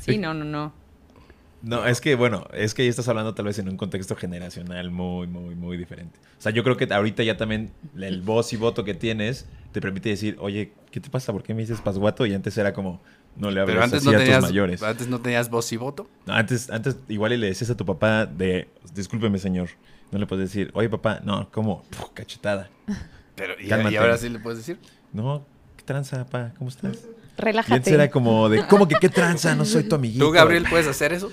[0.00, 0.81] Sí, no, no, no.
[1.62, 4.90] No, es que, bueno, es que ya estás hablando tal vez en un contexto generacional
[4.90, 6.18] muy, muy, muy diferente.
[6.38, 9.80] O sea, yo creo que ahorita ya también el voz y voto que tienes te
[9.80, 11.32] permite decir, oye, ¿qué te pasa?
[11.32, 12.26] ¿Por qué me dices pasguato?
[12.26, 13.00] Y antes era como,
[13.36, 14.82] no le hables antes así no a tenías, tus mayores.
[14.82, 16.08] Antes no tenías voz y voto.
[16.26, 19.68] No, antes, antes igual le decías a tu papá de, discúlpeme, señor.
[20.10, 21.84] No le puedes decir, oye, papá, no, ¿cómo?
[22.12, 22.68] cachetada.
[23.36, 24.78] Pero, ¿y, ¿y, ahora sí le puedes decir?
[25.12, 25.46] No,
[25.76, 26.52] ¿qué tranza, papá?
[26.58, 26.98] ¿Cómo estás?
[27.38, 27.72] Relájate.
[27.72, 29.54] Y antes era como de, ¿cómo que qué tranza?
[29.54, 30.26] No soy tu amiguito.
[30.26, 31.30] ¿Tú, Gabriel, puedes hacer eso?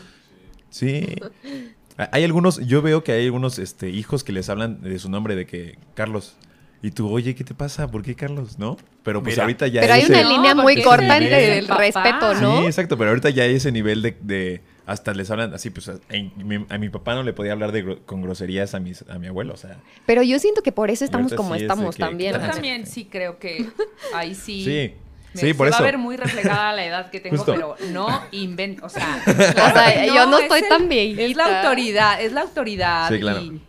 [0.69, 1.15] Sí.
[2.11, 5.35] Hay algunos, yo veo que hay algunos este, hijos que les hablan de su nombre,
[5.35, 6.37] de que Carlos.
[6.81, 7.91] Y tú, oye, ¿qué te pasa?
[7.91, 8.57] ¿Por qué Carlos?
[8.57, 8.77] ¿No?
[9.03, 9.81] Pero pues ahorita ya.
[9.81, 12.61] Pero hay una línea muy corta entre el respeto, ¿no?
[12.61, 12.97] Sí, exacto.
[12.97, 14.61] Pero ahorita ya hay ese nivel de.
[14.85, 15.99] hasta les hablan así, pues a,
[16.77, 19.57] mi, papá no le podía hablar de, con groserías a, mis, a mi abuelo, o
[19.57, 19.79] sea.
[20.05, 22.31] Pero yo siento que por eso estamos como estamos también.
[22.31, 23.67] Yo también sí creo que
[24.13, 24.63] ahí sí.
[24.63, 24.93] Sí
[25.33, 25.83] sí, por se eso.
[25.83, 29.21] va a ver muy reflejada la edad que tengo, pero no invento, o sea,
[30.07, 31.19] yo no estoy tan bien.
[31.19, 33.11] Es la autoridad, es la autoridad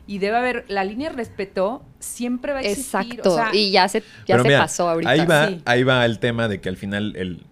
[0.06, 3.18] y, debe haber la línea de respeto siempre va a existir.
[3.18, 5.10] Exacto, y ya se ya se pasó ahorita.
[5.10, 7.44] Ahí va, ahí va el tema de que al final el,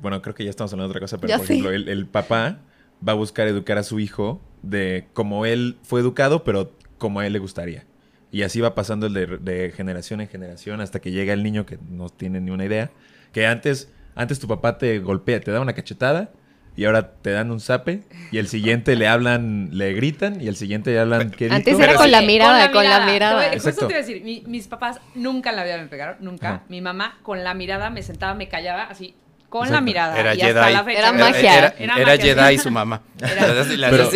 [0.00, 2.58] bueno, creo que ya estamos hablando de otra cosa, pero por ejemplo, el, papá
[3.06, 7.26] va a buscar educar a su hijo de como él fue educado, pero como a
[7.26, 7.84] él le gustaría.
[8.30, 11.66] Y así va pasando el de, de generación en generación hasta que llega el niño
[11.66, 12.90] que no tiene ni una idea
[13.34, 16.30] que antes, antes tu papá te golpea, te da una cachetada
[16.76, 20.56] y ahora te dan un zape y el siguiente le hablan, le gritan y el
[20.56, 23.52] siguiente le hablan ¿qué Antes era con la mirada, con la mirada.
[23.52, 26.62] Eso te iba a decir, mis papás nunca en la vida me pegaron, nunca.
[26.68, 29.16] Mi mamá con la mirada me sentaba, me callaba así
[29.48, 30.18] con la mirada.
[30.18, 30.50] Era y Jedi.
[30.50, 31.74] Hasta la fecha, era magia.
[31.78, 33.02] Era, era, Jedi su mamá.
[33.20, 34.08] Era, pero,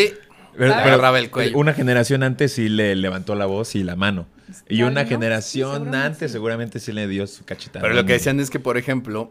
[0.56, 1.56] pero, agarraba el cuello.
[1.56, 4.26] Una generación antes sí le levantó la voz y la mano.
[4.68, 7.82] Y una generación antes seguramente sí le dio su cachetada.
[7.82, 9.30] Pero lo que decían es que, por ejemplo,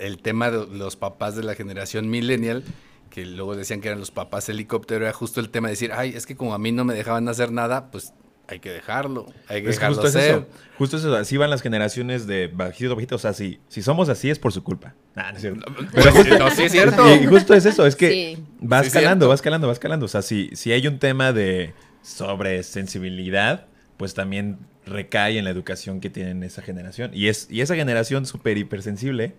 [0.00, 2.64] el tema de los papás de la generación millennial,
[3.10, 6.14] que luego decían que eran los papás helicóptero, era justo el tema de decir, ay,
[6.16, 8.12] es que como a mí no me dejaban hacer nada, pues
[8.46, 10.30] hay que dejarlo, hay que dejarlo justo hacer.
[10.30, 10.46] eso,
[10.76, 14.30] justo eso, así van las generaciones de bajito bajito, o sea, si, si somos así
[14.30, 14.94] es por su culpa.
[15.14, 15.64] no es cierto.
[15.92, 17.14] Pero justo, sí es cierto.
[17.22, 20.06] Y, justo es eso, es que va escalando, va escalando, va escalando.
[20.06, 25.50] O sea, si, si hay un tema de sobre sensibilidad, pues también recae en la
[25.50, 27.10] educación que tienen esa generación.
[27.14, 29.34] Y, es, y esa generación súper hipersensible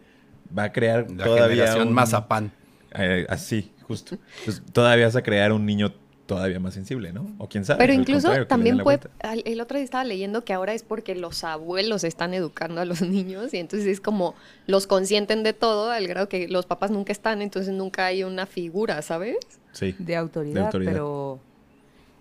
[0.57, 2.51] va a crear la todavía generación un, mazapán.
[2.93, 4.17] Eh, así, justo.
[4.45, 5.93] Pues, todavía vas a crear un niño
[6.25, 7.35] todavía más sensible, ¿no?
[7.37, 7.77] O quién sabe.
[7.77, 8.99] Pero incluso también puede,
[9.45, 13.01] el otro día estaba leyendo que ahora es porque los abuelos están educando a los
[13.07, 17.11] niños y entonces es como los consienten de todo al grado que los papás nunca
[17.11, 19.37] están, entonces nunca hay una figura, ¿sabes?
[19.71, 19.95] Sí.
[19.99, 20.91] De autoridad, de autoridad.
[20.91, 21.39] pero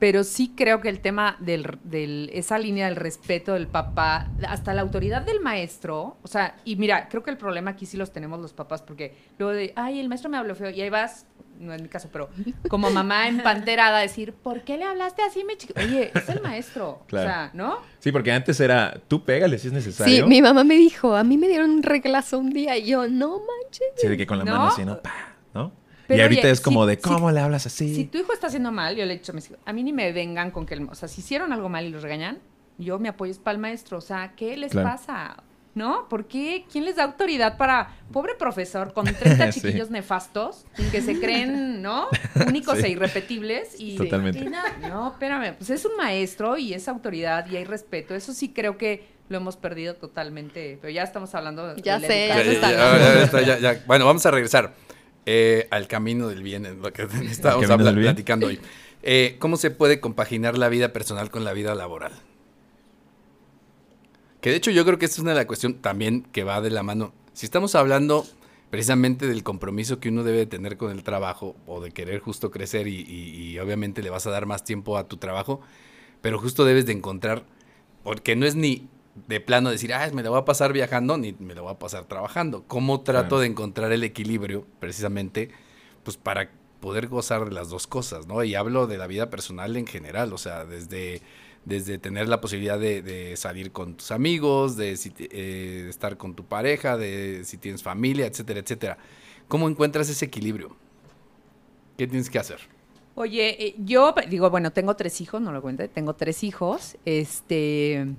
[0.05, 4.83] pero sí creo que el tema del, esa línea del respeto del papá, hasta la
[4.83, 8.39] autoridad del maestro, o sea, y mira, creo que el problema aquí sí los tenemos
[8.39, 11.25] los papás, porque luego de, ay, el maestro me habló feo, y ahí vas
[11.59, 12.29] no es mi caso, pero
[12.69, 15.73] como mamá empanterada, decir, ¿por qué le hablaste así, mi chico?
[15.79, 17.01] Oye, es el maestro.
[17.07, 17.79] O sea, ¿no?
[18.01, 20.25] Sí, porque antes era, tú pégale si es necesario.
[20.25, 23.09] Sí, mi mamá me dijo, a mí me dieron un reglazo un día y yo,
[23.09, 23.89] no manches.
[23.97, 25.01] Sí, de que con la mano así, ¿no?
[25.55, 25.84] ¿no?
[26.09, 27.95] Y ahorita es como de, ¿cómo le hablas así?
[27.95, 29.83] Si tu hijo está haciendo mal, yo le he dicho a mis hijos, a mí
[29.83, 32.39] ni me vengan con que, o sea, si hicieron algo mal y los regañan,
[32.79, 33.99] yo me apoyo para el maestro.
[33.99, 35.37] O sea, ¿qué les pasa?
[35.75, 36.09] ¿no?
[36.09, 36.65] ¿Por qué?
[36.71, 42.09] ¿Quién les da autoridad para, pobre profesor, con 30 chiquillos nefastos, que se creen, ¿no?
[42.47, 43.75] Únicos e irrepetibles.
[43.79, 44.49] Y, Totalmente.
[44.83, 48.15] no, espérame, pues es un maestro y es autoridad y hay respeto.
[48.15, 51.77] Eso sí creo que lo hemos perdido totalmente, pero ya estamos hablando.
[51.77, 54.75] Ya sé, ya, ya, Bueno, vamos a regresar
[55.27, 58.61] eh, al camino del bien, en lo que estábamos platicando hoy.
[59.03, 62.13] Eh, ¿Cómo se puede compaginar la vida personal con la vida laboral?
[64.41, 66.61] Que de hecho yo creo que esta es una de las cuestiones también que va
[66.61, 67.13] de la mano.
[67.33, 68.27] Si estamos hablando
[68.75, 72.89] precisamente del compromiso que uno debe tener con el trabajo o de querer justo crecer
[72.89, 75.61] y, obviamente le vas a dar más tiempo a tu trabajo,
[76.21, 77.45] pero justo debes de encontrar,
[78.03, 81.33] porque no es ni de plano decir, ah, me lo voy a pasar viajando, ni
[81.39, 82.65] me lo voy a pasar trabajando.
[82.67, 85.51] ¿Cómo trato de encontrar el equilibrio precisamente
[86.03, 86.51] pues para
[86.81, 88.45] poder gozar de las dos cosas, ¿no?
[88.45, 91.23] Y hablo de la vida personal en general, o sea, desde
[91.65, 96.97] desde tener la posibilidad de, salir con tus amigos, de, eh, estar con tu pareja,
[96.97, 98.99] de si tienes familia, etcétera, etcétera.
[99.49, 100.77] ¿Cómo encuentras ese equilibrio?
[101.97, 102.59] ¿Qué tienes que hacer?
[103.15, 106.97] Oye, eh, yo digo, bueno, tengo tres hijos, no lo cuente, tengo tres hijos.
[107.05, 108.15] Este,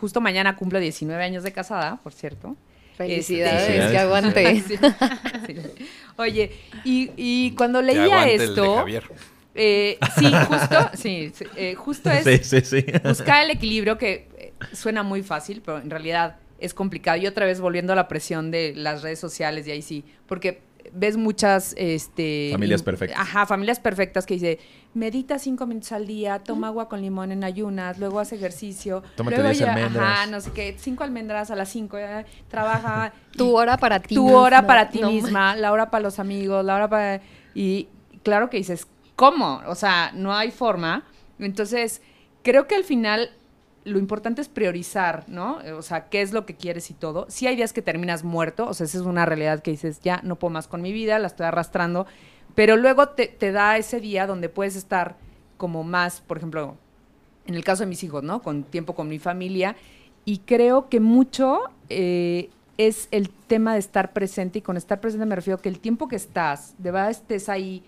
[0.00, 2.56] justo mañana cumplo 19 años de casada, por cierto.
[2.96, 4.62] Felicidades, que aguante.
[6.16, 6.52] Oye,
[6.84, 8.86] y, cuando leía esto,
[9.54, 12.24] eh, sí, justo, sí, eh, justo es
[13.02, 17.20] buscar el equilibrio que eh, suena muy fácil, pero en realidad es complicado.
[17.20, 20.62] Y otra vez volviendo a la presión de las redes sociales y ahí sí, porque
[20.92, 23.18] ves muchas este familias perfectas.
[23.18, 24.58] Ajá, familias perfectas que dice,
[24.94, 29.36] medita cinco minutos al día, toma agua con limón en ayunas, luego hace ejercicio, Tómate
[29.36, 30.04] luego ya, almendras.
[30.04, 31.98] ajá, no sé qué, cinco almendras a las cinco,
[32.48, 36.64] trabaja tu hora para ti, tu hora para ti misma, la hora para los amigos,
[36.64, 37.20] la hora para
[37.54, 37.88] y
[38.22, 39.62] claro que dices, ¿cómo?
[39.66, 41.04] O sea, no hay forma.
[41.38, 42.02] Entonces,
[42.42, 43.30] creo que al final
[43.84, 45.58] lo importante es priorizar, ¿no?
[45.76, 47.26] O sea, qué es lo que quieres y todo.
[47.28, 50.20] Sí hay días que terminas muerto, o sea, esa es una realidad que dices, ya
[50.22, 52.06] no puedo más con mi vida, la estoy arrastrando,
[52.54, 55.16] pero luego te, da ese día donde puedes estar
[55.56, 56.76] como más, por ejemplo,
[57.46, 58.42] en el caso de mis hijos, ¿no?
[58.42, 59.76] Con tiempo con mi familia.
[60.24, 65.26] Y creo que mucho eh, es el tema de estar presente, y con estar presente
[65.26, 67.82] me refiero que el tiempo que estás, de verdad estés ahí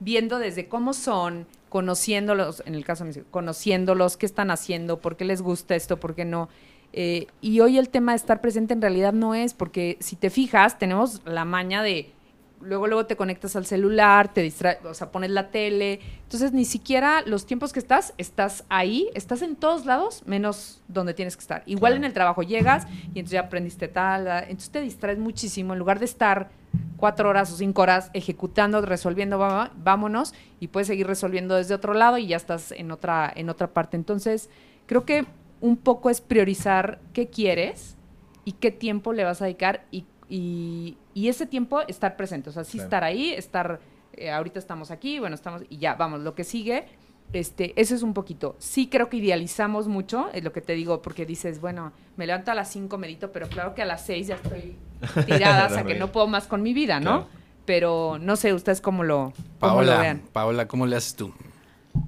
[0.00, 5.16] viendo desde cómo son, conociéndolos, en el caso de mis conociéndolos, qué están haciendo, por
[5.16, 6.48] qué les gusta esto, por qué no.
[6.92, 10.30] Eh, y hoy el tema de estar presente en realidad no es, porque si te
[10.30, 12.12] fijas, tenemos la maña de
[12.60, 16.00] luego luego te conectas al celular, te distraes, o sea, pones la tele.
[16.22, 21.14] Entonces, ni siquiera los tiempos que estás, estás ahí, estás en todos lados, menos donde
[21.14, 21.62] tienes que estar.
[21.66, 25.72] Igual en el trabajo llegas y entonces ya aprendiste tal, ah, entonces te distraes muchísimo
[25.72, 26.50] en lugar de estar
[26.96, 32.18] cuatro horas o cinco horas ejecutando, resolviendo, vámonos, y puedes seguir resolviendo desde otro lado
[32.18, 33.96] y ya estás en otra, en otra parte.
[33.96, 34.50] Entonces,
[34.86, 35.24] creo que
[35.60, 37.96] un poco es priorizar qué quieres
[38.44, 42.64] y qué tiempo le vas a dedicar y y, ese tiempo estar presente, o sea,
[42.64, 43.80] sí estar ahí, estar,
[44.12, 46.86] eh, ahorita estamos aquí, bueno, estamos, y ya, vamos, lo que sigue,
[47.32, 48.56] este, eso es un poquito.
[48.58, 52.50] Sí creo que idealizamos mucho, es lo que te digo, porque dices, bueno, me levanto
[52.50, 54.76] a las 5, medito, pero claro que a las 6 ya estoy
[55.26, 57.26] tirada, o sea, que no puedo más con mi vida, ¿no?
[57.66, 60.22] Pero no sé, ustedes cómo lo, cómo lo vean.
[60.32, 61.32] Paola, ¿cómo le haces tú?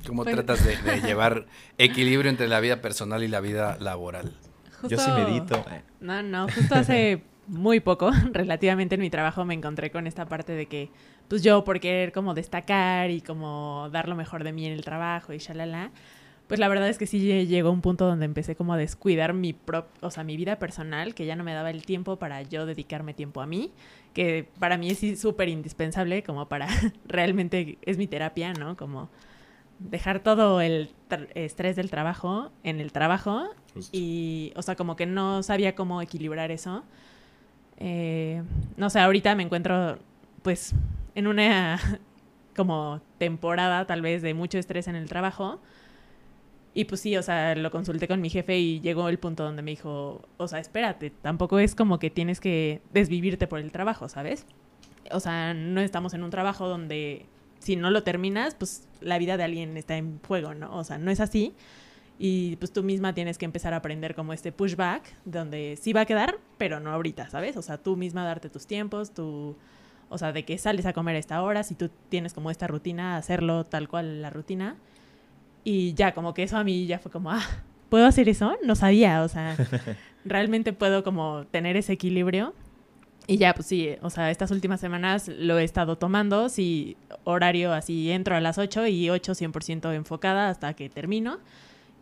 [0.06, 1.46] ¿Cómo tratas de, llevar
[1.78, 4.32] equilibrio entre la vida personal y la vida laboral?
[4.88, 5.64] Yo sí medito.
[6.00, 10.52] No, no, justo hace muy poco, relativamente en mi trabajo, me encontré con esta parte
[10.52, 10.90] de que,
[11.28, 14.84] pues yo por querer como destacar y como dar lo mejor de mí en el
[14.84, 15.90] trabajo y shalala,
[16.48, 19.52] pues la verdad es que sí llegó un punto donde empecé como a descuidar mi
[19.52, 22.66] prop, o sea, mi vida personal, que ya no me daba el tiempo para yo
[22.66, 23.72] dedicarme tiempo a mí,
[24.12, 26.68] que para mí es súper indispensable como para
[27.06, 28.76] realmente es mi terapia, ¿no?
[28.76, 29.08] Como
[29.78, 30.90] dejar todo el
[31.34, 33.48] estrés del trabajo en el trabajo
[33.90, 36.84] y, o sea, como que no sabía cómo equilibrar eso
[37.78, 38.42] eh,
[38.76, 39.98] no sé, ahorita me encuentro
[40.42, 40.74] pues
[41.14, 41.78] en una
[42.56, 45.60] como temporada tal vez de mucho estrés en el trabajo.
[46.74, 49.60] Y pues sí, o sea, lo consulté con mi jefe y llegó el punto donde
[49.60, 54.08] me dijo, o sea, espérate, tampoco es como que tienes que desvivirte por el trabajo,
[54.08, 54.46] ¿sabes?
[55.10, 57.26] O sea, no estamos en un trabajo donde
[57.58, 60.74] si no lo terminas, pues la vida de alguien está en juego, ¿no?
[60.76, 61.54] O sea, no es así.
[62.24, 66.02] Y pues tú misma tienes que empezar a aprender como este pushback, donde sí va
[66.02, 67.56] a quedar, pero no ahorita, ¿sabes?
[67.56, 69.56] O sea, tú misma darte tus tiempos, tu...
[70.08, 72.68] O sea, de que sales a comer a esta hora, si tú tienes como esta
[72.68, 74.76] rutina, hacerlo tal cual la rutina.
[75.64, 77.44] Y ya, como que eso a mí ya fue como, ah,
[77.88, 78.56] ¿puedo hacer eso?
[78.62, 79.56] No sabía, o sea,
[80.24, 82.54] realmente puedo como tener ese equilibrio.
[83.26, 87.72] Y ya, pues sí, o sea, estas últimas semanas lo he estado tomando, sí, horario
[87.72, 91.40] así, entro a las 8 y 8 100% enfocada hasta que termino.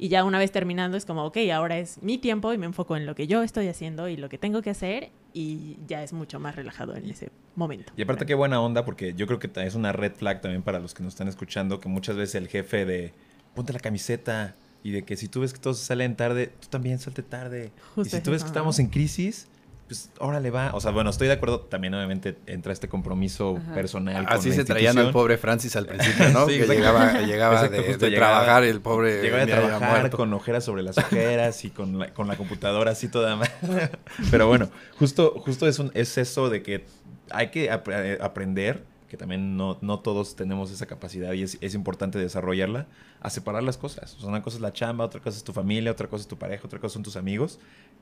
[0.02, 2.96] Y ya una vez terminando es como, ok, ahora es mi tiempo y me enfoco
[2.96, 6.14] en lo que yo estoy haciendo y lo que tengo que hacer y ya es
[6.14, 7.92] mucho más relajado en ese momento.
[7.98, 10.78] Y aparte qué buena onda porque yo creo que es una red flag también para
[10.78, 13.12] los que nos están escuchando, que muchas veces el jefe de
[13.54, 16.98] ponte la camiseta y de que si tú ves que todos salen tarde, tú también
[16.98, 17.70] salte tarde.
[17.98, 19.48] y si tú ves que estamos en crisis,
[19.90, 20.70] pues órale va.
[20.72, 21.62] O sea, bueno, estoy de acuerdo.
[21.62, 24.24] También obviamente entra este compromiso personal.
[24.28, 26.46] Así se traían al pobre Francis al principio, ¿no?
[26.46, 29.20] que llegaba, llegaba de, trabajar el pobre.
[29.20, 33.08] Llegaba de trabajar con ojeras sobre las ojeras y con la, con la computadora así
[33.08, 33.50] toda mal.
[34.30, 36.86] Pero bueno, justo, justo es, un, es eso de que
[37.30, 42.16] hay que aprender que también no, no todos tenemos esa capacidad y es, es, importante
[42.16, 42.86] desarrollarla,
[43.20, 44.14] a separar las cosas.
[44.14, 46.28] O sea, una cosa es la chamba, otra cosa es tu familia, otra cosa es
[46.28, 47.58] tu pareja, otra cosa son tus amigos,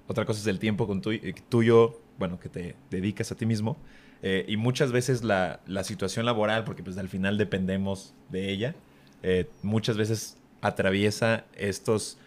[0.09, 3.47] otra cosa es el tiempo con tu, eh, tuyo, bueno, que te dedicas a ti
[3.47, 3.77] mismo.
[4.23, 8.75] Eh, y muchas veces la, la, situación laboral, porque pues al final dependemos de ella,
[9.23, 12.19] eh, muchas veces atraviesa estos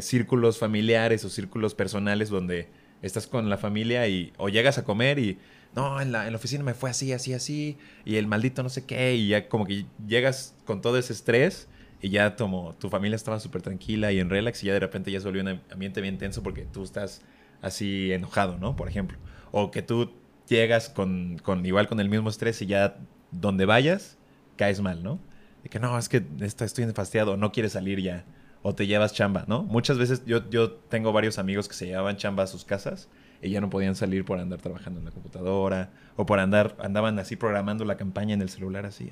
[0.00, 2.66] círculos familiares o círculos personales donde
[3.00, 5.38] estás con la familia y o llegas a comer y
[5.76, 8.70] no, en la, en la oficina me fue así, así, así, y el maldito no
[8.70, 11.68] sé qué, y ya como que llegas con todo ese estrés
[12.00, 15.10] y ya como tu familia estaba súper tranquila y en relax y ya de repente
[15.10, 17.22] ya se volvió un ambiente bien tenso porque tú estás
[17.60, 18.76] así enojado, ¿no?
[18.76, 19.18] Por ejemplo.
[19.50, 20.12] O que tú
[20.48, 22.96] llegas con, con igual con el mismo estrés y ya
[23.30, 24.18] donde vayas
[24.56, 25.18] caes mal, ¿no?
[25.64, 28.24] Y que no, es que estoy fastidiado, no quieres salir ya.
[28.62, 29.62] O te llevas chamba, ¿no?
[29.62, 33.08] Muchas veces yo, yo tengo varios amigos que se llevaban chamba a sus casas
[33.40, 37.18] y ya no podían salir por andar trabajando en la computadora o por andar, andaban
[37.18, 39.10] así programando la campaña en el celular así.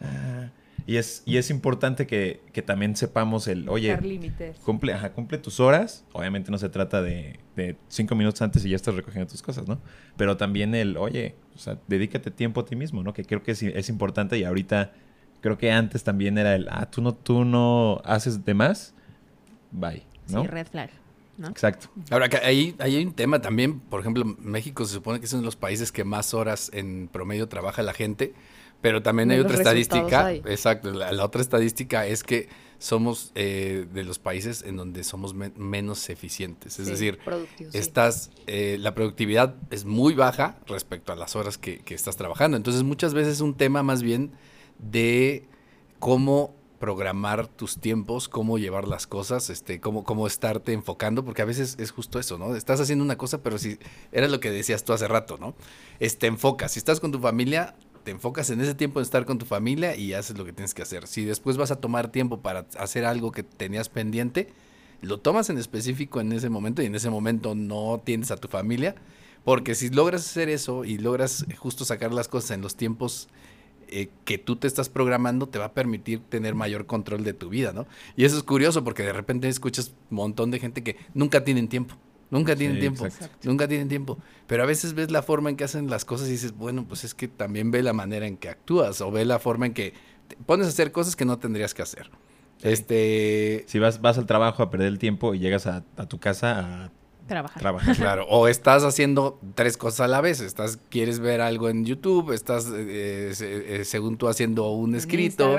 [0.00, 0.50] Ah,
[0.88, 3.94] y, es, y es importante que, que también sepamos el, oye,
[4.64, 6.06] cumple, ajá, cumple tus horas.
[6.14, 9.68] Obviamente no se trata de, de, cinco minutos antes y ya estás recogiendo tus cosas,
[9.68, 9.82] ¿no?
[10.16, 13.12] Pero también el, oye, o sea, dedícate tiempo a ti mismo, ¿no?
[13.12, 14.92] Que creo que es, es importante y ahorita
[15.42, 18.94] creo que antes también era el, ah, tú no, tú no haces de más,
[19.70, 20.40] bye, ¿no?
[20.40, 20.88] Sí, red flag.
[21.50, 21.88] Exacto.
[22.10, 25.42] Ahora, que ahí, hay un tema también, por ejemplo, México se supone que es uno
[25.42, 28.32] de los países que más horas en promedio trabaja la gente,
[28.80, 32.48] pero también hay otra estadística, exacto, la, otra estadística es que
[32.78, 37.18] somos eh, de los países en donde somos menos eficientes, es decir,
[37.72, 42.56] estás, eh, la productividad es muy baja respecto a las horas que, que estás trabajando,
[42.56, 44.32] entonces muchas veces es un tema más bien
[44.78, 45.44] de
[45.98, 51.44] cómo programar tus tiempos, cómo llevar las cosas, este, cómo, cómo estarte enfocando, porque a
[51.44, 52.54] veces es justo eso, ¿no?
[52.54, 53.78] Estás haciendo una cosa, pero si
[54.12, 55.54] era lo que decías tú hace rato, ¿no?
[55.98, 56.72] Este, enfocas.
[56.72, 57.74] Si estás con tu familia,
[58.08, 60.72] te enfocas en ese tiempo en estar con tu familia y haces lo que tienes
[60.72, 61.06] que hacer.
[61.06, 64.48] Si después vas a tomar tiempo para hacer algo que tenías pendiente,
[65.02, 68.48] lo tomas en específico en ese momento y en ese momento no tienes a tu
[68.48, 68.94] familia,
[69.44, 73.28] porque si logras hacer eso y logras justo sacar las cosas en los tiempos
[73.88, 77.50] eh, que tú te estás programando te va a permitir tener mayor control de tu
[77.50, 77.86] vida, ¿no?
[78.16, 81.68] Y eso es curioso porque de repente escuchas un montón de gente que nunca tienen
[81.68, 81.94] tiempo.
[82.30, 83.06] Nunca tienen tiempo,
[83.42, 84.18] nunca tienen tiempo.
[84.46, 87.04] Pero a veces ves la forma en que hacen las cosas y dices, bueno, pues
[87.04, 89.94] es que también ve la manera en que actúas o ve la forma en que
[90.28, 92.10] te pones a hacer cosas que no tendrías que hacer.
[92.62, 93.64] Este...
[93.66, 96.84] Si vas, vas al trabajo a perder el tiempo y llegas a, a tu casa
[96.84, 96.92] a
[97.28, 97.96] Trabajar.
[97.96, 100.40] Claro, o estás haciendo tres cosas a la vez.
[100.40, 105.56] Estás, quieres ver algo en YouTube, estás, eh, eh, según tú, haciendo un escrito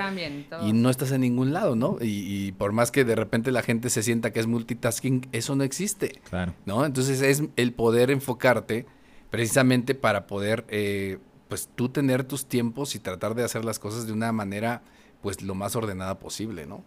[0.63, 1.97] y no estás en ningún lado, ¿no?
[2.01, 5.63] Y, por más que de repente la gente se sienta que es multitasking, eso no
[5.63, 6.21] existe.
[6.29, 6.53] Claro.
[6.65, 6.85] ¿No?
[6.85, 8.87] Entonces es el poder enfocarte
[9.29, 14.07] precisamente para poder, eh, pues tú tener tus tiempos y tratar de hacer las cosas
[14.07, 14.81] de una manera,
[15.21, 16.83] pues lo más ordenada posible, ¿no?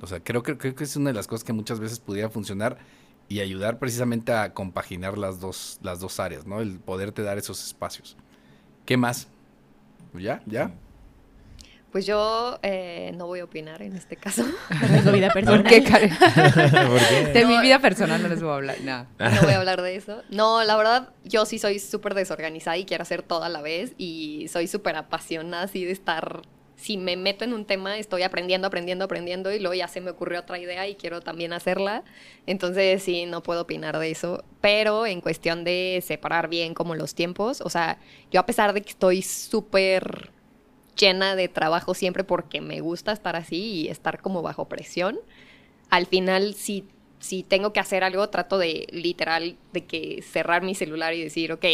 [0.00, 2.28] O sea, creo, creo, creo que es una de las cosas que muchas veces pudiera
[2.28, 2.78] funcionar
[3.28, 6.60] y ayudar precisamente a compaginar las dos, las dos áreas, ¿no?
[6.60, 8.16] El poderte dar esos espacios.
[8.84, 9.28] ¿Qué más?
[10.14, 10.40] ¿Ya?
[10.46, 10.72] ¿Ya?
[11.90, 14.44] Pues yo eh, no voy a opinar en este caso.
[15.04, 15.62] De vida personal.
[15.62, 16.12] ¿Por qué, Karen?
[17.32, 18.76] De mi vida personal no les voy a hablar.
[18.82, 19.06] No.
[19.18, 20.22] no voy a hablar de eso.
[20.28, 23.94] No, la verdad, yo sí soy súper desorganizada y quiero hacer todo a la vez.
[23.96, 26.42] Y soy súper apasionada así de estar
[26.76, 30.10] si me meto en un tema, estoy aprendiendo, aprendiendo, aprendiendo y luego ya se me
[30.10, 32.04] ocurrió otra idea y quiero también hacerla.
[32.46, 34.44] Entonces sí, no puedo opinar de eso.
[34.60, 37.98] Pero en cuestión de separar bien como los tiempos, o sea,
[38.30, 40.30] yo a pesar de que estoy súper
[40.96, 45.18] llena de trabajo siempre porque me gusta estar así y estar como bajo presión,
[45.88, 46.84] al final si,
[47.20, 51.52] si tengo que hacer algo, trato de literal de que cerrar mi celular y decir,
[51.52, 51.64] ok,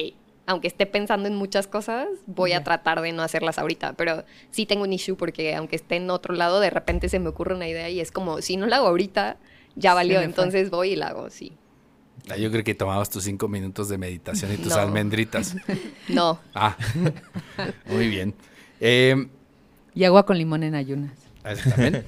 [0.46, 3.94] aunque esté pensando en muchas cosas, voy a tratar de no hacerlas ahorita.
[3.94, 7.28] Pero sí tengo un issue porque aunque esté en otro lado, de repente se me
[7.28, 9.36] ocurre una idea y es como, si no la hago ahorita,
[9.76, 10.20] ya valió.
[10.20, 11.52] Entonces voy y la hago, sí.
[12.28, 15.56] Ah, yo creo que tomabas tus cinco minutos de meditación y tus almendritas.
[16.08, 16.38] no.
[16.54, 16.76] Ah,
[17.86, 18.34] muy bien.
[18.80, 19.28] Em,
[19.94, 21.12] y agua con limón en ayunas.
[21.44, 22.04] Ah, ¿También?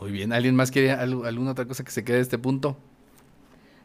[0.00, 0.32] Muy bien.
[0.32, 2.76] ¿Alguien más quiere alguna otra cosa que se quede de este punto?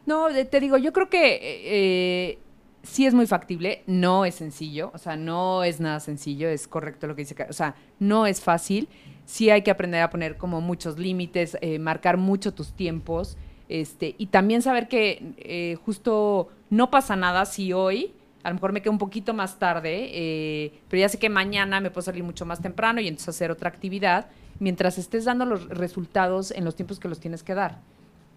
[0.05, 2.39] No, te digo, yo creo que eh,
[2.83, 7.07] sí es muy factible, no es sencillo, o sea, no es nada sencillo, es correcto
[7.07, 8.87] lo que dice, o sea, no es fácil,
[9.25, 13.37] sí hay que aprender a poner como muchos límites, eh, marcar mucho tus tiempos,
[13.69, 18.13] este, y también saber que eh, justo no pasa nada si hoy,
[18.43, 21.79] a lo mejor me quedo un poquito más tarde, eh, pero ya sé que mañana
[21.79, 24.27] me puedo salir mucho más temprano y entonces hacer otra actividad,
[24.59, 27.79] mientras estés dando los resultados en los tiempos que los tienes que dar.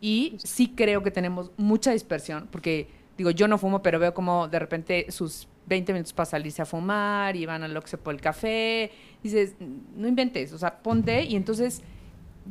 [0.01, 4.49] Y sí creo que tenemos mucha dispersión, porque digo, yo no fumo, pero veo como
[4.49, 8.21] de repente sus 20 minutos para salirse a fumar y van al Oxxo por el
[8.21, 8.91] café.
[9.23, 9.55] Dices,
[9.97, 11.83] no inventes, o sea, ponte y entonces,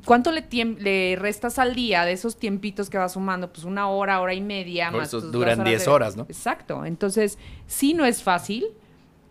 [0.05, 0.45] ¿cuánto le,
[0.79, 3.51] le restas al día de esos tiempitos que vas sumando?
[3.51, 4.91] Pues una hora, hora y media.
[4.91, 6.23] más eso duran 10 horas, ¿no?
[6.23, 7.37] Exacto, entonces
[7.67, 8.65] sí no es fácil.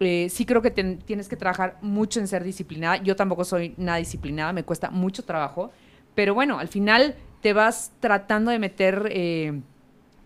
[0.01, 2.97] Eh, sí creo que tienes que trabajar mucho en ser disciplinada.
[2.97, 5.71] Yo tampoco soy nada disciplinada, me cuesta mucho trabajo.
[6.17, 9.09] Pero bueno, al final te vas tratando de meter...
[9.11, 9.61] Eh,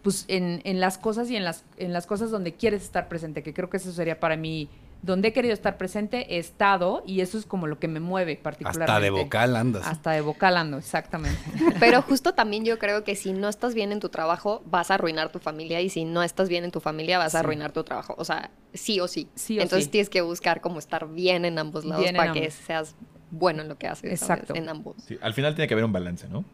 [0.07, 3.43] pues en, en, las cosas y en las, en las cosas donde quieres estar presente,
[3.43, 4.69] que creo que eso sería para mí,
[5.03, 8.37] donde he querido estar presente, he estado y eso es como lo que me mueve
[8.37, 8.93] particularmente.
[8.93, 9.85] Hasta de vocal andas.
[9.85, 11.41] Hasta de vocal ando, exactamente.
[11.81, 14.95] Pero justo también yo creo que si no estás bien en tu trabajo, vas a
[14.95, 17.83] arruinar tu familia y si no estás bien en tu familia, vas a arruinar tu
[17.83, 18.15] trabajo.
[18.17, 19.29] O sea, sí o sí.
[19.35, 22.95] sí Entonces tienes que buscar como estar bien en ambos lados para que seas
[23.33, 24.23] bueno en lo que haces.
[24.23, 24.55] Exacto.
[24.55, 24.95] En ambos.
[25.21, 26.45] al final tiene que haber un balance, ¿no?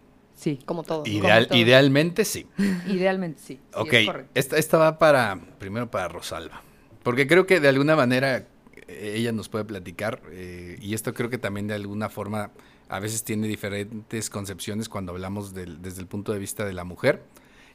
[0.42, 0.58] Sí.
[0.64, 1.04] Como todo.
[1.06, 2.48] Idealmente sí.
[2.88, 3.60] Idealmente sí.
[3.74, 3.94] ok,
[4.34, 6.62] esta, esta va para, primero para Rosalba,
[7.04, 8.48] porque creo que de alguna manera
[8.88, 12.50] eh, ella nos puede platicar, eh, y esto creo que también de alguna forma
[12.88, 17.22] a veces tiene diferentes concepciones cuando hablamos desde el punto de vista de la mujer,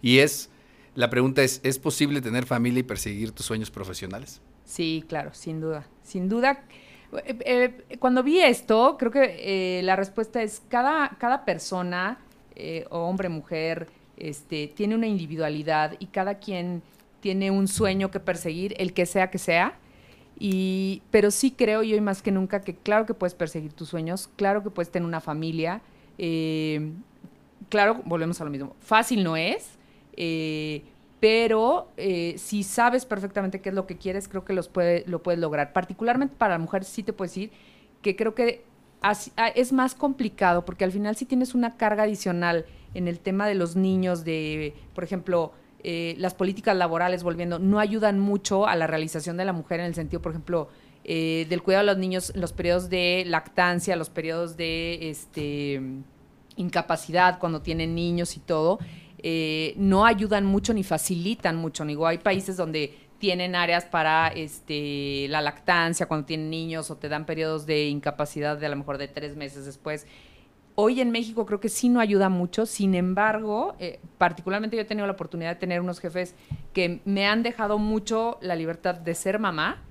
[0.02, 0.50] y es,
[0.94, 4.42] la pregunta es, ¿es posible tener familia y perseguir tus sueños profesionales?
[4.66, 6.66] Sí, claro, sin duda, sin duda.
[7.24, 12.20] Eh, cuando vi esto, creo que la respuesta es cada, cada persona
[12.60, 16.82] eh, hombre, mujer, este, tiene una individualidad y cada quien
[17.20, 19.78] tiene un sueño que perseguir, el que sea que sea.
[20.40, 23.90] Y, pero sí creo yo y más que nunca que claro que puedes perseguir tus
[23.90, 25.82] sueños, claro que puedes tener una familia.
[26.18, 26.92] Eh,
[27.70, 28.76] claro, volvemos a lo mismo.
[28.80, 29.78] Fácil no es,
[30.16, 30.84] eh,
[31.20, 31.90] pero
[32.38, 34.72] si sabes perfectamente qué es lo que quieres, creo que los
[35.06, 35.74] lo puedes lograr.
[35.74, 37.52] Particularmente para la mujer, sí te puedo decir
[38.02, 38.64] que creo que
[39.56, 43.56] es más complicado porque al final si tienes una carga adicional en el tema de
[43.56, 45.54] los niños, de, por ejemplo,
[45.84, 49.86] eh, las políticas laborales, volviendo, no ayudan mucho a la realización de la mujer en
[49.86, 50.70] el sentido, por ejemplo,
[51.04, 55.82] eh, del cuidado de los niños, los periodos de lactancia, los periodos de este,
[56.58, 58.80] incapacidad cuando tienen niños y todo,
[59.20, 61.86] eh, no ayudan mucho ni facilitan mucho.
[61.86, 67.10] Digo, hay países donde tienen áreas para este, la lactancia cuando tienen niños o te
[67.10, 70.06] dan periodos de incapacidad de a lo mejor de tres meses después.
[70.76, 74.86] Hoy en México creo que sí no ayuda mucho, sin embargo, eh, particularmente yo he
[74.86, 76.36] tenido la oportunidad de tener unos jefes
[76.72, 79.82] que me han dejado mucho la libertad de ser mamá,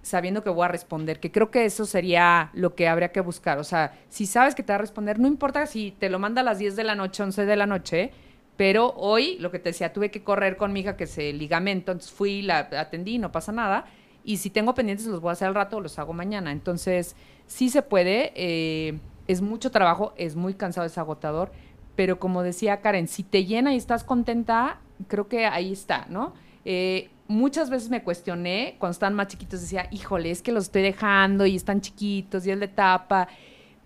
[0.00, 3.58] sabiendo que voy a responder, que creo que eso sería lo que habría que buscar.
[3.58, 6.40] O sea, si sabes que te va a responder, no importa si te lo manda
[6.40, 8.10] a las 10 de la noche, 11 de la noche,
[8.56, 11.92] pero hoy, lo que te decía, tuve que correr con mi hija que se ligamento,
[11.92, 13.86] entonces fui, la atendí, no pasa nada.
[14.24, 16.52] Y si tengo pendientes, los voy a hacer al rato o los hago mañana.
[16.52, 17.16] Entonces,
[17.46, 18.32] sí se puede.
[18.36, 21.50] Eh, es mucho trabajo, es muy cansado, es agotador.
[21.96, 26.32] Pero como decía Karen, si te llena y estás contenta, creo que ahí está, ¿no?
[26.64, 30.82] Eh, muchas veces me cuestioné, cuando estaban más chiquitos, decía, híjole, es que los estoy
[30.82, 33.28] dejando y están chiquitos y es la etapa.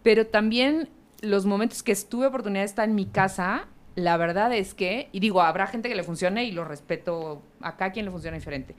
[0.02, 0.88] Pero también
[1.20, 3.66] los momentos que estuve oportunidad de estar en mi casa,
[3.96, 7.90] la verdad es que, y digo, habrá gente que le funcione y lo respeto, acá
[7.92, 8.76] quien le funciona diferente.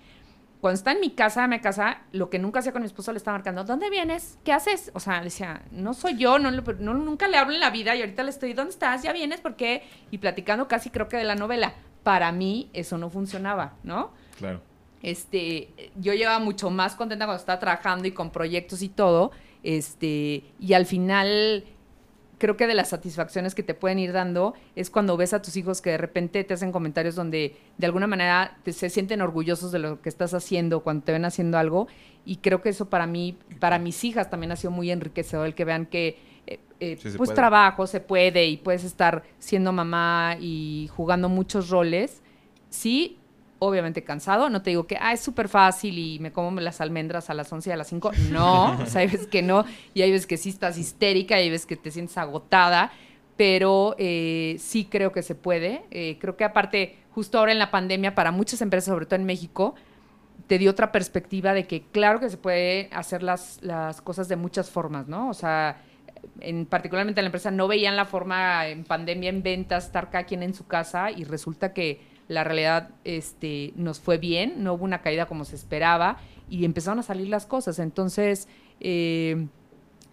[0.62, 3.12] Cuando está en mi casa, en mi casa, lo que nunca hacía con mi esposo
[3.12, 4.38] le estaba marcando, ¿dónde vienes?
[4.44, 4.92] ¿Qué haces?
[4.94, 7.96] O sea, le decía, no soy yo, no, no, nunca le hablo en la vida
[7.96, 9.02] y ahorita le estoy, ¿dónde estás?
[9.02, 9.42] ¿Ya vienes?
[9.42, 9.84] ¿Por qué?
[10.12, 11.74] Y platicando casi creo que de la novela.
[12.04, 14.12] Para mí eso no funcionaba, ¿no?
[14.38, 14.62] Claro.
[15.02, 19.32] Este, yo llevaba mucho más contenta cuando estaba trabajando y con proyectos y todo,
[19.64, 21.66] este, y al final
[22.38, 25.58] creo que de las satisfacciones que te pueden ir dando es cuando ves a tus
[25.58, 29.80] hijos que de repente te hacen comentarios donde de alguna manera se sienten orgullosos de
[29.80, 31.88] lo que estás haciendo cuando te ven haciendo algo.
[32.26, 35.56] Y creo que eso para mí, para mis hijas también ha sido muy enriquecedor el
[35.56, 40.90] que vean que eh, eh, pues trabajo se puede y puedes estar siendo mamá y
[40.96, 42.22] jugando muchos roles,
[42.70, 43.17] sí,
[43.60, 44.50] obviamente cansado.
[44.50, 47.52] No te digo que, ah, es súper fácil y me como las almendras a las
[47.52, 48.12] 11 y a las 5.
[48.32, 49.66] No, o hay veces que no.
[49.94, 52.92] Y hay veces que sí estás histérica, y hay veces que te sientes agotada.
[53.36, 55.84] Pero eh, sí creo que se puede.
[55.92, 59.26] Eh, creo que aparte, justo ahora en la pandemia, para muchas empresas, sobre todo en
[59.26, 59.76] México,
[60.48, 64.38] te dio otra perspectiva de que claro que se puede hacer las, las cosas de
[64.38, 65.30] muchas formas, ¿no?
[65.30, 65.82] O sea,
[66.40, 70.26] en, particularmente en la empresa, no veían la forma en pandemia, en ventas, estar cada
[70.26, 74.84] quien en su casa y resulta que la realidad este, nos fue bien, no hubo
[74.84, 76.18] una caída como se esperaba
[76.50, 77.80] y empezaron a salir las cosas.
[77.80, 78.48] Entonces,
[78.80, 79.48] eh,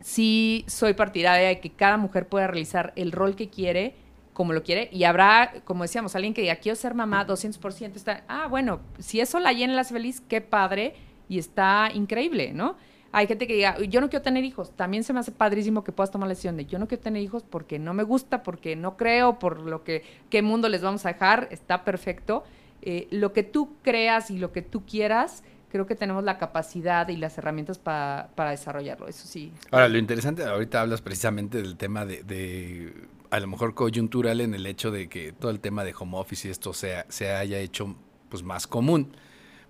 [0.01, 3.95] sí soy partidaria de que cada mujer pueda realizar el rol que quiere,
[4.33, 8.25] como lo quiere, y habrá, como decíamos, alguien que diga, quiero ser mamá 200%, está,
[8.29, 10.95] ah, bueno, si eso la llena las feliz, qué padre,
[11.29, 12.77] y está increíble, ¿no?
[13.17, 14.73] Hay gente que diga, yo no quiero tener hijos.
[14.75, 17.23] También se me hace padrísimo que puedas tomar la decisión de yo no quiero tener
[17.23, 21.07] hijos porque no me gusta, porque no creo, por lo que, qué mundo les vamos
[21.07, 21.47] a dejar.
[21.53, 22.43] Está perfecto.
[22.83, 27.07] Eh, lo que tú creas y lo que tú quieras, creo que tenemos la capacidad
[27.09, 29.07] y las herramientas para desarrollarlo.
[29.07, 29.53] Eso sí.
[29.71, 32.93] Ahora, lo interesante, ahorita hablas precisamente del tema de,
[33.31, 36.49] a lo mejor coyuntural en el hecho de que todo el tema de home office
[36.49, 37.95] y esto sea, se haya hecho
[38.29, 39.17] pues más común.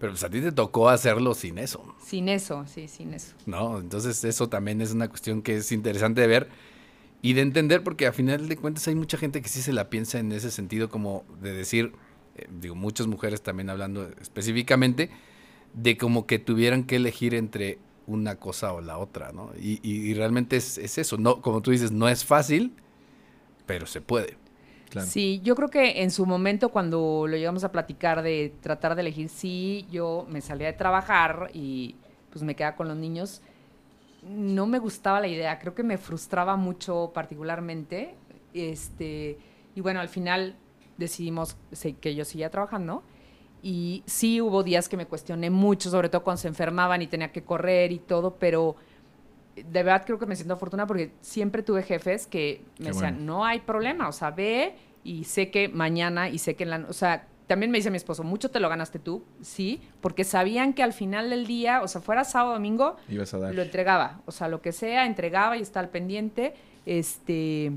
[0.04, 1.82] Pero pues a ti te tocó hacerlo sin eso.
[2.04, 3.34] Sin eso, sí, sin eso.
[3.46, 6.48] No, entonces eso también es una cuestión que es interesante de ver
[7.22, 9.88] y de entender porque a final de cuentas hay mucha gente que sí se la
[9.88, 11.92] piensa en ese sentido como de decir,
[12.36, 15.08] eh, digo, muchas mujeres también hablando específicamente,
[15.72, 19.52] de como que tuvieran que elegir entre una cosa o la otra, ¿no?
[19.58, 22.74] Y, y, realmente es, es, eso, no, como tú dices, no es fácil,
[23.64, 24.36] pero se puede.
[25.04, 29.00] Sí, yo creo que en su momento cuando lo llegamos a platicar de tratar de
[29.00, 31.96] elegir, sí, yo me salía de trabajar y
[32.30, 33.42] pues me quedaba con los niños.
[34.22, 38.14] No me gustaba la idea, creo que me frustraba mucho particularmente.
[38.52, 39.38] Este,
[39.74, 40.56] y bueno, al final
[40.96, 41.56] decidimos
[42.00, 43.02] que yo seguía trabajando.
[43.62, 47.32] Y sí hubo días que me cuestioné mucho, sobre todo cuando se enfermaban y tenía
[47.32, 48.76] que correr y todo, pero
[49.56, 53.44] de verdad creo que me siento afortunada porque siempre tuve jefes que me decían, no
[53.44, 54.74] hay problema, o sea, ve
[55.04, 56.86] y sé que mañana y sé que en la...
[56.88, 60.72] O sea, también me dice mi esposo, mucho te lo ganaste tú, sí, porque sabían
[60.72, 62.96] que al final del día, o sea, fuera sábado o domingo,
[63.52, 66.54] lo entregaba, o sea, lo que sea, entregaba y está al pendiente,
[66.86, 67.72] este,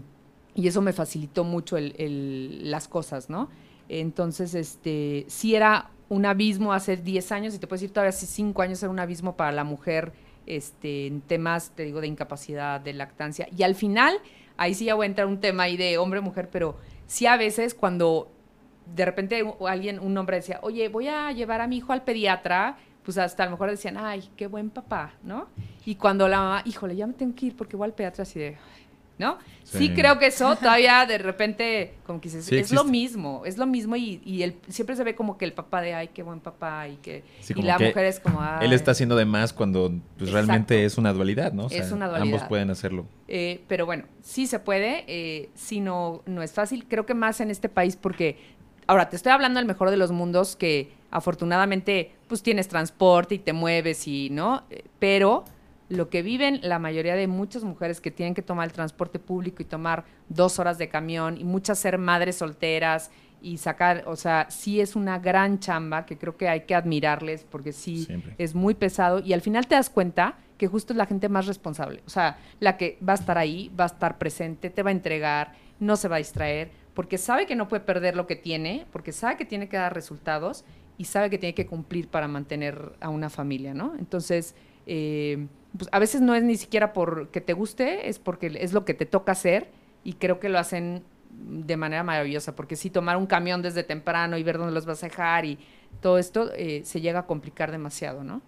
[0.56, 3.50] y eso me facilitó mucho el, las cosas, ¿no?
[3.90, 8.26] Entonces, este, sí era un abismo hace 10 años, y te puedo decir todavía hace
[8.26, 10.14] 5 años era un abismo para la mujer,
[10.48, 14.18] este, en temas, te digo, de incapacidad, de lactancia, y al final,
[14.58, 17.74] ahí sí ya voy a entrar un tema ahí de hombre-mujer, pero sí a veces
[17.74, 18.32] cuando
[18.96, 22.78] de repente alguien, un hombre decía, oye, voy a llevar a mi hijo al pediatra,
[23.04, 25.48] pues hasta a lo mejor decían, ay, qué buen papá, ¿no?
[25.86, 28.40] Y cuando la mamá, híjole, ya me tengo que ir porque voy al pediatra así
[28.40, 28.58] de,
[29.18, 29.38] ¿no?
[29.64, 29.90] Sí.
[29.94, 33.96] creo que eso todavía de repente, como que dices, es lo mismo, es lo mismo
[33.96, 36.96] y, y siempre se ve como que el papá de, ay, qué buen papá y
[36.98, 38.66] que y la mujer es como, ay.
[38.66, 41.68] Él está haciendo de más cuando pues, realmente es una dualidad, ¿no?
[41.70, 42.36] es una dualidad.
[42.36, 43.06] Ambos pueden hacerlo.
[43.28, 47.42] Eh, pero bueno, sí se puede, eh, sí no, no es fácil, creo que más
[47.42, 48.38] en este país porque,
[48.88, 53.40] ahora, te estoy hablando del mejor de los mundos que afortunadamente pues tienes transporte y
[53.40, 54.64] te mueves y, ¿no?
[54.70, 55.46] Eh, pero
[55.90, 59.62] lo que viven la mayoría de muchas mujeres que tienen que tomar el transporte público
[59.62, 63.10] y tomar dos horas de camión y muchas ser madres solteras
[63.42, 67.46] y sacar, o sea, sí es una gran chamba que creo que hay que admirarles
[67.50, 68.08] porque sí
[68.38, 71.46] es muy pesado y al final te das cuenta que justo es la gente más
[71.46, 74.90] responsable, o sea, la que va a estar ahí, va a estar presente, te va
[74.90, 78.36] a entregar, no se va a distraer, porque sabe que no puede perder lo que
[78.36, 80.66] tiene, porque sabe que tiene que dar resultados
[80.98, 83.94] y sabe que tiene que cumplir para mantener a una familia, ¿no?
[84.00, 84.56] Entonces,
[84.88, 85.46] eh,
[85.78, 88.94] pues, a veces no es ni siquiera porque te guste, es porque es lo que
[88.94, 89.70] te toca hacer
[90.04, 94.38] y creo que lo hacen de manera maravillosa, porque si tomar un camión desde temprano
[94.38, 95.60] y ver dónde los vas a dejar y
[96.02, 98.42] todo esto eh, se llega a complicar demasiado, ¿no?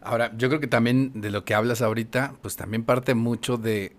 [0.00, 3.96] Ahora, yo creo que también de lo que hablas ahorita, pues también parte mucho de,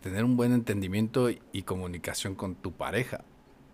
[0.00, 3.24] tener un buen entendimiento y, comunicación con tu pareja.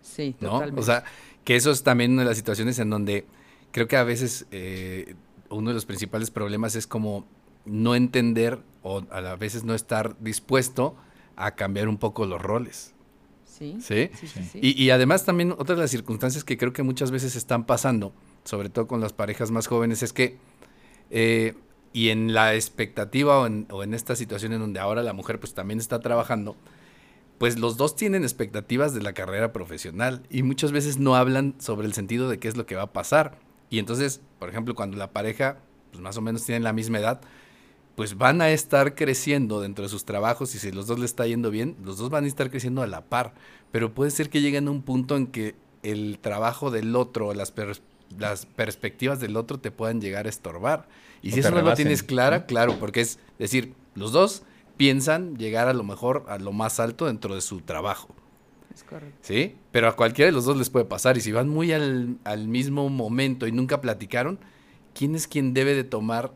[0.01, 0.59] Sí, ¿no?
[0.75, 1.03] O sea,
[1.43, 3.25] que eso es también una de las situaciones en donde
[3.71, 5.15] creo que a veces eh,
[5.49, 7.25] uno de los principales problemas es como
[7.65, 10.95] no entender o a veces no estar dispuesto
[11.35, 12.93] a cambiar un poco los roles.
[13.45, 13.77] Sí.
[13.79, 14.09] ¿Sí?
[14.55, 18.11] y, además también otra de las circunstancias que creo que muchas veces están pasando,
[18.43, 20.37] sobre todo con las parejas más jóvenes, es que,
[21.11, 21.53] eh,
[21.93, 25.39] y en la expectativa o en, o en esta situación en donde ahora la mujer
[25.39, 26.57] pues también está trabajando,
[27.37, 31.85] pues los dos tienen expectativas de la carrera profesional y muchas veces no hablan sobre
[31.85, 33.37] el sentido de qué es lo que va a pasar.
[33.69, 35.59] Y entonces, por ejemplo, cuando la pareja
[35.93, 37.21] pues más o menos tienen la misma edad,
[37.95, 41.27] pues van a estar creciendo dentro de sus trabajos y si los dos le está
[41.27, 43.33] yendo bien, los dos van a estar creciendo a la par.
[43.71, 47.53] Pero puede ser que lleguen a un punto en que el trabajo del otro, las
[48.17, 50.87] las perspectivas del otro te puedan llegar a estorbar.
[51.21, 54.43] Y si eso no lo tienes clara, claro, porque es decir, los dos
[54.77, 58.13] piensan llegar a lo mejor a lo más alto dentro de su trabajo.
[58.73, 59.17] Es correcto.
[59.21, 59.55] ¿Sí?
[59.71, 61.17] Pero a cualquiera de los dos les puede pasar.
[61.17, 64.39] Y si van muy al, al mismo momento y nunca platicaron,
[64.93, 66.33] ¿quién es quien debe de tomar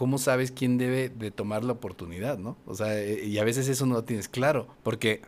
[0.00, 2.56] cómo sabes quién debe de tomar la oportunidad, no?
[2.64, 5.20] O sea, eh, y a veces eso no lo tienes claro, porque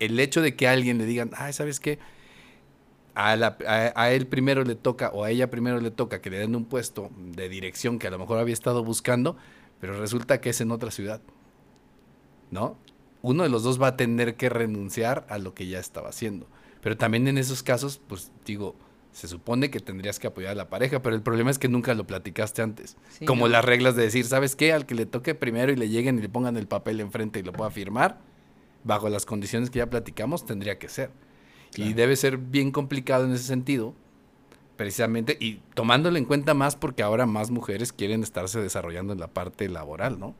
[0.00, 1.98] el hecho de que a alguien le digan, ay, ¿sabes qué?
[3.14, 3.56] A,
[3.96, 6.66] a, él primero le toca o a ella primero le toca que le den un
[6.66, 9.38] puesto de dirección que a lo mejor había estado buscando,
[9.80, 11.22] pero resulta que es en otra ciudad,
[12.50, 12.76] ¿no?
[13.22, 16.46] Uno de los dos va a tener que renunciar a lo que ya estaba haciendo.
[16.82, 18.76] Pero también en esos casos, pues digo,
[19.12, 21.94] se supone que tendrías que apoyar a la pareja, pero el problema es que nunca
[21.94, 22.96] lo platicaste antes.
[23.26, 24.72] Como las reglas de decir, ¿sabes qué?
[24.72, 27.42] Al que le toque primero y le lleguen y le pongan el papel enfrente y
[27.42, 28.18] lo pueda firmar,
[28.84, 31.10] bajo las condiciones que ya platicamos, tendría que ser.
[31.76, 33.94] Y debe ser bien complicado en ese sentido,
[34.76, 39.28] precisamente, y tomándolo en cuenta más porque ahora más mujeres quieren estarse desarrollando en la
[39.28, 40.34] parte laboral, ¿no?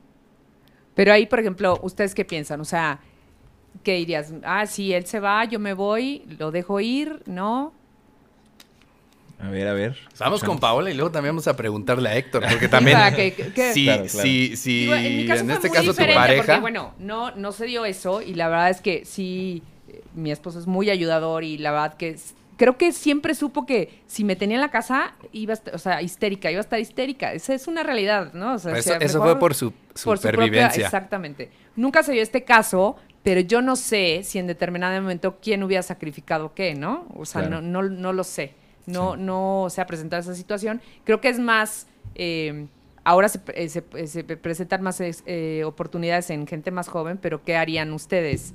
[0.95, 2.59] Pero ahí, por ejemplo, ¿ustedes qué piensan?
[2.61, 2.99] O sea,
[3.83, 4.33] ¿qué dirías?
[4.43, 7.73] Ah, si él se va, yo me voy, lo dejo ir, ¿no?
[9.41, 9.97] A ver, a ver.
[10.19, 12.97] Vamos con Paola y luego también vamos a preguntarle a Héctor, porque también
[13.73, 16.43] si, si, en, este caso tu pareja...
[16.43, 19.63] Porque, bueno, no, no se dio eso y la verdad es que sí,
[20.13, 22.17] mi esposo es muy ayudador y la verdad que
[22.57, 25.77] creo que siempre supo que si me tenía en la casa iba a estar, o
[25.77, 27.31] sea, histérica, iba a estar histérica.
[27.31, 28.55] Esa es una realidad, ¿no?
[28.55, 30.83] O sea, eso, fue por su supervivencia.
[30.83, 31.49] exactamente.
[31.77, 35.81] Nunca se dio este caso, pero yo no sé si en determinado momento quién hubiera
[35.81, 37.07] sacrificado qué, ¿no?
[37.15, 38.53] O sea, no, no, no lo sé
[38.85, 40.81] no, no se ha presentado esa situación.
[41.03, 42.67] Creo que es más, eh,
[43.03, 45.01] ahora se, eh, eh, se, presentan más
[45.65, 48.53] oportunidades en gente más joven, pero ¿qué harían ustedes?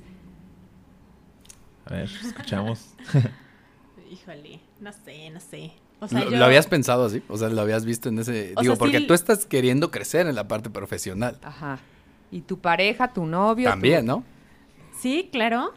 [1.85, 2.95] A ver, escuchamos.
[4.11, 5.71] Híjole, no sé, no sé.
[6.11, 7.23] ¿Lo, habías pensado así?
[7.29, 8.53] O sea, ¿lo habías visto en ese...?
[8.61, 11.39] digo, porque tú estás queriendo crecer en la parte profesional.
[11.41, 11.79] Ajá.
[12.31, 13.69] ¿Y tu pareja, tu novio?
[13.69, 14.23] También, ¿no?
[14.99, 15.73] Sí, claro.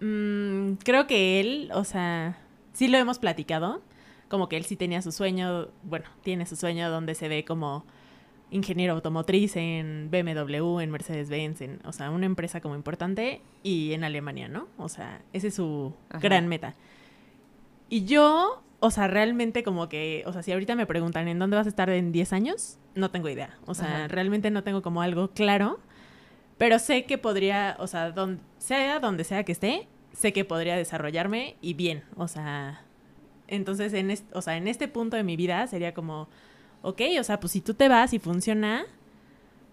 [0.00, 2.38] Mm, creo que él, o sea,
[2.72, 3.82] sí lo hemos platicado,
[4.28, 7.84] como que él sí tenía su sueño, bueno, tiene su sueño donde se ve como
[8.50, 14.04] ingeniero automotriz en BMW, en Mercedes-Benz, en, o sea, una empresa como importante y en
[14.04, 14.68] Alemania, ¿no?
[14.76, 16.74] O sea, ese es su gran meta.
[17.88, 21.56] Y yo, o sea, realmente como que, o sea, si ahorita me preguntan en dónde
[21.56, 23.56] vas a estar en 10 años, no tengo idea.
[23.66, 25.80] O sea, realmente no tengo como algo claro,
[26.58, 30.76] pero sé que podría, o sea, donde, sea donde sea que esté, sé que podría
[30.76, 32.84] desarrollarme y bien, o sea,
[33.48, 36.28] entonces en, o sea, en este punto de mi vida sería como,
[36.82, 38.84] ok, o sea, pues si tú te vas y funciona,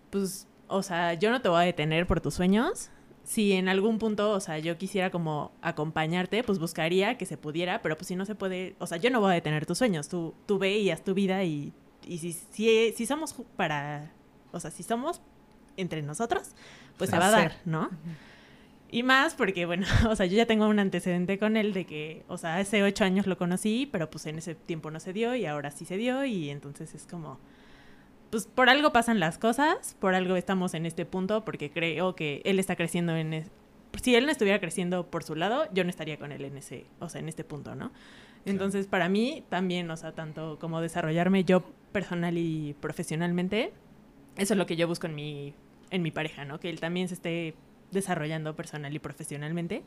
[0.09, 2.89] pues, o sea, yo no te voy a detener por tus sueños.
[3.23, 7.81] Si en algún punto, o sea, yo quisiera como acompañarte, pues buscaría que se pudiera,
[7.81, 10.09] pero pues si no se puede, o sea, yo no voy a detener tus sueños,
[10.09, 11.71] tú, tú ve y haz tu vida y,
[12.07, 14.11] y si, si, si somos para,
[14.51, 15.21] o sea, si somos
[15.77, 16.55] entre nosotros,
[16.97, 17.89] pues se va a dar, ¿no?
[18.91, 22.23] Y más porque, bueno, o sea, yo ya tengo un antecedente con él de que,
[22.27, 25.35] o sea, hace ocho años lo conocí, pero pues en ese tiempo no se dio
[25.35, 27.39] y ahora sí se dio y entonces es como,
[28.31, 32.41] pues por algo pasan las cosas, por algo estamos en este punto, porque creo que
[32.45, 33.45] él está creciendo en...
[34.01, 36.85] si él no estuviera creciendo por su lado, yo no estaría con él en ese,
[36.99, 37.91] o sea, en este punto, ¿no?
[38.45, 41.61] Entonces, para mí también, o sea, tanto como desarrollarme yo
[41.91, 43.73] personal y profesionalmente,
[44.37, 45.53] eso es lo que yo busco en mi,
[45.91, 46.59] en mi pareja, ¿no?
[46.59, 47.55] Que él también se esté
[47.91, 49.83] desarrollando personal y profesionalmente.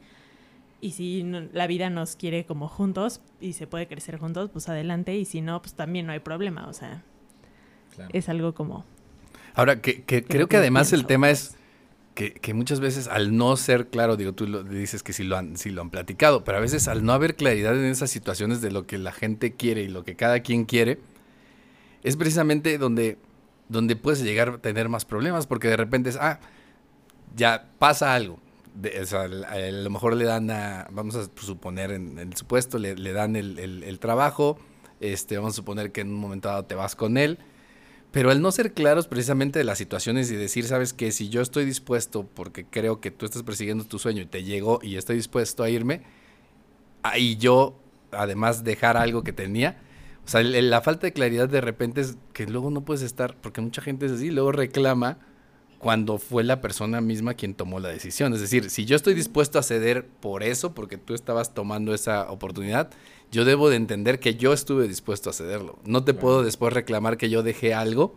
[0.81, 1.23] Y si
[1.53, 5.17] la vida nos quiere como juntos y se puede crecer juntos, pues adelante.
[5.17, 6.67] Y si no, pues también no hay problema.
[6.67, 7.05] O sea,
[8.13, 8.85] es algo como...
[9.55, 11.57] Ahora, que, creo que además el tema es
[12.15, 15.57] que, muchas veces al no ser claro, digo, tú lo, dices que sí lo, han,
[15.57, 18.71] sí lo han platicado, pero a veces al no haber claridad en esas situaciones de
[18.71, 20.99] lo que la gente quiere y lo que cada quien quiere,
[22.03, 23.19] es precisamente donde,
[23.69, 26.41] donde puedes llegar a tener más problemas, porque de repente es, ah,
[27.37, 28.39] ya pasa algo.
[29.13, 33.99] a, lo mejor le dan a, vamos a suponer en, el supuesto, le, dan el,
[33.99, 34.59] trabajo,
[35.01, 37.39] este, vamos a suponer que en un momento dado te vas con él,
[38.11, 41.41] pero al no ser claros precisamente de las situaciones y decir, sabes que si yo
[41.41, 45.17] estoy dispuesto, porque creo que tú estás persiguiendo tu sueño y te llegó y estoy
[45.17, 46.03] dispuesto a irme,
[47.17, 47.79] y yo
[48.11, 49.81] además dejar algo que tenía,
[50.25, 53.61] o sea, la falta de claridad de repente es que luego no puedes estar, porque
[53.61, 55.19] mucha gente es así, luego reclama
[55.83, 58.33] cuando fue la persona misma quien tomó la decisión.
[58.35, 62.31] Es decir, si yo estoy dispuesto a ceder por eso, porque tú estabas tomando esa
[62.31, 62.91] oportunidad,
[63.33, 65.81] yo debo de entender que yo estuve dispuesto a cederlo.
[65.85, 68.15] No te puedo después reclamar que yo dejé algo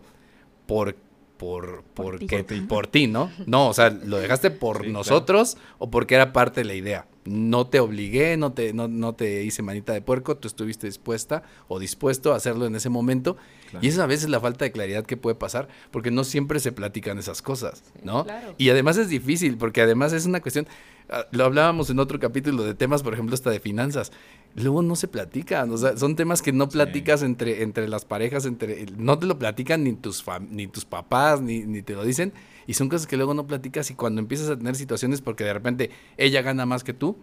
[0.66, 0.94] por
[1.38, 2.60] por, por, ti.
[2.62, 3.30] por ti, ¿no?
[3.46, 7.06] No, o sea, lo dejaste por nosotros o porque era parte de la idea.
[7.26, 11.42] No te obligué, no te, no, no te hice manita de puerco, tú estuviste dispuesta
[11.68, 13.36] o dispuesto a hacerlo en ese momento.
[13.82, 16.72] Y esa a veces la falta de claridad que puede pasar, porque no siempre se
[16.72, 18.26] platican esas cosas, ¿no?
[18.58, 20.66] Y además es difícil, porque además es una cuestión,
[21.10, 24.12] ah, lo hablábamos en otro capítulo de temas, por ejemplo, hasta de finanzas.
[24.54, 28.46] Luego no se platican, o sea, son temas que no platicas entre, entre las parejas,
[28.46, 32.32] entre, no te lo platican ni tus, ni tus papás, ni, ni te lo dicen.
[32.66, 35.52] Y son cosas que luego no platicas y cuando empiezas a tener situaciones porque de
[35.52, 37.16] repente ella gana más que tú,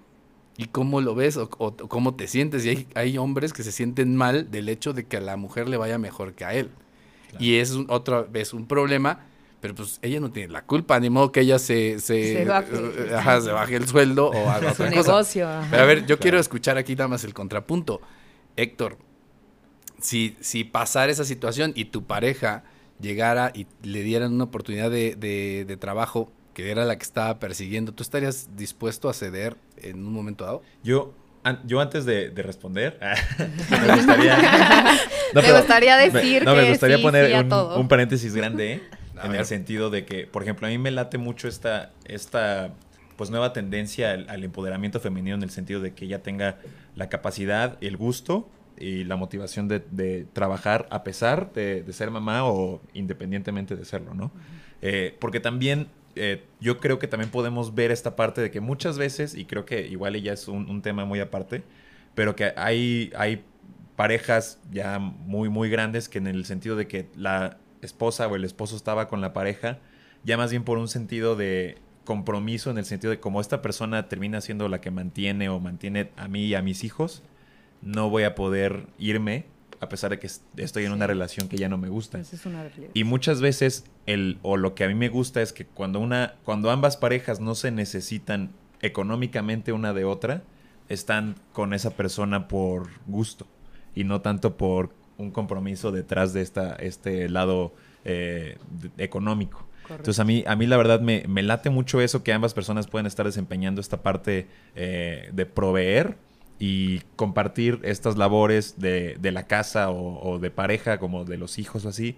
[0.57, 2.65] ¿y cómo lo ves o, cómo te sientes?
[2.65, 5.67] Y hay, hay, hombres que se sienten mal del hecho de que a la mujer
[5.67, 6.69] le vaya mejor que a él.
[7.39, 9.25] Y es otra vez un problema,
[9.59, 13.75] pero pues ella no tiene la culpa, ni modo que ella se, se, baje.
[13.75, 17.23] el sueldo o haga otra Negocio, Pero a ver, yo quiero escuchar aquí nada más
[17.23, 18.01] el contrapunto.
[18.55, 18.97] Héctor,
[19.99, 22.63] si, si pasara esa situación y tu pareja
[22.99, 27.93] llegara y le dieran una oportunidad de, de, trabajo que era la que estaba persiguiendo,
[27.93, 30.61] ¿tú estarías dispuesto a ceder en un momento dado?
[30.83, 31.13] Yo,
[31.65, 32.99] yo antes de, responder,
[33.69, 34.37] me gustaría,
[35.33, 37.45] me gustaría decir no, me gustaría poner
[37.75, 38.81] un, paréntesis grande
[39.23, 42.71] en el sentido de que, por ejemplo, a mí me late mucho esta, esta
[43.17, 46.57] pues nueva tendencia al, al, empoderamiento femenino en el sentido de que ella tenga
[46.95, 48.47] la capacidad, el gusto
[48.77, 54.31] y la motivación de, trabajar a pesar de, ser mamá o independientemente de serlo, ¿no?
[54.81, 58.97] Eh, porque también eh, yo creo que también podemos ver esta parte de que muchas
[58.97, 61.63] veces, y creo que igual ella es un, tema muy aparte,
[62.15, 63.43] pero que hay, hay
[63.95, 68.43] parejas ya muy, muy grandes que en el sentido de que la esposa o el
[68.43, 69.79] esposo estaba con la pareja,
[70.23, 74.07] ya más bien por un sentido de compromiso, en el sentido de como esta persona
[74.07, 77.23] termina siendo la que mantiene o mantiene a mí y a mis hijos,
[77.84, 79.45] no voy a poder irme
[79.84, 80.27] a pesar de que
[80.57, 82.22] estoy en una relación que ya no me gusta.
[82.93, 86.35] y muchas veces el o lo que a mí me gusta es que cuando una
[86.43, 88.51] cuando ambas parejas no se necesitan
[88.81, 90.43] económicamente una de otra,
[90.89, 93.45] están con esa persona por gusto
[93.93, 97.73] y no tanto por un compromiso detrás de esta este lado
[98.05, 98.57] eh,
[98.97, 99.68] económico.
[99.89, 103.05] Entonces a mí, a mí la verdad me, late mucho eso que ambas personas pueden
[103.05, 106.18] estar desempeñando esta parte eh, de proveer
[106.65, 111.90] y compartir estas labores de, la casa o, de pareja, como de los hijos o
[111.90, 112.15] así,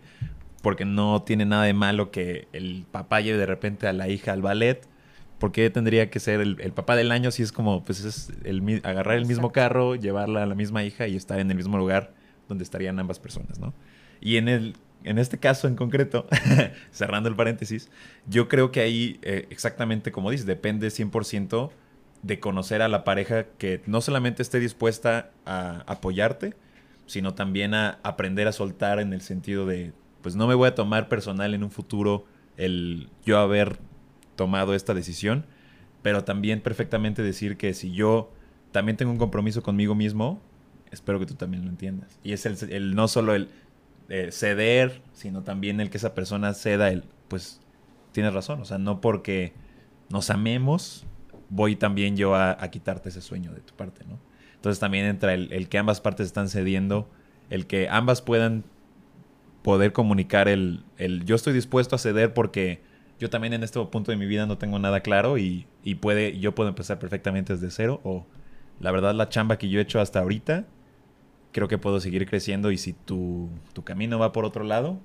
[0.61, 4.33] porque no tiene nada de malo que el papá lleve de repente a la hija
[4.33, 4.87] al ballet.
[5.39, 9.17] porque tendría que ser el, papá del año si es como, pues es el, agarrar
[9.17, 12.13] el mismo carro, llevarla a la misma hija y estar en el mismo lugar
[12.47, 13.73] donde estarían ambas personas, ¿no?
[14.21, 16.27] Y en el, en este caso en concreto,
[16.91, 17.89] cerrando el paréntesis,
[18.27, 21.71] yo creo que ahí, eh, exactamente como dices, depende 100%
[22.25, 26.55] de conocer a la pareja que no solamente esté dispuesta a apoyarte,
[27.05, 29.93] sino también a aprender a soltar en el sentido de,
[30.23, 32.25] pues no me voy a tomar personal en un futuro
[32.57, 33.77] el yo haber
[34.35, 35.45] tomado esta decisión,
[36.01, 38.31] pero también perfectamente decir que si yo
[38.71, 40.41] también tengo un compromiso conmigo mismo,
[40.89, 42.19] espero que tú también lo entiendas.
[42.23, 43.49] Y es el, no solo el
[44.09, 47.61] eh, ceder, sino también el que esa persona ceda el, pues
[48.13, 49.53] tienes razón, o sea, no porque
[50.09, 51.05] nos amemos,
[51.49, 54.19] voy también yo a, quitarte ese sueño de tu parte, ¿no?
[54.55, 57.07] Entonces también entra el, que ambas partes están cediendo,
[57.49, 58.63] el que ambas puedan
[59.61, 60.83] poder comunicar el,
[61.25, 62.81] yo estoy dispuesto a ceder porque
[63.19, 65.67] yo también en este punto de mi vida no tengo nada claro y,
[66.01, 68.25] puede, yo puedo empezar perfectamente desde cero o
[68.79, 70.65] la verdad la chamba que yo he hecho hasta ahorita
[71.51, 74.99] creo que puedo seguir creciendo y si tu, tu camino va por otro lado,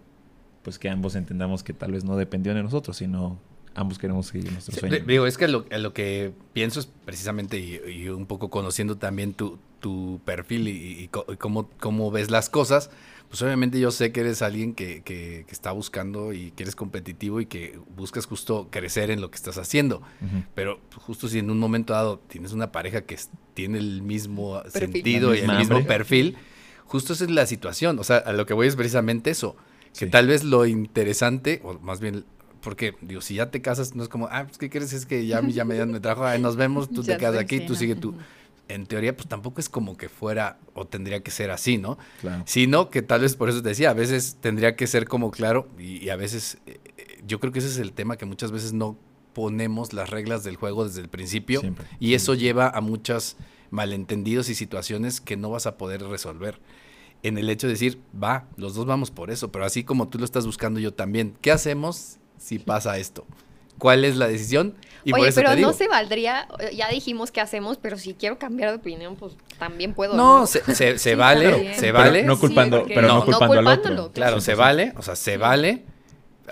[0.62, 3.38] pues que ambos entendamos que tal vez no dependió de nosotros, sino
[3.74, 4.98] ambos queremos seguir nuestro sueño.
[5.06, 9.58] digo, es que lo, lo, que pienso es precisamente, y, un poco conociendo también tu,
[9.80, 12.90] tu perfil y, cómo, cómo, ves las cosas,
[13.28, 17.40] pues obviamente yo sé que eres alguien que, que, está buscando y que eres competitivo
[17.40, 20.02] y que buscas justo crecer en lo que estás haciendo.
[20.54, 23.16] Pero justo si en un momento dado tienes una pareja que
[23.54, 26.36] tiene el mismo sentido y el mismo perfil,
[26.84, 28.00] justo esa es la situación.
[28.00, 29.56] O sea, a lo que voy es precisamente eso.
[29.96, 32.24] Que tal vez lo interesante, o más bien
[32.60, 34.92] porque, digo, si ya te casas, no es como, ah, pues, ¿qué quieres?
[34.92, 37.74] Es que ya, ya me, dieron me trajo, nos vemos, tú te quedas aquí, tú
[37.74, 38.14] sigue tú.
[38.68, 41.98] En teoría, pues tampoco es como que fuera o tendría que ser así, ¿no?
[42.20, 42.44] Claro.
[42.46, 45.68] Sino que tal vez por eso te decía, a veces tendría que ser como claro
[45.76, 48.72] y, a veces eh, eh, yo creo que ese es el tema que muchas veces
[48.72, 48.96] no
[49.32, 51.62] ponemos las reglas del juego desde el principio
[51.98, 53.36] y eso lleva a muchos
[53.70, 56.60] malentendidos y situaciones que no vas a poder resolver
[57.22, 60.18] en el hecho de decir, va, los dos vamos por eso, pero así como tú
[60.18, 63.24] lo estás buscando yo también, ¿qué hacemos si pasa esto.
[63.78, 64.74] ¿Cuál es la decisión?
[65.04, 68.76] Y Oye, pero no se valdría, ya dijimos qué hacemos, pero si quiero cambiar de
[68.76, 70.14] opinión, pues también puedo.
[70.14, 72.22] No, se, se, vale, se vale.
[72.22, 74.12] no culpando, pero no, culpando al otro.
[74.12, 75.84] Claro, se vale, o sea, se vale.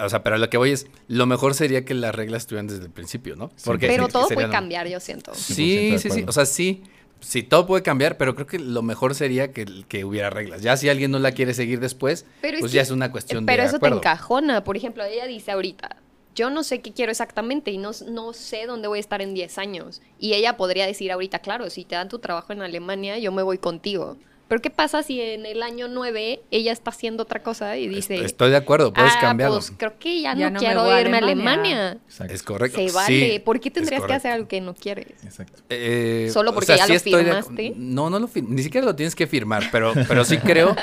[0.00, 2.84] O sea, pero lo que voy es, lo mejor sería que las reglas estuvieran desde
[2.84, 3.50] el principio, ¿no?
[3.64, 5.34] Porque pero todo puede cambiar, yo siento.
[5.34, 6.24] Sí, sí, sí.
[6.26, 6.84] O sea, sí.
[7.20, 10.62] Sí, todo puede cambiar, pero creo que lo mejor sería que, que hubiera reglas.
[10.62, 13.64] Ya si alguien no la quiere seguir después, pues ya es una cuestión de Pero
[13.64, 14.64] eso te encajona.
[14.64, 15.96] Por ejemplo, ella dice ahorita,
[16.34, 19.34] yo no sé qué quiero exactamente y no, no sé dónde voy a estar en
[19.34, 20.00] 10 años.
[20.20, 23.42] Y ella podría decir ahorita, claro, si te dan tu trabajo en Alemania, yo me
[23.42, 24.16] voy contigo.
[24.48, 28.24] Pero ¿qué pasa si en el año 9 ella está haciendo otra cosa y dice...
[28.24, 29.56] Estoy de acuerdo, puedes ah, cambiarlo.
[29.56, 31.98] Pues creo que ya, no, quiero irme a Alemania.
[32.28, 32.78] Es correcto.
[32.78, 33.40] Se vale.
[33.40, 35.22] ¿Por qué tendrías que hacer algo que no quieres?
[35.22, 35.62] Exacto.
[35.68, 37.74] Eh, Solo porque ya lo firmaste.
[37.76, 40.74] No, no lo ni siquiera lo tienes que firmar, pero, pero sí creo...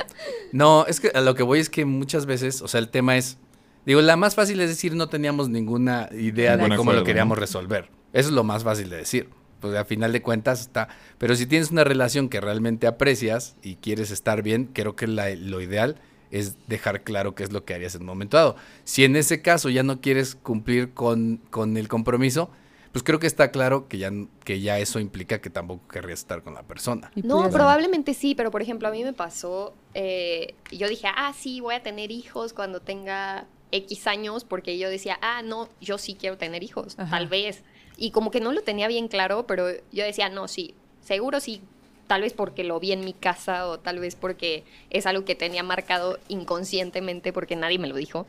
[0.52, 3.18] no, es que a lo que voy es que muchas veces, o sea, el tema
[3.18, 3.38] es
[3.86, 7.90] Digo, la más fácil es decir, no teníamos ninguna idea de cómo lo queríamos resolver.
[8.14, 9.30] Eso es lo más fácil de decir.
[9.66, 10.88] Pues a final de cuentas está.
[11.18, 15.62] Pero si tienes una relación que realmente aprecias y quieres estar bien, creo que lo
[15.62, 15.98] ideal
[16.32, 18.56] es dejar claro qué es lo que harías en un momento dado.
[18.84, 22.50] Si en ese caso ya no quieres cumplir con, con el compromiso,
[22.92, 24.12] pues creo que está claro que ya,
[24.44, 27.12] que ya eso implica que tampoco querrías estar con la persona.
[27.16, 31.34] No, pues, probablemente sí, pero por ejemplo a mí me pasó, eh, yo dije, ah,
[31.38, 35.98] sí, voy a tener hijos cuando tenga X años porque yo decía, ah, no, yo
[35.98, 37.64] sí quiero tener hijos, tal vez.
[37.98, 41.62] Y como que no lo tenía bien claro, pero yo decía, no, sí, seguro sí,
[42.08, 45.36] tal vez porque lo vi en mi casa o tal vez porque es algo que
[45.36, 48.28] tenía marcado inconscientemente porque nadie me lo dijo.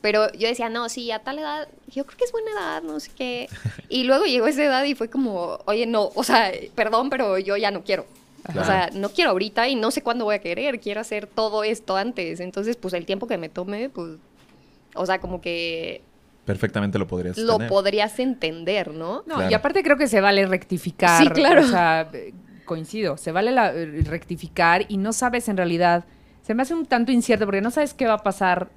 [0.00, 2.98] Pero yo decía, no, sí, a tal edad, yo creo que es buena edad, no
[2.98, 3.48] sé qué.
[3.88, 7.56] Y luego llegó esa edad y fue como, oye, no, o sea, perdón, pero yo
[7.56, 8.06] ya no quiero.
[8.48, 11.62] O sea, no quiero ahorita y no sé cuándo voy a querer, quiero hacer todo
[11.62, 12.40] esto antes.
[12.40, 14.18] Entonces, pues el tiempo que me tome, pues
[14.94, 16.02] o sea, como que...
[16.44, 19.22] Perfectamente lo podrías Lo podrías entender, ¿no?
[19.26, 21.22] No, y aparte creo que se vale rectificar.
[21.22, 21.62] Sí, claro.
[21.62, 22.10] O sea,
[22.64, 23.72] coincido, se vale la,
[24.04, 26.04] rectificar y no sabes en realidad...
[26.42, 28.72] Se me hace un tanto incierto porque no sabes qué va a pasar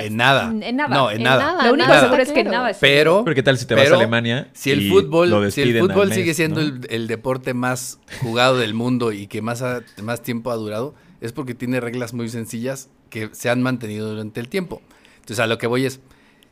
[0.00, 0.52] en nada.
[0.62, 0.94] En nada.
[0.94, 1.66] No, en, nada.
[1.66, 3.94] Lo único seguro es que nada es Pero, pero ¿qué tal si te vas a
[3.94, 4.48] Alemania?
[4.52, 9.26] Si el fútbol, si el fútbol sigue siendo el, deporte más jugado del mundo y
[9.26, 9.64] que más,
[10.02, 14.40] más tiempo ha durado, es porque tiene reglas muy sencillas que se han mantenido durante
[14.40, 14.82] el tiempo.
[15.16, 16.00] Entonces, a lo que voy es,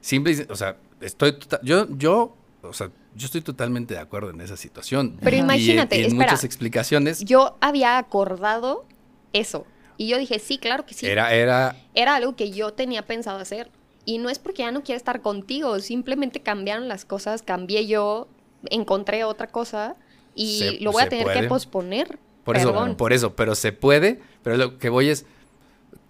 [0.07, 4.41] simple, o sea, estoy, tota-, yo, yo, o sea, yo estoy totalmente de acuerdo en
[4.41, 5.19] esa situación.
[5.21, 7.25] Pero imagínate, y, en muchas explicaciones.
[7.25, 8.85] Yo había acordado
[9.33, 9.67] eso.
[9.97, 11.07] Y yo dije, sí, claro que sí.
[11.07, 11.77] Era, era.
[11.95, 13.71] Era algo que yo tenía pensado hacer.
[14.05, 18.29] Y no es porque ya no quiera estar contigo, simplemente cambiaron las cosas, cambié yo,
[18.71, 19.97] encontré otra cosa
[20.37, 22.21] y lo voy a tener que posponer.
[22.45, 25.27] Por eso, por eso, pero se puede, pero lo que voy es,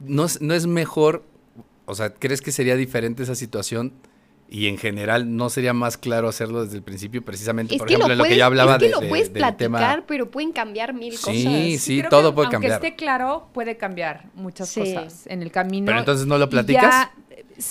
[0.01, 1.25] no, no es mejor
[1.87, 3.93] o sea, ¿crees que sería diferente esa situación?
[4.49, 7.25] Y en general, ¿no sería más claro hacerlo desde el principio?
[7.25, 10.53] Precisamente, por ejemplo, en lo que yo hablaba es que lo puedes platicar, pero pueden
[10.53, 11.35] cambiar mil cosas.
[11.35, 12.75] Sí, sí, todo puede cambiar.
[12.75, 15.87] Aunque esté claro, puede cambiar muchas cosas en el camino.
[15.87, 17.09] Pero entonces no lo platicas.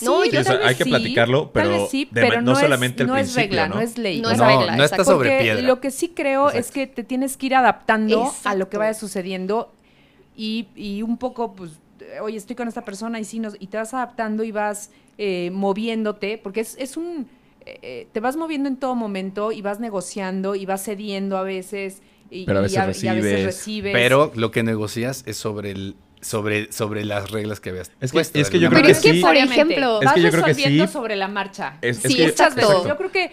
[0.02, 3.68] no, sí, hay que platicarlo, pero, sí, pero no, solamente el no principio, es regla,
[3.68, 3.80] ¿no?
[3.80, 4.20] es ley.
[4.20, 5.62] No, es regla, no está sobre piedra.
[5.62, 8.92] Lo que sí creo es que te tienes que ir adaptando a lo que vaya
[8.92, 9.72] sucediendo
[10.36, 11.70] y, y un poco, pues,
[12.22, 15.50] oye, estoy con esta persona y sí, nos, y te vas adaptando y vas eh,
[15.52, 17.28] moviéndote, porque es, es un,
[17.64, 21.42] eh, eh, te vas moviendo en todo momento y vas negociando y vas cediendo a
[21.42, 22.02] veces.
[22.30, 23.92] Y, Pero a veces, recibes.
[23.92, 27.92] Pero lo que negocias es sobre el sobre, sobre las reglas que veas.
[28.00, 31.28] Es que, es que yo creo que, es que, por ejemplo, vas resolviendo sobre la
[31.28, 31.78] marcha.
[31.80, 32.86] sí, exacto.
[32.86, 33.30] Yo creo que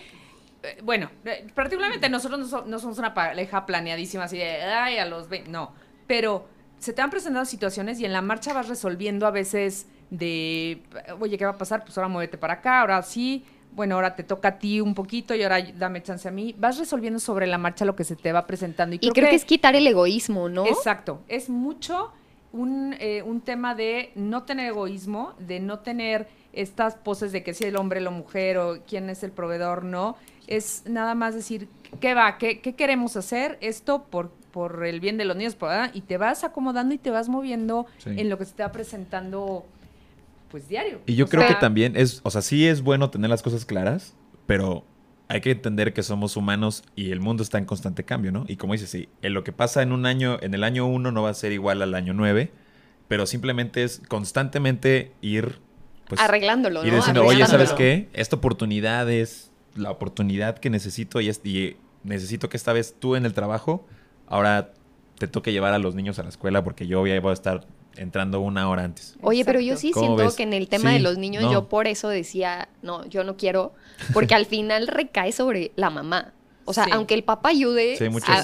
[0.83, 1.09] bueno,
[1.53, 5.73] particularmente nosotros no, somos una pareja planeadísima así de, ay, a los 20, no,
[6.07, 6.47] pero
[6.83, 10.83] se te han presentado situaciones y en la marcha vas resolviendo a veces de,
[11.21, 11.85] oye, ¿qué va a pasar?
[11.85, 15.33] Pues ahora muévete para acá, ahora sí, bueno, ahora te toca a ti un poquito
[15.33, 16.53] y ahora dame chance a mí.
[16.59, 18.97] Vas resolviendo sobre la marcha lo que se te va presentando.
[18.97, 20.65] Y creo, que, es quitar el egoísmo, ¿no?
[20.65, 22.11] Exacto, es mucho
[22.51, 27.53] un, eh, un tema de no tener egoísmo, de no tener estas poses de que
[27.53, 30.17] si el hombre, la mujer o quién es el proveedor, no.
[30.47, 31.69] Es nada más decir,
[32.01, 32.37] ¿qué va?
[32.37, 33.57] ¿Qué, qué queremos hacer?
[33.61, 35.57] Esto por, por el bien de los niños,
[35.93, 39.65] y te vas acomodando y te vas moviendo en lo que se te va presentando,
[40.49, 41.01] pues diario.
[41.07, 44.15] Y yo creo que también es, o sea, sí es bueno tener las cosas claras,
[44.45, 44.85] pero
[45.27, 48.45] hay que entender que somos humanos y el mundo está en constante cambio, ¿no?
[48.47, 51.11] Y como dices, sí, en lo que pasa en un año, en el año uno
[51.11, 52.51] no va a ser igual al año nueve,
[53.07, 55.57] pero simplemente es constantemente ir
[56.07, 58.07] pues, arreglándolo, ir diciendo, oye, ¿sabes qué?
[58.13, 63.25] Esta oportunidad es la oportunidad que necesito y, y necesito que esta vez tú en
[63.25, 63.87] el trabajo
[64.27, 64.71] ahora
[65.17, 68.39] te toque llevar a los niños a la escuela porque yo voy a estar entrando
[68.39, 69.15] una hora antes.
[69.21, 72.09] Oye, pero yo sí siento que en el tema de los niños yo por eso
[72.09, 73.73] decía, no, yo no quiero,
[74.13, 76.33] porque al final recae sobre la mamá.
[76.65, 77.97] O sea, aunque el papá ayude,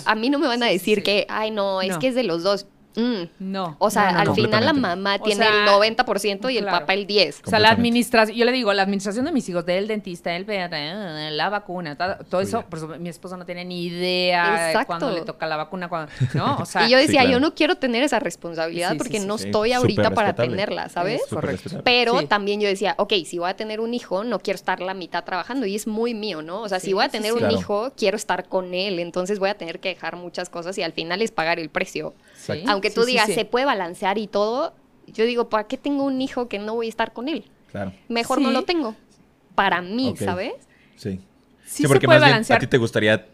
[0.06, 2.44] a, mí no me van a decir que, ay, no, es que es de los
[2.44, 2.68] dos.
[3.00, 3.52] Mm.
[3.52, 3.76] No.
[3.80, 6.64] O sea, no, no, al final la mamá O tiene sea, el 90% y el
[6.66, 6.80] claro.
[6.80, 7.42] papá el 10.
[7.46, 10.46] O sea, la administración, yo le digo, la administración de mis hijos, del dentista, el
[10.46, 11.96] PR, la vacuna,
[12.30, 14.88] todo eso, por supuesto, mi esposo no tiene ni idea Exacto.
[14.88, 16.58] cuándo le toca la vacuna, cuando, ¿no?
[16.58, 17.30] O sea, y yo decía, claro.
[17.32, 19.46] yo no quiero tener esa responsabilidad Sí, sí, porque sí, no sí.
[19.46, 21.22] estoy ahorita para tenerla, ¿sabes?
[21.30, 21.82] Correcto.
[21.84, 22.26] Pero Sí.
[22.28, 25.24] también yo decía, ok, si voy a tener un hijo, no quiero estar la mitad
[25.24, 26.62] trabajando y es muy mío, ¿no?
[26.62, 27.34] O sea, Sí, si voy a tener sí.
[27.34, 27.56] un Claro.
[27.58, 30.94] hijo, quiero estar con él, entonces voy a tener que dejar muchas cosas y al
[30.94, 32.14] final es pagar el precio.
[32.36, 33.34] sí, Aunque sí, tú sí, digas, sí.
[33.34, 34.74] se puede balancear y todo,
[35.07, 37.45] yo digo, ¿para qué tengo un hijo que no voy a estar con él?
[37.72, 37.94] Claro.
[38.07, 38.95] Mejor no lo tengo.
[39.56, 40.16] Para mí.
[40.18, 40.53] ¿sabes?
[40.95, 41.20] Sí.
[41.70, 43.28] Sí, Sí, porque se puede más bien a ti te gustaría,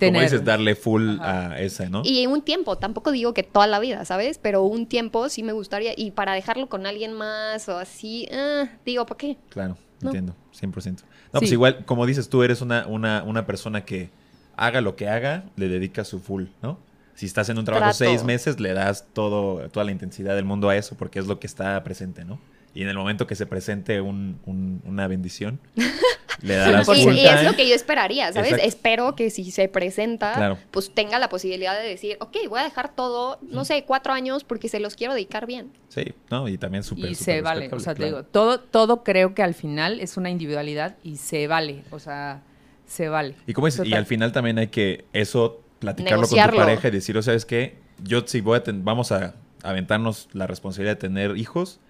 [0.00, 2.00] como dices, darle full a esa, ¿no?
[2.02, 4.38] Y un tiempo, tampoco digo que toda la vida, ¿sabes?
[4.38, 5.92] Pero un tiempo sí me gustaría.
[5.94, 9.36] Y para dejarlo con alguien más o así, ah, digo, ¿para qué?
[9.50, 10.08] Claro, No.
[10.08, 11.02] entiendo, 100%.
[11.34, 14.08] No, pues igual, como dices, tú eres una, una, una persona que
[14.56, 16.78] haga lo que haga, le dedica su full, ¿no?
[17.14, 17.98] Si estás en un trabajo Trato.
[17.98, 21.38] seis meses, le das todo, toda la intensidad del mundo a eso porque es lo
[21.38, 22.40] que está presente, ¿no?
[22.74, 25.60] Y en el momento que se presente un- un- una bendición,
[26.42, 28.50] le darás Y, y es lo que yo esperaría, ¿sabes?
[28.50, 28.66] Exacto.
[28.68, 30.58] Espero que si se presenta, Claro.
[30.72, 34.42] pues tenga la posibilidad de decir, ok, voy a dejar todo, no sé, cuatro años
[34.42, 35.70] porque se los quiero dedicar bien.
[35.88, 39.04] Sí, no, y también súper, y súper se vale, o sea, te digo, todo, todo
[39.04, 42.42] creo que al final es una individualidad y se vale, o sea,
[42.86, 43.36] se vale.
[43.46, 46.90] Y como dices, y al final también hay que eso platicarlo con tu pareja y
[46.90, 51.00] decir, o sabes qué, yo si voy a ten- vamos a aventarnos la responsabilidad de
[51.00, 51.80] tener hijos,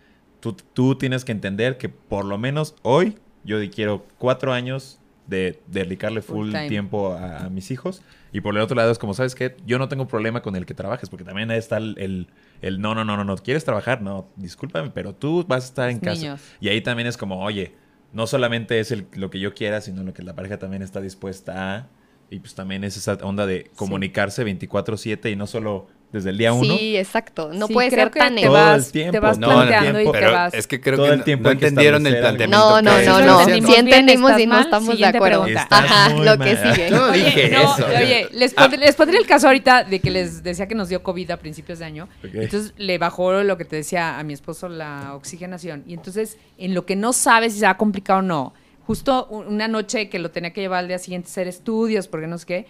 [0.41, 5.63] tú, tú tienes que entender que por lo menos hoy yo quiero cuatro años de,
[5.69, 6.69] dedicarle full, Full time.
[6.69, 8.03] tiempo a, a mis hijos.
[8.33, 9.57] Y por el otro lado es como, ¿sabes qué?
[9.65, 12.27] Yo no tengo problema con el que trabajes, porque también ahí está el, el,
[12.63, 14.03] el no, no, no, no, no, ¿quieres trabajar?
[14.03, 16.21] No, discúlpame, pero tú vas a estar en casa.
[16.23, 16.41] Niños.
[16.61, 17.75] Y ahí también es como, oye,
[18.13, 21.01] no solamente es el- lo que yo quiera, sino lo que la pareja también está
[21.01, 21.89] dispuesta a.
[22.35, 26.53] Y pues también es esa onda de comunicarse 24/7 y no solo desde el día
[26.53, 26.77] uno.
[26.77, 27.51] Sí, exacto.
[27.53, 30.03] No Sí, puede ser tan te Todo vas, el tiempo, te vas no, planteando y
[30.03, 30.55] tiempo, te Pero vas.
[30.55, 32.59] es que creo Todo que el no- tiempo no entendieron el planteamiento.
[32.59, 33.45] No, no, no, no.
[33.45, 35.47] Sí entendimos estás y no estamos de acuerdo.
[35.71, 36.75] Ajá, lo que mal.
[36.75, 36.91] sigue.
[36.91, 37.87] Yo no dije no, eso.
[37.87, 41.05] Oye, les pondré, les pondré el caso ahorita de que les decía que nos dio
[41.05, 42.09] COVID a principios de año.
[42.25, 45.85] Entonces le bajó lo que te decía a mi esposo la oxigenación.
[45.87, 48.55] Y entonces, en lo que no sabes si se va a complicar o no,
[48.87, 52.27] justo una noche que lo tenía que llevar al día siguiente a hacer estudios, porque
[52.27, 52.67] no sé qué.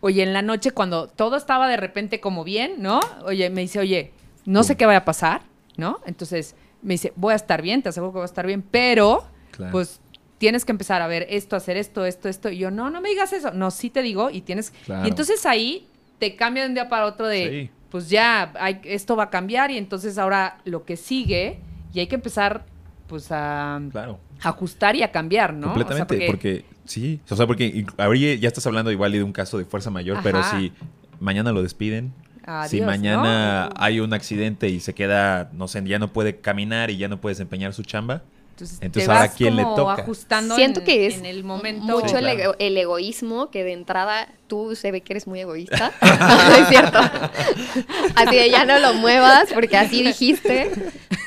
[0.00, 3.00] Oye, en la noche cuando todo estaba de repente como bien, ¿no?
[3.24, 4.12] Oye, me dice, oye,
[4.44, 5.42] no sé qué vaya a pasar,
[5.76, 5.98] ¿no?
[6.06, 9.24] Entonces me dice, voy a estar bien, te aseguro que voy a estar bien, pero
[9.50, 9.72] Claro.
[9.72, 10.00] pues
[10.38, 12.48] tienes que empezar a ver esto, hacer esto, esto, esto.
[12.48, 13.50] Y yo, no, no me digas eso.
[13.50, 14.70] No, sí te digo y tienes...
[14.86, 15.04] Claro.
[15.04, 15.88] Y entonces ahí
[16.20, 17.70] te cambia de un día para otro de, Sí.
[17.90, 21.58] pues ya, hay, esto va a cambiar y entonces ahora lo que sigue
[21.92, 22.64] y hay que empezar
[23.08, 24.20] pues a Claro.
[24.42, 25.58] Ajustar y a cambiar, ¿no?
[25.72, 26.64] O sea, Completamente, porque...
[26.84, 30.18] sí, o sea, porque ahorita ya estás hablando igual de un caso de fuerza mayor,
[30.22, 30.72] pero si
[31.20, 32.12] mañana lo despiden,
[32.68, 33.74] si mañana ¿no?
[33.82, 37.20] hay un accidente y se queda, no sé, ya no puede caminar y ya no
[37.20, 39.92] puede desempeñar su chamba, Entonces, Entonces, ¿ahora quién le toca?
[40.02, 41.84] ajustando Siento en- que es en el momento.
[41.84, 42.38] mucho Sí, el, claro.
[42.40, 45.92] ego- el egoísmo que de entrada tú se ve que eres muy egoísta.
[46.00, 46.98] no es cierto.
[48.16, 50.72] Así de ya no lo muevas porque así dijiste.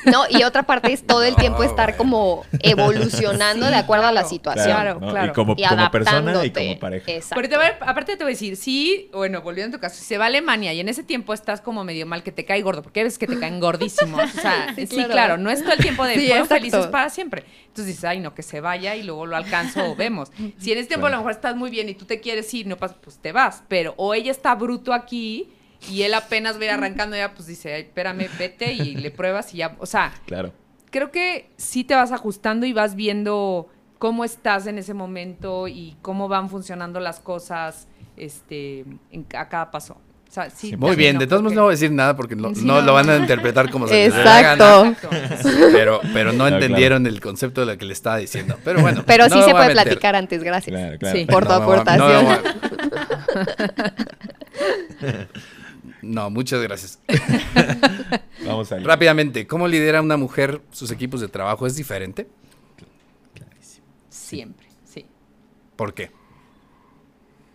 [0.04, 4.12] No, y otra parte es todo el tiempo estar como evolucionando Sí, de acuerdo a
[4.12, 4.64] la situación.
[4.66, 5.10] Claro, ¿no?
[5.10, 5.30] claro.
[5.30, 7.12] Y como, Y como persona y como pareja.
[7.12, 7.36] Exacto.
[7.36, 9.96] Pero te voy a- aparte te voy a decir, sí, bueno, volviendo a tu caso,
[9.96, 12.44] si se va a Alemania y en ese tiempo estás como medio mal, que te
[12.44, 14.22] cae gordo, porque ves que te caen gordísimos.
[14.36, 15.10] O sea, sí, Sí, claro.
[15.12, 15.38] claro.
[15.38, 16.54] no es todo el tiempo de Sí, fueron exacto.
[16.56, 17.44] felices para siempre.
[17.68, 20.30] Entonces dices, ay, no, que se vaya y luego lo alcanzo o vemos.
[20.58, 22.66] Si en ese tiempo a lo mejor estás muy bien y tú te quieres ir,
[22.66, 23.62] no pasa, pues te vas.
[23.68, 25.50] Pero o ella está bruto aquí
[25.90, 29.10] y él apenas va a ir arrancando ya, pues dice, ay, espérame, vete y le
[29.10, 30.52] pruebas y ya, o sea, Claro.
[30.90, 33.68] creo que sí te vas ajustando y vas viendo
[33.98, 37.86] cómo estás en ese momento y cómo van funcionando las cosas
[38.16, 38.80] este,
[39.10, 39.96] en, a cada paso.
[40.28, 41.20] O sea, sí, Sí, Muy bien, ¿no?
[41.20, 42.94] de todos modos Porque- no voy a decir nada porque no, Sí, no no, lo
[42.94, 44.52] van a interpretar como se les la gana.
[44.88, 45.12] Exacto.
[45.16, 45.66] Exacto.
[45.72, 48.56] Pero, pero no Claro, entendieron el concepto de lo que le estaba diciendo.
[48.64, 49.02] Pero bueno.
[49.06, 49.82] Pero no sí se puede meter.
[49.84, 50.74] platicar antes, gracias.
[50.74, 51.18] Claro, claro.
[51.18, 51.26] Sí.
[51.26, 52.38] Por tu aportación.
[53.34, 55.26] A-
[56.02, 56.98] No, muchas gracias.
[58.46, 58.82] Vamos ahí.
[58.84, 61.66] Rápidamente, ¿cómo lidera una mujer sus equipos de trabajo?
[61.66, 62.28] ¿Es diferente?
[64.08, 65.06] Siempre, sí.
[65.76, 66.10] ¿Por qué?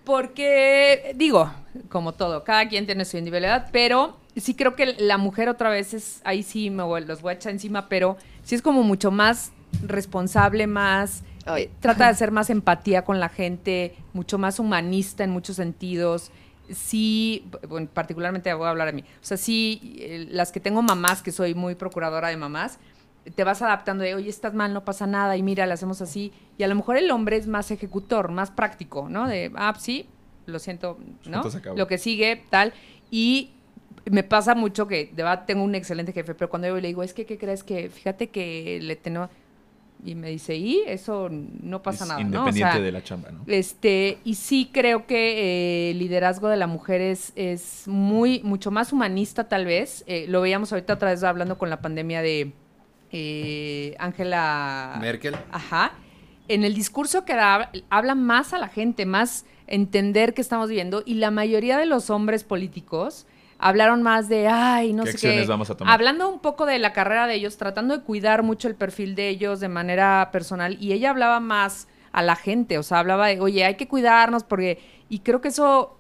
[0.04, 1.52] Porque, digo,
[1.90, 5.94] como todo, cada quien tiene su individualidad, pero sí creo que la mujer otra vez
[5.94, 9.12] es, ahí sí me voy- los voy a echar encima, pero sí es como mucho
[9.12, 9.52] más
[9.84, 11.64] responsable, más, Ay.
[11.64, 16.32] eh, trata de hacer más empatía con la gente, mucho más humanista en muchos sentidos.
[16.72, 19.02] Sí, bueno, particularmente voy a hablar a mí.
[19.02, 22.80] O sea, sí, eh, las que tengo mamás, que soy muy procuradora de mamás,
[23.36, 26.32] te vas adaptando de, oye, estás mal, no pasa nada, y mira, le hacemos así.
[26.58, 29.28] Y a lo mejor el hombre es más ejecutor, más práctico, ¿no?
[29.28, 30.08] De, ah, sí,
[30.46, 31.44] lo siento, ¿no?
[31.76, 32.74] Lo que sigue, tal.
[33.12, 33.52] Y
[34.10, 37.04] me pasa mucho que de verdad tengo un excelente jefe, pero cuando yo le digo,
[37.04, 37.64] es que, ¿qué crees?
[37.64, 39.30] Que fíjate que le tengo...
[40.06, 43.44] Y me dice, y eso no pasa nada, independiente de la chamba, ¿no?
[43.48, 48.70] Este, y sí creo que eh, el liderazgo de la mujer es, es muy, mucho
[48.70, 50.04] más humanista tal vez.
[50.08, 52.54] Eh, lo veíamos ahorita otra vez hablando con la pandemia de
[53.12, 55.36] eh, Angela Merkel.
[55.52, 55.94] Ajá.
[56.48, 61.04] En el discurso que da, habla más a la gente, más entender qué estamos viviendo,
[61.06, 63.26] y la mayoría de los hombres políticos
[63.60, 65.46] hablaron más de, ay, no sé qué.
[65.46, 65.94] vamos a tomar?
[65.94, 69.30] Hablando un poco de la carrera de ellos, tratando de cuidar mucho el perfil de
[69.30, 70.78] ellos de manera personal.
[70.80, 74.44] Y ella hablaba más a la gente, o sea, hablaba de, oye, hay que cuidarnos
[74.44, 74.80] porque...
[75.10, 75.98] Y creo que eso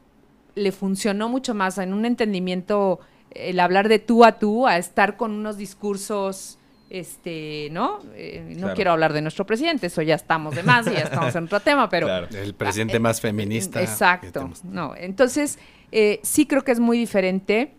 [0.55, 2.99] le funcionó mucho más en un entendimiento,
[3.31, 6.57] el hablar de tú a tú, a estar con unos discursos
[6.89, 7.99] este, ¿no?
[8.15, 11.35] Eh, no quiero hablar de nuestro presidente, eso ya estamos de más y ya estamos
[11.35, 12.07] en otro tema, pero...
[12.29, 13.81] El presidente más feminista.
[13.81, 14.95] Exacto, no.
[14.95, 15.59] Entonces,
[15.91, 17.73] eh, sí creo que es muy diferente.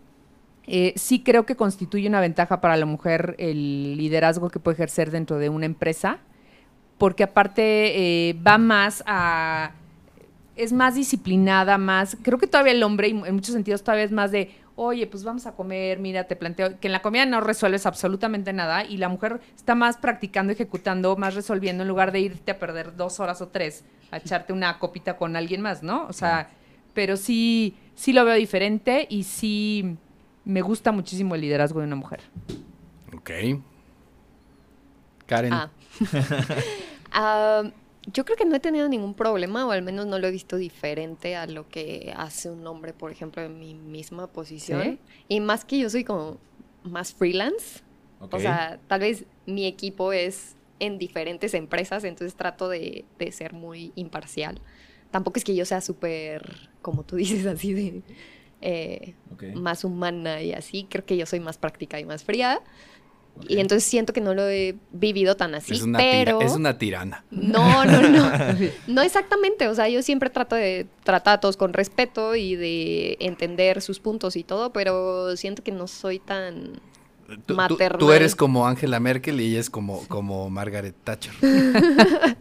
[0.67, 5.09] Eh, sí creo que constituye una ventaja para la mujer el liderazgo que puede ejercer
[5.09, 6.19] dentro de una empresa,
[6.97, 9.71] porque aparte va más a...
[10.55, 12.17] es más disciplinada, más...
[12.21, 15.45] Creo que todavía el hombre, en muchos sentidos, todavía es más de oye, pues vamos
[15.45, 19.09] a comer, mira, te planteo, que en la comida no resuelves absolutamente nada y la
[19.09, 23.41] mujer está más practicando, ejecutando, más resolviendo en lugar de irte a perder dos horas
[23.41, 26.05] o tres a echarte una copita con alguien más, ¿no?
[26.07, 26.49] O sea,
[26.93, 29.97] pero sí, sí lo veo diferente y sí
[30.45, 32.21] me gusta muchísimo el liderazgo de una mujer.
[33.13, 33.31] Ok.
[35.25, 35.53] Karen.
[35.53, 35.69] Ah.
[37.11, 37.63] ah
[38.13, 40.55] yo creo que no he tenido ningún problema, o al menos no lo he visto
[40.55, 44.97] diferente a lo que hace un hombre, por ejemplo, en mi misma posición.
[45.27, 46.37] Y más que yo soy como
[46.83, 47.81] más freelance.
[48.19, 53.91] O sea, tal vez mi equipo es en diferentes empresas, entonces trato de, ser muy
[53.95, 54.59] imparcial.
[55.11, 58.01] Tampoco es que yo sea súper, como tú dices, así de
[58.61, 59.15] eh,
[59.55, 60.87] más humana y así.
[60.89, 62.61] Creo que yo soy más práctica y más fría.
[63.47, 66.41] Y entonces siento que no lo he vivido tan así, es una pero...
[66.41, 67.23] es una tirana.
[67.31, 68.31] No, no, no.
[68.87, 69.67] no exactamente.
[69.69, 73.99] O sea, yo siempre trato de tratar a todos con respeto y de entender sus
[73.99, 76.81] puntos y todo, pero siento que no soy tan
[77.47, 77.97] maternal.
[77.97, 81.33] Tú, eres como Angela Merkel y ella es como, como Margaret Thatcher.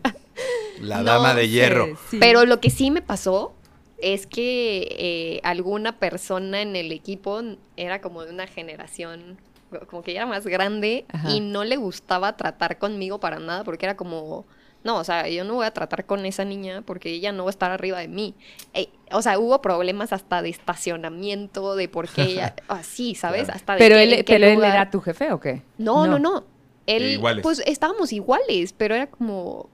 [0.81, 1.99] La dama de hierro.
[2.19, 3.55] Pero lo que sí me pasó
[4.01, 7.43] es que eh, alguna persona en el equipo
[7.77, 9.39] era como de una generación
[9.89, 13.87] como que ella era más grande y no le gustaba tratar conmigo para nada porque
[13.87, 14.47] era como,
[14.83, 17.51] no, o sea, yo no voy a tratar con esa niña porque ella no va
[17.51, 18.35] a estar arriba de mí.
[18.73, 23.49] Eh, o sea, hubo problemas hasta de estacionamiento, de por qué ella, así, ¿sabes?
[23.49, 25.63] Hasta pero él, pero él era tu jefe o qué?
[25.77, 26.45] No, no, no.
[26.87, 29.69] Él, pues estábamos iguales, pero era como,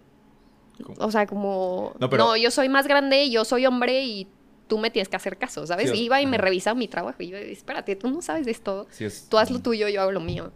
[0.99, 4.29] o sea, como, no, no, yo soy más grande, yo soy hombre y
[4.67, 5.93] tú me tienes que hacer caso, ¿sabes?
[5.95, 8.87] iba y me revisaba mi trabajo y yo, espérate, tú no sabes de esto,
[9.29, 10.53] tú haz lo tuyo, yo hago lo mío.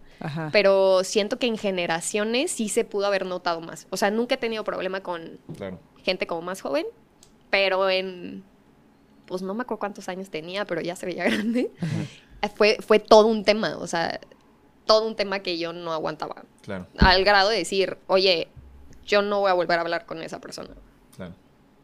[0.53, 3.86] Pero siento que en generaciones sí se pudo haber notado más.
[3.90, 5.39] O sea, nunca he tenido problema con
[6.03, 6.86] gente como más joven,
[7.51, 8.43] pero en,
[9.27, 11.70] pues no me acuerdo cuántos años tenía, pero ya se veía grande.
[12.57, 14.20] Fue, fue todo un tema, o sea,
[14.86, 16.45] todo un tema que yo no aguantaba.
[16.62, 16.86] Claro.
[16.99, 18.49] Al grado de decir, oye,
[19.09, 20.70] yo no voy a volver a hablar con esa persona.
[21.16, 21.35] Claro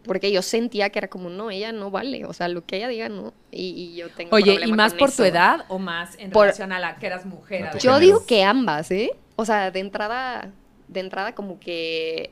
[0.04, 2.88] porque yo sentía que era como, no, ella no vale, o sea, lo que ella
[2.88, 6.72] diga, no, y, yo tengo Oye, ¿y más por tu edad o más en relación
[6.72, 7.70] a la que eras mujer?
[7.78, 9.10] yo digo que ambas, ¿eh?
[9.36, 10.52] O sea, de entrada,
[10.88, 12.30] de entrada como que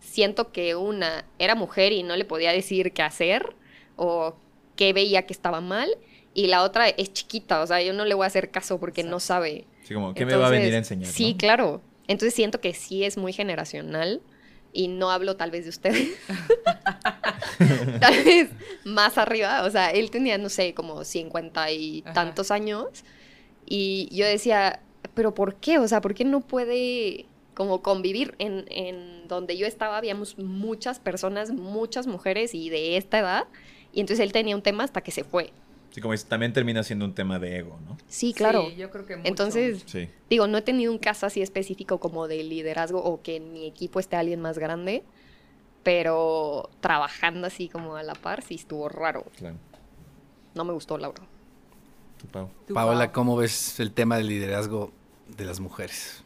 [0.00, 3.56] siento que una era mujer y no le podía decir qué hacer
[3.96, 4.36] o
[4.76, 5.88] qué veía que estaba mal,
[6.34, 9.02] y la otra es chiquita, o sea, yo no le voy a hacer caso porque
[9.02, 9.66] no sabe.
[9.84, 11.10] Sí, como, ¿qué me va a venir a enseñar?
[11.10, 11.80] Sí, claro.
[12.06, 14.20] Entonces siento que sí es muy generacional
[14.74, 16.18] y no hablo tal vez de ustedes,
[18.00, 18.50] tal vez
[18.84, 23.04] más arriba, o sea, él tenía, no sé, como cincuenta y tantos años
[23.64, 24.80] y yo decía,
[25.14, 25.78] pero ¿por qué?
[25.78, 28.34] O sea, ¿por qué no puede como convivir?
[28.38, 33.46] En, en donde yo estaba habíamos muchas personas, muchas mujeres y de esta edad
[33.92, 35.52] y entonces él tenía un tema hasta que se fue.
[35.94, 37.96] Sí, como también termina siendo un tema de ego, ¿no?
[38.08, 38.68] Sí, claro.
[38.70, 39.86] yo creo que Entonces,
[40.28, 43.64] digo, no he tenido un caso así específico como de liderazgo o que en mi
[43.64, 45.04] equipo esté alguien más grande,
[45.84, 49.24] pero trabajando así como a la par sí estuvo raro.
[49.36, 49.54] Claro.
[50.56, 51.22] No me gustó, Laura.
[52.74, 54.90] Paola, ¿cómo ves el tema del liderazgo
[55.28, 56.24] de las mujeres?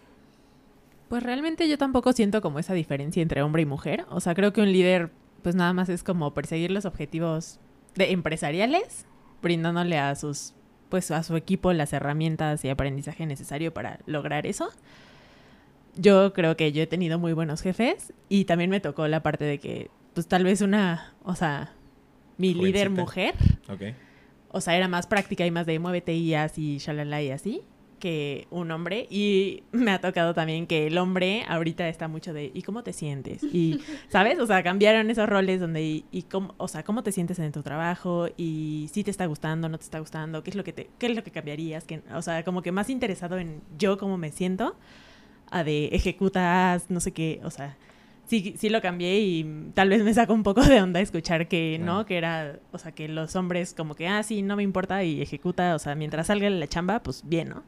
[1.11, 4.07] Pues realmente yo tampoco siento como esa diferencia entre hombre y mujer.
[4.09, 5.11] O sea, creo que un líder,
[5.43, 7.61] pues nada más es como perseguir los objetivos
[7.97, 9.05] de empresariales
[9.43, 10.55] brindándole a sus
[10.89, 14.71] pues a su equipo las herramientas y aprendizaje necesario para lograr eso.
[15.97, 19.45] Yo creo que yo he tenido muy buenos jefes y también me tocó la parte
[19.45, 21.73] de que pues tal vez una, o sea,
[22.39, 23.35] mi líder mujer
[24.51, 27.63] o sea, era más práctica y más de muévete y así, shalala y así
[27.99, 32.51] que un hombre y me ha tocado también que el hombre ahorita está mucho de
[32.55, 33.43] ¿y cómo te sientes?
[33.43, 34.39] Y ¿sabes?
[34.39, 37.63] O sea, cambiaron esos roles donde y, cómo, o sea, ¿cómo te sientes en tu
[37.63, 38.29] trabajo?
[38.37, 41.07] Y si te está gustando, no te está gustando, ¿qué es lo que te qué
[41.07, 41.85] es lo que cambiarías?
[41.85, 44.77] Que, o sea, como que más interesado en yo cómo me siento
[45.51, 47.77] a de ejecutas, no sé qué, o sea,
[48.29, 51.79] sí, sí lo cambié y tal vez me sacó un poco de onda escuchar que,
[51.81, 52.07] ¿no?
[52.07, 55.23] Que era, o sea, que los hombres como que, ah, sí, no me importa y
[55.23, 57.65] ejecuta, o sea, mientras salga la chamba, pues bien, ¿no?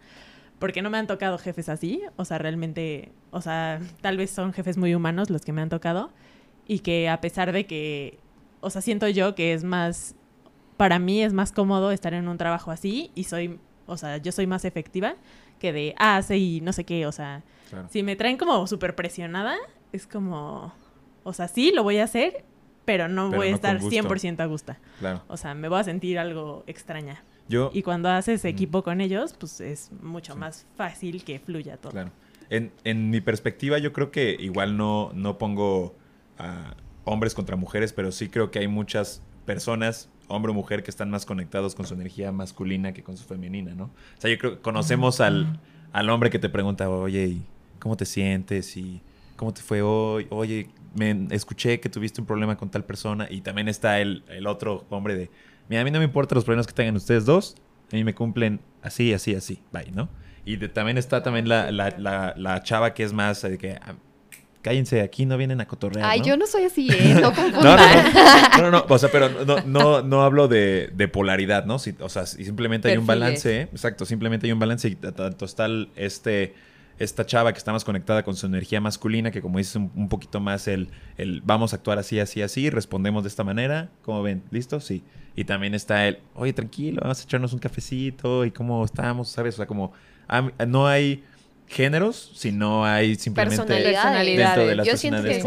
[0.58, 4.52] Porque no me han tocado jefes así, o sea, realmente, o sea, tal vez son
[4.52, 6.12] jefes muy humanos los que me han tocado
[6.66, 8.18] y que a pesar de que,
[8.60, 10.14] o sea, siento yo que es más,
[10.76, 14.30] para mí es más cómodo estar en un trabajo así y soy, o sea, yo
[14.30, 15.16] soy más efectiva
[15.58, 17.42] que de, ah, sí, no sé qué, o sea,
[17.88, 19.56] si me traen como súper presionada,
[19.92, 20.72] es como,
[21.22, 22.44] o sea, sí, lo voy a hacer,
[22.84, 24.74] pero no voy a estar 100% a gusto.
[24.98, 25.22] Claro.
[25.28, 27.22] O sea, me voy a sentir algo extraña.
[27.48, 31.92] Yo, y cuando haces equipo con ellos, pues es mucho más fácil que fluya todo.
[31.92, 32.10] Claro.
[32.48, 35.94] En, en, mi perspectiva, yo creo que igual no, no pongo
[36.38, 40.90] a hombres contra mujeres, pero sí creo que hay muchas personas, hombre o mujer, que
[40.90, 43.84] están más conectados con su energía masculina que con su femenina, ¿no?
[43.84, 45.60] O sea, yo creo que conocemos al,
[45.92, 47.38] al hombre que te pregunta, oye,
[47.78, 48.76] ¿cómo te sientes?
[48.76, 49.02] Y
[49.40, 50.26] ¿cómo te fue hoy?
[50.28, 53.26] Oye, me escuché que tuviste un problema con tal persona.
[53.30, 55.30] Y también está el, el otro hombre de,
[55.70, 57.56] mira, a mí no me importan los problemas que tengan ustedes dos,
[57.90, 60.10] a mí me cumplen así, así, así, bye, ¿no?
[60.44, 63.94] Y también está también la, la, la, chava que es más de que, ah,
[64.60, 66.04] cállense, aquí no vienen a cotorrear.
[66.04, 67.14] Ay, yo no soy así, ¿eh?
[67.14, 71.64] No no, no, no, no, o sea, pero no, no, no hablo de, de polaridad,
[71.64, 71.76] ¿no?
[71.76, 76.54] o sea, simplemente hay un balance, exacto, simplemente hay un balance y tanto está este
[77.00, 80.38] esta chava que está más conectada con su energía masculina, que como dices, un, poquito
[80.38, 84.42] más el, el, vamos a actuar así, así, así, respondemos de esta manera, ¿cómo ven?
[84.50, 84.80] ¿Listo?
[84.80, 85.02] Sí.
[85.34, 89.54] Y también está el, oye, tranquilo, vamos a echarnos un cafecito y cómo estamos, ¿sabes?
[89.54, 89.92] O sea, como
[90.68, 91.24] no hay
[91.68, 95.44] géneros, sino hay simplemente dentro de las Yo personalidades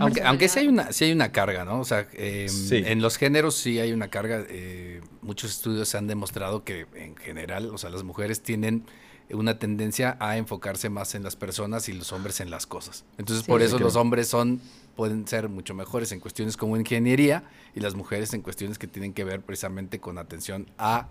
[0.00, 1.80] aunque, aunque sí hay una sí hay una carga, ¿no?
[1.80, 4.44] O sea, em, en los géneros sí hay una carga.
[4.50, 8.84] Eh, muchos estudios han demostrado que en general, o sea, las mujeres tienen
[9.32, 13.04] una tendencia a enfocarse más en las personas y los hombres en las cosas.
[13.18, 14.60] Entonces, por eso los hombres son
[14.96, 17.44] pueden ser mucho mejores en cuestiones como ingeniería
[17.74, 21.08] y las mujeres en cuestiones que tienen que ver precisamente con atención a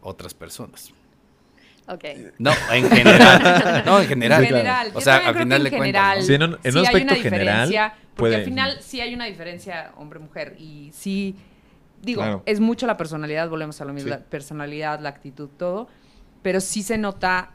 [0.00, 0.92] otras personas.
[1.88, 2.04] Ok.
[2.38, 3.82] No, en general.
[3.86, 4.92] no, en general.
[4.94, 6.26] O sea, al final de cuentas.
[6.26, 7.92] Sí, en un, aspecto general.
[8.14, 10.54] Porque al final sí hay una diferencia hombre-mujer.
[10.58, 11.36] Y sí,
[12.00, 15.88] digo, es mucho la personalidad, volvemos a lo mismo, la personalidad, la actitud, todo.
[16.42, 17.50] Pero sí se nota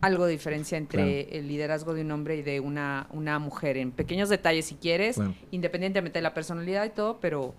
[0.00, 3.92] algo de diferencia entre el liderazgo de un hombre y de una, una mujer, en
[3.92, 5.20] pequeños detalles si quieres,
[5.50, 7.54] independientemente de la personalidad y todo, pero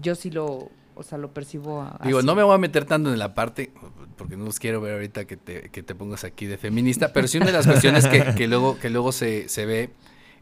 [0.00, 3.18] yo sí lo, o sea, lo percibo Digo, no me voy a meter tanto en
[3.18, 3.70] la parte,
[4.16, 7.28] porque no los quiero ver ahorita que te, que te pongas aquí de feminista, pero
[7.28, 9.90] sí una de las cuestiones que, que luego, que luego se, se ve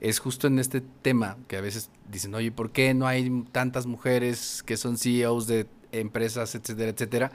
[0.01, 3.87] es justo en este tema, que a veces dicen, oye, ¿por qué no hay tantas
[3.87, 7.33] mujeres que son CEOs de empresas, etcétera, etcétera?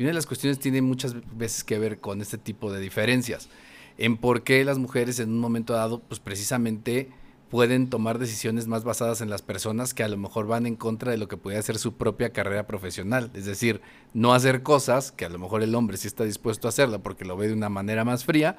[0.00, 3.50] Y una de las cuestiones tiene muchas veces que ver con este tipo de diferencias,
[3.98, 7.10] en por qué las mujeres en un momento dado, pues precisamente
[7.50, 11.12] pueden tomar decisiones más basadas en las personas que a lo mejor van en contra
[11.12, 13.30] de lo que puede ser su propia carrera profesional.
[13.34, 13.82] Es decir,
[14.14, 17.26] no hacer cosas que a lo mejor el hombre sí está dispuesto a hacerla porque
[17.26, 18.56] lo ve de una manera más fría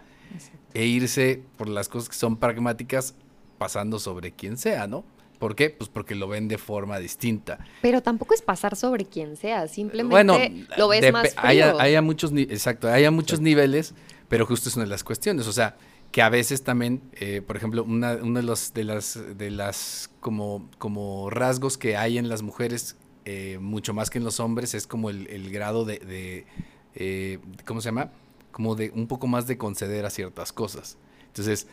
[0.75, 3.15] e irse por las cosas que son pragmáticas
[3.57, 5.03] pasando sobre quien sea, ¿no?
[5.41, 5.71] ¿Por qué?
[5.71, 7.57] Pues porque lo ven de forma distinta.
[7.81, 11.79] Pero tampoco es pasar sobre quien sea, simplemente lo ves más frío.
[11.79, 13.95] Hay, muchos, exacto, hay muchos niveles,
[14.29, 15.47] pero justo es una de las cuestiones.
[15.47, 15.77] O sea,
[16.11, 20.11] que a veces también, eh, por ejemplo, una, uno de los de las de las
[20.19, 22.95] como, como rasgos que hay en las mujeres
[23.25, 26.45] eh, mucho más que en los hombres es como el, grado de, de
[26.93, 28.11] eh, ¿cómo se llama?
[28.51, 30.99] Como de un poco más de conceder a ciertas cosas.
[31.25, 31.65] Entonces,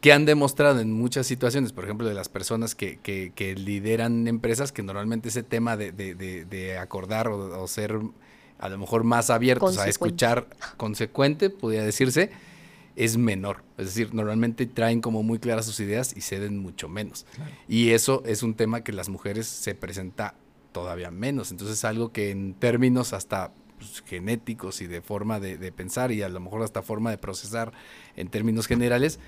[0.00, 4.72] que han demostrado en muchas situaciones, por ejemplo, de las personas que, que, lideran empresas,
[4.72, 7.98] que normalmente ese tema de, de, de, acordar o, ser
[8.58, 10.48] a lo mejor más abiertos a escuchar
[10.78, 12.30] consecuente, podría decirse,
[12.96, 13.62] es menor.
[13.76, 17.26] Es decir, normalmente traen como muy claras sus ideas y ceden mucho menos.
[17.68, 20.34] Y eso es un tema que las mujeres se presenta
[20.72, 21.50] todavía menos.
[21.50, 26.22] Entonces es algo que en términos hasta pues, genéticos y de forma de pensar y
[26.22, 27.72] a lo mejor hasta forma de procesar
[28.16, 29.20] en términos generales,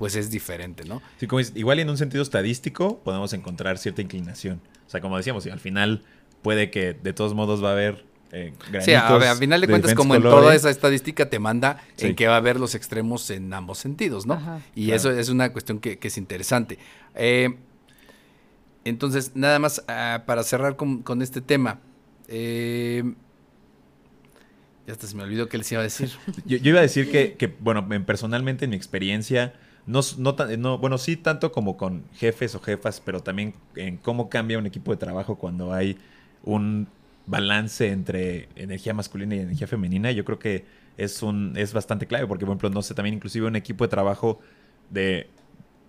[0.00, 1.02] pues es diferente, ¿no?
[1.18, 4.62] Sí, como igual en un sentido estadístico podemos encontrar cierta inclinación.
[4.86, 6.02] O sea, como decíamos, al final
[6.40, 9.68] puede que de todos modos va a haber eh, sí, a, ver, al final de,
[9.68, 13.28] cuentas, como en toda esa estadística te manda en que va a haber los extremos
[13.28, 14.62] en ambos sentidos, ¿no?
[14.74, 16.78] y eso es una cuestión que, es interesante.
[17.14, 17.56] Eh,
[18.86, 21.78] entonces, nada más ah, para cerrar con, este tema.
[22.26, 23.02] Eh,
[24.86, 26.10] Ya hasta se me olvidó qué les iba a decir.
[26.46, 29.52] yo, iba a decir que, que, bueno, personalmente en mi experiencia,
[29.86, 34.28] no, no, no, bueno, sí tanto como con jefes o jefas, pero también en cómo
[34.28, 35.98] cambia un equipo de trabajo cuando hay
[36.44, 36.88] un
[37.26, 40.64] balance entre energía masculina y energía femenina, yo creo que
[40.96, 43.88] es un es bastante clave, porque por ejemplo, no sé, también inclusive un equipo de
[43.88, 44.40] trabajo
[44.90, 45.28] de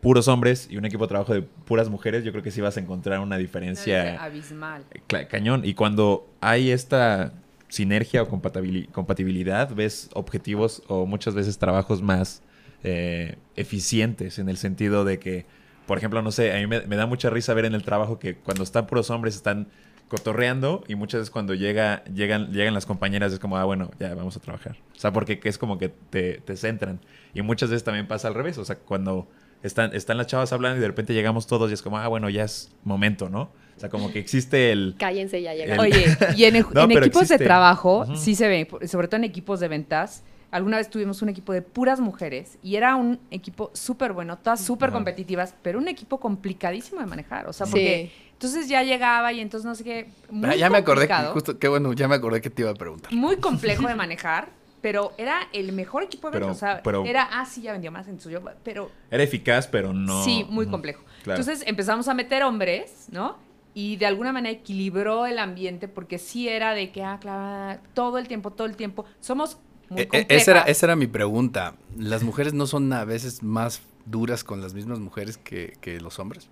[0.02, 2.78] puros hombres y un equipo de trabajo de puras mujeres, yo creo que sí vas
[2.78, 4.84] a encontrar una diferencia abismal.
[5.30, 5.64] Cañón.
[5.64, 7.34] Y cuando hay esta
[7.68, 12.42] sinergia o compatibilidad, ves objetivos o muchas veces trabajos más
[12.84, 15.46] eh, eficientes en el sentido de que,
[15.86, 18.36] por ejemplo, no sé, a mí me, da mucha risa ver en el trabajo que
[18.36, 19.68] cuando están puros hombres están
[20.08, 24.14] cotorreando y muchas veces cuando llega, llegan, llegan las compañeras es como, ah, bueno, ya
[24.14, 24.78] vamos a trabajar.
[24.96, 27.00] O sea, porque es como que te, te centran.
[27.34, 28.58] Y muchas veces también pasa al revés.
[28.58, 29.30] O sea, cuando
[29.64, 32.30] están, están las chavas hablando y de repente llegamos todos y es como, ah, bueno,
[32.30, 33.52] ya es momento, ¿no?
[33.78, 34.96] O sea, como que existe el...
[34.98, 35.86] Cállense, ya llegaron.
[35.86, 36.06] Oye,
[36.36, 36.56] y en,
[36.92, 41.22] equipos de trabajo, sí se ve, sobre todo en equipos de ventas, alguna vez tuvimos
[41.22, 45.80] un equipo de puras mujeres y era un equipo súper bueno, todas súper competitivas, pero
[45.80, 47.48] un equipo complicadísimo de manejar.
[47.48, 50.10] O sea, porque entonces ya llegaba y entonces no sé qué.
[50.30, 52.76] Muy ya me acordé que justo, qué bueno, ya me acordé que te iba a
[52.76, 53.12] preguntar.
[53.14, 56.58] Muy complejo de manejar pero era el mejor equipo de ventas.
[56.58, 58.90] O sea, era, ah, sí, ya vendió más en suyo, pero...
[59.12, 60.24] Era eficaz, pero no...
[60.24, 61.04] Sí, muy complejo.
[61.26, 63.38] Entonces empezamos a meter hombres, ¿no?
[63.74, 68.18] Y de alguna manera equilibró el ambiente porque sí era de que, ah, claro, todo
[68.18, 69.06] el tiempo, todo el tiempo.
[69.20, 69.60] Somos
[69.92, 70.30] muy complejas.
[70.30, 71.76] E, e, esa, era, esa era mi pregunta.
[71.98, 76.20] ¿Las mujeres no son a veces más duras con las mismas mujeres que, que los
[76.20, 76.50] hombres?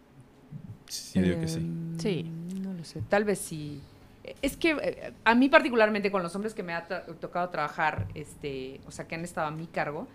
[0.87, 1.57] Sí, digo que sí.
[1.57, 2.31] Em, sí.
[2.61, 3.01] No lo sé.
[3.09, 3.81] Tal vez sí
[4.41, 8.79] es que eh, a mí particularmente con los hombres que me ha tocado trabajar, este,
[8.87, 10.07] o sea, que han estado a mi cargo,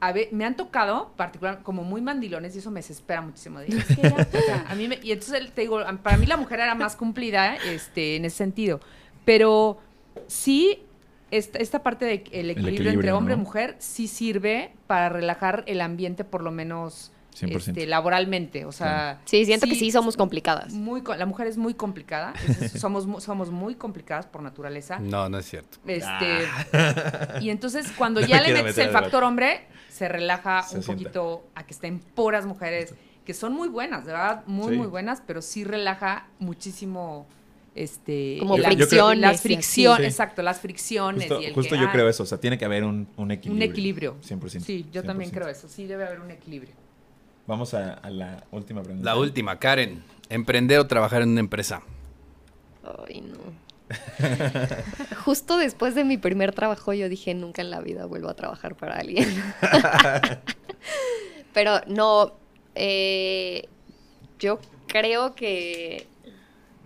[0.00, 3.60] a ver, me han tocado particular como muy mandilones y eso me desespera muchísimo.
[4.68, 8.24] a mí y entonces te digo, para mí la mujer era más cumplida este, en
[8.24, 8.80] ese sentido.
[9.24, 9.78] Pero
[10.26, 10.82] sí,
[11.32, 15.80] esta, esta parte del de equilibrio, entre hombre y mujer sí sirve para relajar el
[15.80, 17.10] ambiente por lo menos
[17.40, 19.20] este, laboralmente, o sea...
[19.24, 20.74] Sí, siento que sí somos complicadas.
[20.74, 22.34] Muy, la mujer es muy complicada,
[22.76, 24.98] somos, somos muy complicadas por naturaleza.
[24.98, 25.78] No, no es cierto.
[25.86, 26.46] Este,
[27.40, 31.72] Y entonces cuando ya le metes el factor hombre, se relaja un poquito a que
[31.72, 32.94] estén puras mujeres,
[33.24, 37.26] que son muy buenas, de verdad, muy, muy buenas, pero sí relaja muchísimo
[37.74, 42.58] este como fricciones las fricciones exacto las fricciones justo, yo creo eso o sea tiene
[42.58, 46.04] que haber un, un equilibrio un equilibrio 100% sí yo también creo eso sí debe
[46.04, 46.74] haber un equilibrio
[47.46, 49.04] Vamos a, la última pregunta.
[49.04, 50.02] La última, Karen.
[50.28, 51.82] ¿Emprender o trabajar en una empresa?
[53.06, 53.36] Ay, no.
[55.24, 58.74] Justo después de mi primer trabajo yo dije, nunca en la vida vuelvo a trabajar
[58.76, 59.28] para alguien.
[61.52, 62.32] Pero no,
[62.74, 63.68] eh,
[64.38, 66.06] yo creo que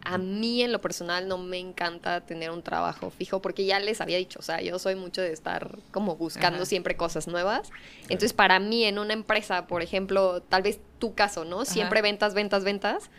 [0.08, 4.00] a mí en lo personal no me encanta tener un trabajo fijo porque ya les
[4.00, 7.72] había dicho, o sea, yo soy mucho de estar como buscando siempre cosas nuevas.
[8.04, 11.64] Entonces, para mí en una empresa, por ejemplo, tal vez tu caso, ¿no?
[11.64, 13.10] Siempre ventas, ventas, ventas,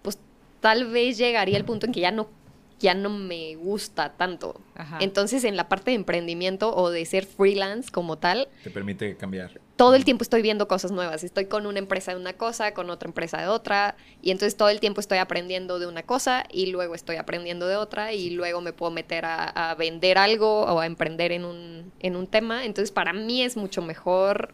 [0.00, 0.18] pues
[0.60, 2.30] tal vez llegaría el punto en que ya no
[2.78, 4.58] ya no me gusta tanto.
[5.00, 9.60] Entonces, en la parte de emprendimiento o de ser freelance como tal, te permite cambiar.
[9.80, 11.24] Todo el tiempo estoy viendo cosas nuevas.
[11.24, 14.68] Estoy con una empresa de una cosa, con otra empresa de otra, y entonces todo
[14.68, 18.60] el tiempo estoy aprendiendo de una cosa y luego estoy aprendiendo de otra y luego
[18.60, 22.66] me puedo meter a, vender algo o a emprender en un, en un tema.
[22.66, 24.52] Entonces, para mí es mucho mejor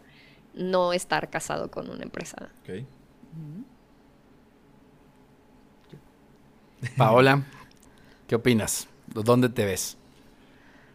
[0.55, 2.49] no estar casado con una empresa.
[6.97, 7.43] Paola.
[8.29, 8.87] ¿Qué opinas?
[9.09, 9.97] ¿Dónde te ves?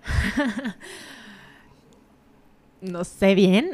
[2.81, 3.71] no sé bien.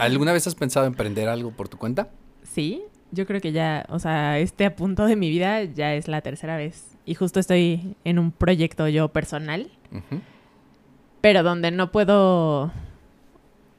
[0.00, 2.10] ¿Alguna vez has pensado emprender algo por tu cuenta?
[2.42, 2.82] Sí,
[3.12, 6.56] yo creo que ya, o sea, este punto de mi vida ya es la tercera
[6.56, 6.96] vez.
[7.04, 9.70] Y justo estoy en un proyecto yo personal,
[11.20, 12.72] pero donde no puedo,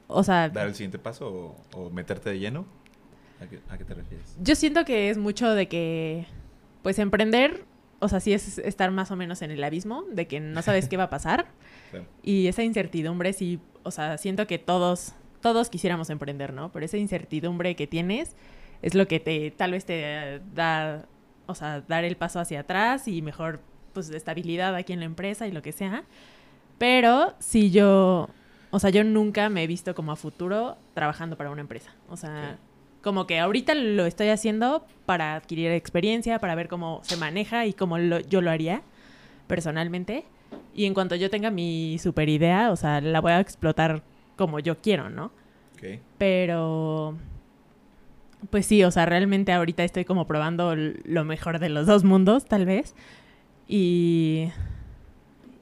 [0.06, 0.48] o sea...
[0.48, 2.64] ¿Dar el siguiente paso o, meterte de lleno?
[3.40, 4.36] ¿A qué, ¿A qué, te refieres?
[4.40, 6.26] Yo siento que es mucho de que,
[6.82, 7.64] pues, emprender
[8.00, 10.88] o sea, sí es estar más o menos en el abismo de que no sabes
[10.88, 11.46] qué va a pasar.
[12.22, 16.70] Y esa incertidumbre sí, o sea, siento que todos, todos quisiéramos emprender, ¿no?
[16.70, 18.36] Pero esa incertidumbre que tienes
[18.82, 21.06] es lo que te, tal vez te da,
[21.46, 23.60] o sea, dar el paso hacia atrás y mejor,
[23.94, 26.04] pues, estabilidad aquí en la empresa y lo que sea.
[26.78, 28.28] Pero si yo,
[28.70, 31.92] o sea, yo nunca me he visto como a futuro trabajando para una empresa.
[32.08, 32.58] O sea,
[33.02, 37.72] como que ahorita lo estoy haciendo para adquirir experiencia, para ver cómo se maneja y
[37.72, 38.82] cómo yo lo haría
[39.46, 40.24] personalmente.
[40.78, 44.02] Y en cuanto yo tenga mi super idea, o sea, la voy a explotar
[44.36, 45.32] como yo quiero, ¿no?
[46.18, 47.16] Pero,
[48.50, 52.44] pues sí, o sea, realmente ahorita estoy como probando lo mejor de los dos mundos,
[52.44, 52.94] tal vez.
[53.66, 54.50] Y,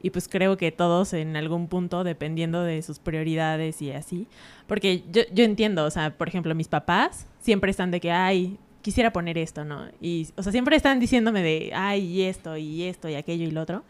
[0.02, 4.28] Y pues creo que todos en algún punto, dependiendo de sus prioridades y así,
[4.66, 8.58] porque yo, yo entiendo, o sea, por ejemplo, mis papás siempre están de que, ay,
[8.82, 9.86] quisiera poner esto, ¿no?
[10.00, 13.50] Y, o sea, siempre están diciéndome de, ay, y esto, y esto, y aquello, y
[13.50, 13.82] lo otro.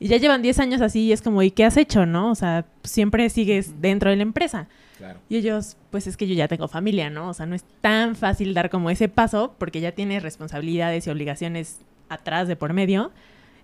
[0.00, 2.30] Y ya llevan 10 años así y es como, ¿y qué has hecho, no?
[2.30, 4.68] O sea, siempre sigues dentro de la empresa.
[5.28, 7.28] Y ellos, pues es que yo ya tengo familia, ¿no?
[7.28, 11.10] O sea, no es tan fácil dar como ese paso porque ya tienes responsabilidades y
[11.10, 13.12] obligaciones atrás de por medio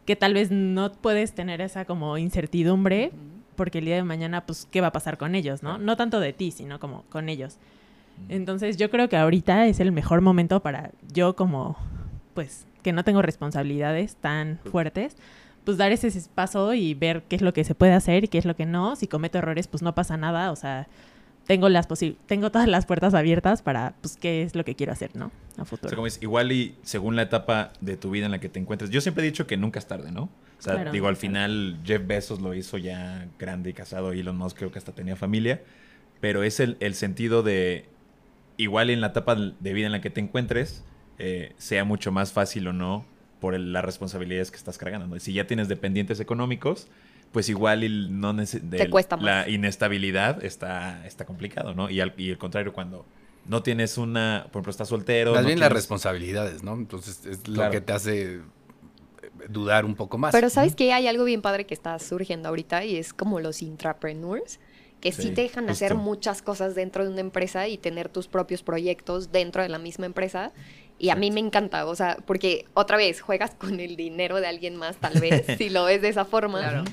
[0.04, 3.10] que tal vez no puedes tener esa como incertidumbre
[3.56, 5.78] porque el día de mañana, pues, ¿qué va a pasar con ellos, no?
[5.78, 7.58] No tanto de ti, sino como con ellos.
[8.28, 11.76] Entonces yo creo que ahorita es el mejor momento para yo como,
[12.34, 15.16] pues, que no tengo responsabilidades tan fuertes,
[15.64, 18.38] pues dar ese paso y ver qué es lo que se puede hacer y qué
[18.38, 18.96] es lo que no.
[18.96, 20.88] Si cometo errores, pues no pasa nada, o sea,
[21.46, 21.88] tengo las
[22.26, 25.30] tengo todas las puertas abiertas para pues qué es lo que quiero hacer, ¿no?
[25.56, 25.86] A futuro.
[25.86, 28.48] O sea, como es, igual y según la etapa de tu vida en la que
[28.48, 28.90] te encuentres.
[28.90, 30.24] Yo siempre he dicho que nunca es tarde, ¿no?
[30.58, 34.36] O sea, digo, al final Jeff Bezos lo hizo ya grande y casado, y Elon
[34.36, 35.62] Musk creo que hasta tenía familia,
[36.20, 37.86] pero es el, el sentido de
[38.56, 40.84] igual en la etapa de vida en la que te encuentres,
[41.18, 43.04] eh, sea mucho más fácil o no
[43.44, 45.20] por las responsabilidades que estás cargando.
[45.20, 46.88] Si ya tienes dependientes económicos,
[47.30, 49.24] pues igual y no Te cuesta más.
[49.26, 51.90] la inestabilidad está, está complicado, ¿no?
[51.90, 53.04] Y al, y contrario, cuando
[53.46, 55.34] no tienes una, por ejemplo, estás soltero.
[55.34, 56.72] Más bien las responsabilidades, ¿no?
[56.72, 58.40] Entonces es lo que te hace
[59.50, 60.32] dudar un poco más.
[60.32, 63.60] Pero sabes que hay algo bien padre que está surgiendo ahorita y es como los
[63.60, 64.58] intrapreneurs
[65.04, 68.62] que sí, te dejan hacer muchas cosas dentro de una empresa y tener tus propios
[68.62, 70.50] proyectos dentro de la misma empresa.
[70.98, 74.46] Y a mí me encanta, o sea, porque otra vez juegas con el dinero de
[74.46, 76.84] alguien más, tal vez, si lo ves de esa forma,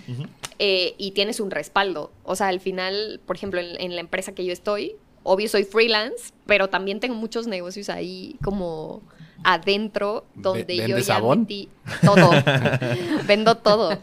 [0.60, 2.12] eh, y tienes un respaldo.
[2.24, 6.34] O sea, al final, por ejemplo, en, la empresa que yo estoy, obvio soy freelance,
[6.46, 9.02] pero también tengo muchos negocios ahí como
[9.44, 11.70] adentro donde yo ya metí
[12.04, 12.30] todo.
[13.28, 14.00] Vendo todo.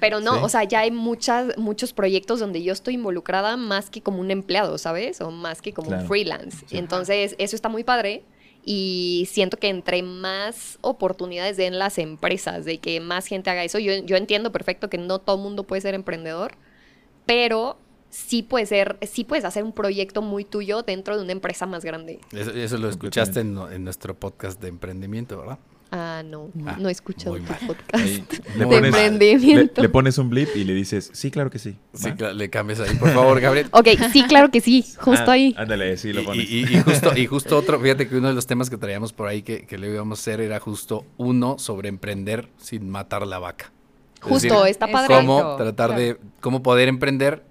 [0.00, 4.00] Pero no, o sea, ya hay muchas, muchos proyectos donde yo estoy involucrada más que
[4.00, 5.20] como un empleado, ¿sabes?
[5.20, 6.64] O más que como un freelance.
[6.70, 8.24] Entonces, eso está muy padre.
[8.70, 13.78] Y siento que entre más oportunidades den las empresas, de que más gente haga eso,
[13.78, 16.52] yo, yo entiendo perfecto que no todo el mundo puede ser emprendedor,
[17.24, 17.78] pero
[18.10, 21.82] sí puede ser, sí puedes hacer un proyecto muy tuyo dentro de una empresa más
[21.82, 22.20] grande.
[22.32, 25.58] Eso, lo escuchaste en, en, nuestro podcast de emprendimiento, ¿verdad?
[25.90, 28.04] Ah, no, ah, no he escuchado tu podcast
[28.56, 29.80] le pones, de emprendimiento.
[29.80, 31.76] Le, pones un blip y le dices, sí, claro que sí.
[31.94, 33.68] Sí, le cambias ahí, por favor, Gabriel.
[33.72, 35.54] ok, sí, claro que sí, justo ah, ahí.
[35.56, 36.50] Ándale, sí, lo pones.
[36.50, 39.40] Y, justo, y justo otro, fíjate que uno de los temas que traíamos por ahí
[39.40, 43.72] que, que le íbamos a hacer era justo uno sobre emprender sin matar la vaca.
[44.20, 45.14] justo, está padre.
[45.14, 47.44] Cómo tratar de, cómo poder emprender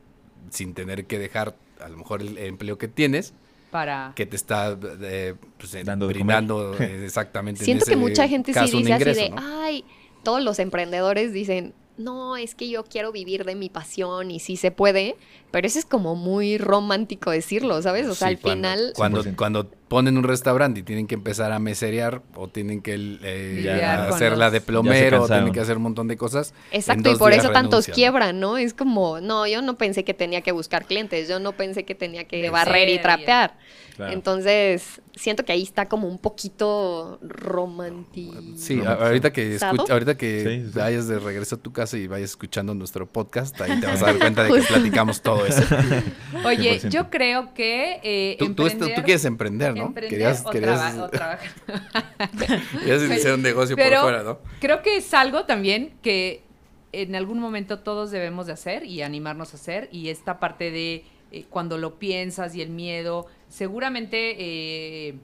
[0.52, 3.34] sin tener que dejar a lo mejor el empleo que tienes
[3.72, 8.94] para que te está eh, pues, Dando brindando exactamente siento que mucha gente sí dice
[8.94, 9.84] así de ay
[10.24, 14.56] todos los emprendedores dicen no, es que yo quiero vivir de mi pasión y sí
[14.56, 15.16] se puede,
[15.58, 18.06] pero eso es como muy romántico decirlo, ¿sabes?
[18.06, 18.94] O sea, al final...
[18.96, 23.84] Cuando, cuando ponen un restaurante y tienen que empezar a meserear o tienen que eh,
[23.84, 26.54] hacer la de plomero o tienen que hacer un montón de cosas.
[26.72, 28.60] Exacto, y por eso tantos quiebran, ¿no?
[28.60, 31.96] Es como, no, yo no pensé que tenía que buscar clientes, yo no pensé que
[31.96, 33.58] tenía que barrer y trapear.
[34.00, 38.36] Entonces, siento que ahí está como un poquito romántico.
[38.56, 39.58] Sí, ahorita que,
[39.90, 43.88] ahorita que vayas de regreso a tu casa y vayas escuchando nuestro podcast, ahí te
[43.88, 45.64] vas a dar cuenta de que platicamos todo eso.
[46.46, 48.66] Oye, yo creo que eh, tú, tú,
[49.04, 49.94] quieres emprender, ¿no?
[49.94, 51.40] querías, o, querías, trabajar.
[52.80, 54.40] querías iniciar un negocio por fuera, ¿no?
[54.60, 56.44] Creo que es algo también que
[56.92, 61.04] en algún momento todos debemos de hacer y animarnos a hacer y esta parte de
[61.32, 65.16] eh, cuando lo piensas y el miedo, seguramente eh,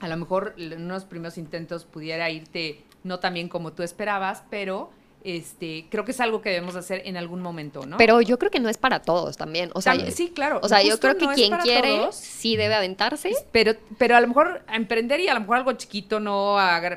[0.00, 4.44] a lo mejor en unos primeros intentos pudiera irte no tan bien como tú esperabas,
[4.50, 4.90] pero
[5.24, 7.96] este, creo que es algo que debemos hacer en algún momento, ¿no?
[7.96, 9.70] Pero yo creo que no es para todos también.
[9.74, 10.60] O sea, sí, claro.
[10.62, 13.32] O sea, yo creo que quien quiere sí debe aventarse.
[13.52, 16.56] Pero, pero a lo mejor emprender y a lo mejor algo chiquito, no,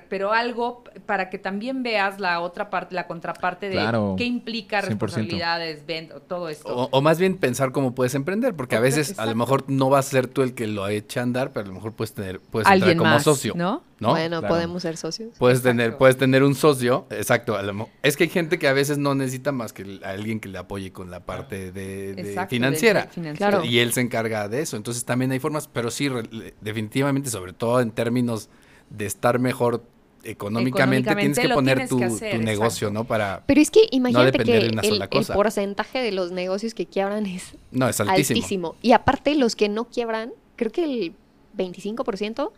[0.10, 5.85] pero algo para que también veas la otra parte, la contraparte de qué implica responsabilidades,
[5.85, 6.89] venta, todo esto.
[6.91, 9.99] O, más bien pensar cómo puedes emprender, porque a veces a lo mejor no va
[9.99, 12.39] a ser tú el que lo echa a andar, pero a lo mejor puedes tener,
[12.39, 13.53] puedes entrar como socio.
[13.56, 13.84] ¿no?
[13.99, 15.34] Bueno, podemos ser socios.
[15.38, 17.57] Puedes tener, puedes tener un socio, exacto.
[18.03, 20.91] Es que hay gente que a veces no necesita más que alguien que le apoye
[20.91, 23.09] con la parte de, financiera.
[23.63, 24.77] Y él se encarga de eso.
[24.77, 26.09] Entonces también hay formas, pero sí,
[26.61, 28.49] definitivamente, sobre todo en términos
[28.89, 29.84] de estar mejor
[30.23, 33.05] económicamente, tienes que poner tu, negocio, ¿no?
[33.05, 37.88] Para Pero es que imagínate que el, porcentaje de los negocios que quiebran es, no,
[37.88, 38.38] es altísimo.
[38.38, 38.76] altísimo.
[38.81, 41.13] Y aparte los que no quiebran, creo que el
[41.57, 42.51] 25%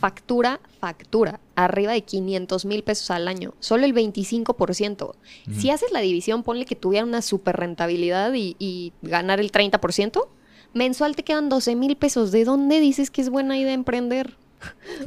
[0.00, 5.12] factura, factura, arriba de 500 mil pesos al año, solo el 25%.
[5.56, 10.26] Si haces la división, ponle que tuviera una super rentabilidad y, y ganar el 30%,
[10.72, 12.32] mensual te quedan 12 mil pesos.
[12.32, 14.36] ¿De dónde dices que es buena idea emprender?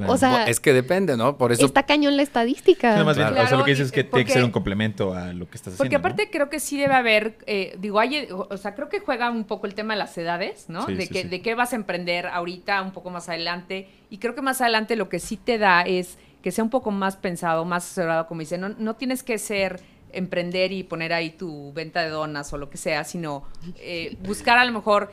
[0.08, 1.38] O sea, es que depende, ¿no?
[1.38, 1.66] Por eso.
[1.66, 3.04] Está cañón la estadística.
[3.04, 5.34] más bien, o sea, lo que dices es que tiene que ser un complemento a
[5.34, 5.78] lo que estás haciendo.
[5.78, 9.30] Porque aparte creo que sí debe haber, eh, digo, hay, o sea, creo que juega
[9.30, 10.86] un poco el tema de las edades, ¿no?
[10.86, 13.88] de, que, de qué vas a emprender ahorita, un poco más adelante.
[14.10, 16.92] Y creo que más adelante lo que sí te da es que sea un poco
[16.92, 19.80] más pensado, más asesorado, como dice, no, no tienes que ser
[20.12, 23.44] emprender y poner ahí tu venta de donas o lo que sea, sino
[23.78, 25.12] eh, buscar a lo mejor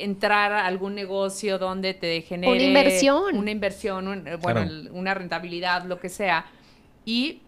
[0.00, 6.00] entrar a algún negocio donde te genere una inversión, una inversión, bueno, una rentabilidad, lo
[6.00, 6.46] que sea,
[7.04, 7.42] y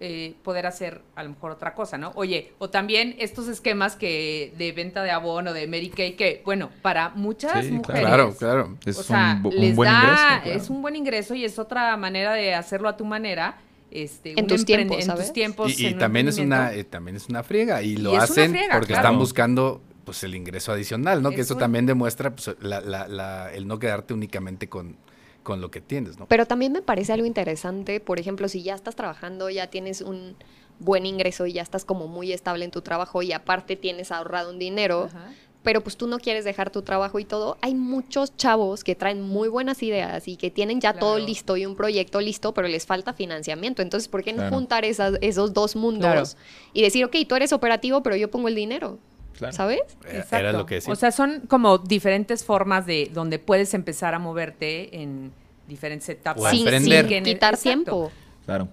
[0.00, 2.12] eh, poder hacer a lo mejor otra cosa, ¿no?
[2.14, 6.70] Oye, o también estos esquemas que de venta de abono, de Mary Kay, que, bueno,
[6.82, 8.02] para muchas mujeres.
[8.02, 8.78] Claro, claro.
[8.86, 10.42] Es un, buen ingreso.
[10.44, 13.58] Es un buen ingreso y es otra manera de hacerlo a tu manera.
[13.90, 17.42] Este, en, tus tiempos, en tus tiempos, y, también es una eh, también es una
[17.42, 21.28] friega y lo hacen porque están buscando pues el ingreso adicional, ¿no?
[21.32, 24.96] que eso también demuestra pues, el no quedarte únicamente con,
[25.42, 26.24] con lo que tienes, ¿no?
[26.24, 30.34] Pero también me parece algo interesante, por ejemplo, si ya estás trabajando, ya tienes un
[30.78, 34.48] buen ingreso y ya estás como muy estable en tu trabajo y aparte tienes ahorrado
[34.48, 35.10] un dinero,
[35.62, 39.20] pero pues tú no quieres dejar tu trabajo y todo, hay muchos chavos que traen
[39.20, 42.86] muy buenas ideas y que tienen ya todo listo y un proyecto listo, pero les
[42.86, 43.82] falta financiamiento.
[43.82, 46.38] Entonces, ¿por qué no juntar esos dos mundos
[46.72, 48.98] y decir, ok, tú eres operativo, pero yo pongo el dinero?
[49.52, 49.80] ¿Sabes?
[50.30, 50.92] Era lo que decía.
[50.92, 55.32] O sea, son como diferentes formas de donde puedes empezar a moverte en
[55.66, 56.50] diferentes etapas.
[56.50, 58.10] sin, sin, quitar tiempo.
[58.44, 58.68] Claro.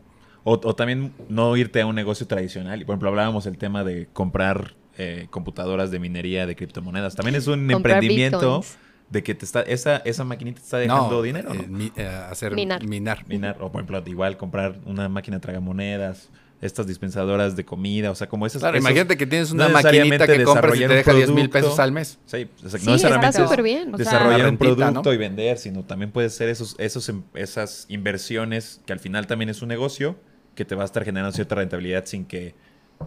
[0.47, 2.79] O, también no irte a un negocio tradicional.
[2.85, 7.15] Por ejemplo, hablábamos el tema de comprar eh, computadoras de minería de criptomonedas.
[7.15, 8.63] También es un emprendimiento
[9.09, 11.79] de que te está esa esa maquinita te está dejando dinero, ¿no?
[11.83, 12.85] Eh, eh, hacer minar.
[12.85, 13.27] minar.
[13.27, 13.57] Minar.
[13.59, 16.29] O por ejemplo, igual comprar una máquina tragamonedas
[16.61, 18.61] estas dispensadoras de comida, o sea, como esas.
[18.61, 21.91] Claro, imagínate que tienes una maquinita que compras y te deja 10 mil pesos al
[21.91, 22.17] mes.
[22.25, 23.91] Sí, o sea, no necesariamente está bien.
[23.91, 28.93] desarrollar un producto y vender, sino también puede ser esos, esos, em, esas inversiones que
[28.93, 30.15] al final también es un negocio
[30.55, 32.55] que te va a estar generando cierta rentabilidad sin que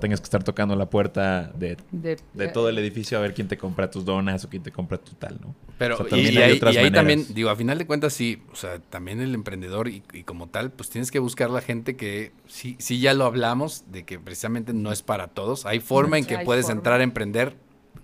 [0.00, 3.56] tengas que estar tocando la puerta de, de, todo el edificio a ver quién te
[3.56, 5.54] compra tus donas o quién te compra tu tal, ¿no?
[5.78, 8.56] Pero también y, hay otras y ahí también, digo, a final de cuentas sí, o
[8.56, 12.76] sea, también el emprendedor y, como tal, pues tienes que buscar la gente que sí,
[12.78, 15.66] sí ya lo hablamos, de que precisamente no es para todos.
[15.66, 17.56] Hay forma en que puedes entrar a emprender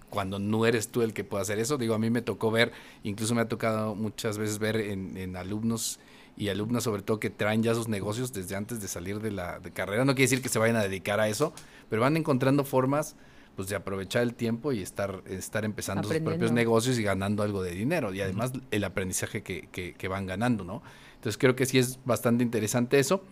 [0.09, 1.77] cuando no eres tú el que puede hacer eso.
[1.77, 5.37] Digo, a mí me tocó ver, incluso me ha tocado muchas veces ver en, en
[5.37, 5.99] alumnos
[6.37, 9.61] y alumnas sobre todo que traen ya sus negocios desde antes de salir de la
[9.61, 10.05] de carrera.
[10.05, 11.53] No quiere decir que se vayan a dedicar a eso,
[11.89, 13.17] pero van encontrando formas
[13.57, 17.63] pues de aprovechar el tiempo y estar, estar empezando sus propios negocios y ganando algo
[17.63, 18.13] de dinero.
[18.13, 20.83] Y además el aprendizaje que, que, que van ganando, ¿no?
[21.15, 23.23] Entonces creo que sí es bastante interesante eso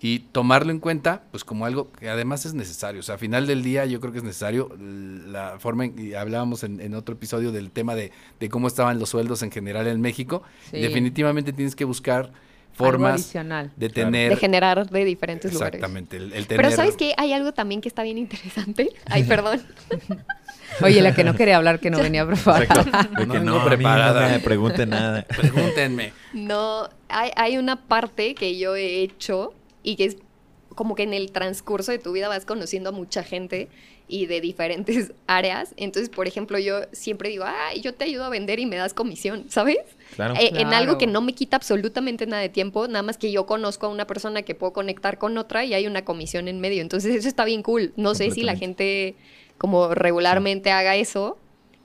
[0.00, 3.00] y tomarlo en cuenta pues como algo que además es necesario.
[3.00, 6.16] O sea, a final del día yo creo que es necesario la forma en que
[6.16, 8.12] hablábamos en, otro episodio del tema de,
[8.50, 10.42] cómo estaban los sueldos en general en México.
[10.72, 12.32] Definitivamente tienes que buscar
[12.78, 13.32] formas
[13.76, 14.30] de tener...
[14.30, 16.44] De generar de diferentes Exactamente, lugares.
[16.44, 16.56] Exactamente.
[16.56, 17.12] Pero ¿sabes qué?
[17.16, 18.90] Hay algo también que está bien interesante.
[19.06, 19.60] Ay, perdón.
[20.82, 23.08] Oye, la que no quería hablar, que no venía preparada.
[23.18, 24.28] De que no, preparada.
[24.28, 25.24] no me pregunten nada.
[25.24, 26.12] Pregúntenme.
[26.32, 30.16] No, hay, hay una parte que yo he hecho y que es
[30.74, 33.68] como que en el transcurso de tu vida vas conociendo a mucha gente
[34.06, 35.74] y de diferentes áreas.
[35.76, 38.94] Entonces, por ejemplo, yo siempre digo, ay, yo te ayudo a vender y me das
[38.94, 39.78] comisión, ¿sabes?
[40.14, 40.34] Claro.
[40.34, 43.46] Eh, en algo que no me quita absolutamente nada de tiempo, nada más que yo
[43.46, 46.80] conozco a una persona que puedo conectar con otra y hay una comisión en medio.
[46.80, 47.92] Entonces, eso está bien cool.
[47.96, 49.16] No sé si la gente
[49.58, 51.38] como regularmente haga eso,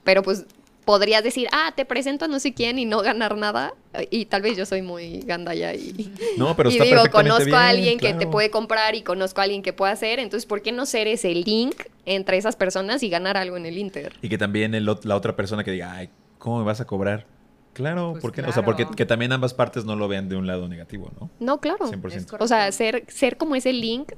[0.04, 0.46] pero pues
[0.86, 3.74] podrías decir, ah, te presento a no sé quién y no ganar nada.
[4.10, 8.00] Y tal vez yo soy muy gandaya y, no, pero y digo, conozco a alguien
[8.00, 10.20] que te puede comprar y conozco a alguien que puede hacer.
[10.20, 13.78] Entonces, ¿por qué no ser ese link entre esas personas y ganar algo en el
[13.78, 14.14] Inter?
[14.22, 17.26] Y que también el, la otra persona que diga, ay, ¿cómo me vas a cobrar?
[17.74, 20.46] Claro, pues porque, o sea, porque que también ambas partes no lo vean de un
[20.46, 21.32] lado negativo, ¿no?
[21.40, 21.92] No, claro.
[21.92, 22.38] 100%.
[22.40, 24.14] O sea, ser, ser como ese link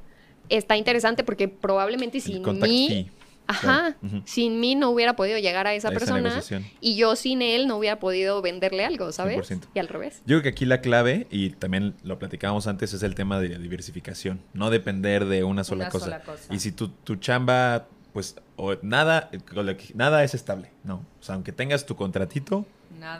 [0.50, 3.10] está interesante porque probablemente sin mí
[3.48, 3.96] Ajá,
[4.26, 6.42] sin mí no hubiera podido llegar a esa persona
[6.82, 9.50] y yo sin él no hubiera podido venderle algo, ¿sabes?
[9.74, 10.22] Y al revés.
[10.26, 13.50] Yo creo que aquí la clave, y también lo platicábamos antes, es el tema de
[13.50, 16.22] la diversificación, no depender de una sola, cosa.
[16.50, 19.30] Y si tu, tu chamba, pues, o nada,
[19.94, 21.06] nada es estable, ¿no?
[21.20, 22.66] O sea, aunque tengas tu contratito,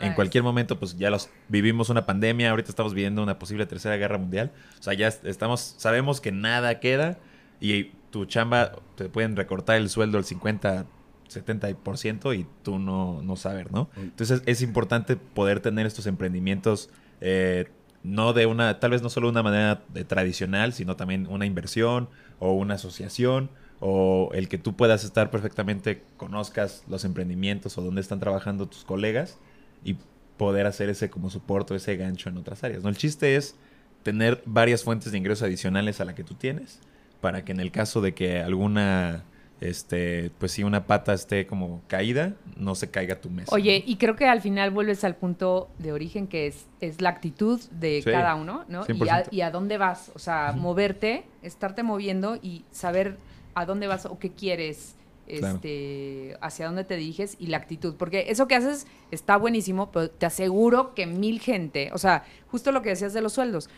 [0.00, 3.96] en cualquier momento, pues ya los vivimos una pandemia, ahorita estamos viviendo una posible tercera
[3.96, 7.18] guerra mundial, o sea, ya estamos, sabemos que nada queda
[7.60, 10.86] y tu chamba te pueden recortar el sueldo al 50,
[11.28, 13.88] 70% y tú no, no sabes, ¿no?
[13.96, 14.00] Mm.
[14.00, 17.66] Entonces es importante poder tener estos emprendimientos eh,
[18.02, 21.44] no de una, tal vez no solo de una manera de tradicional, sino también una
[21.44, 22.08] inversión
[22.38, 23.50] o una asociación
[23.80, 28.84] o el que tú puedas estar perfectamente, conozcas los emprendimientos o dónde están trabajando tus
[28.84, 29.38] colegas
[29.84, 29.96] y
[30.36, 32.82] poder hacer ese como soporte, ese gancho en otras áreas.
[32.82, 32.88] ¿no?
[32.88, 33.56] El chiste es
[34.02, 36.80] tener varias fuentes de ingresos adicionales a la que tú tienes
[37.20, 39.24] para que en el caso de que alguna
[39.60, 43.54] este, pues si una pata esté como caída, no se caiga tu mesa.
[43.54, 47.10] Oye, y creo que al final vuelves al punto de origen que es, es la
[47.10, 48.84] actitud de cada uno, ¿no?
[49.30, 53.16] Y a, dónde vas, o sea, moverte, estarte moviendo y saber
[53.54, 54.94] a dónde vas o qué quieres,
[55.26, 57.94] este, hacia dónde te diriges y la actitud.
[57.96, 62.72] Porque eso que haces está buenísimo, pero te aseguro que mil gente, o sea, justo
[62.72, 63.70] lo que decías de los sueldos,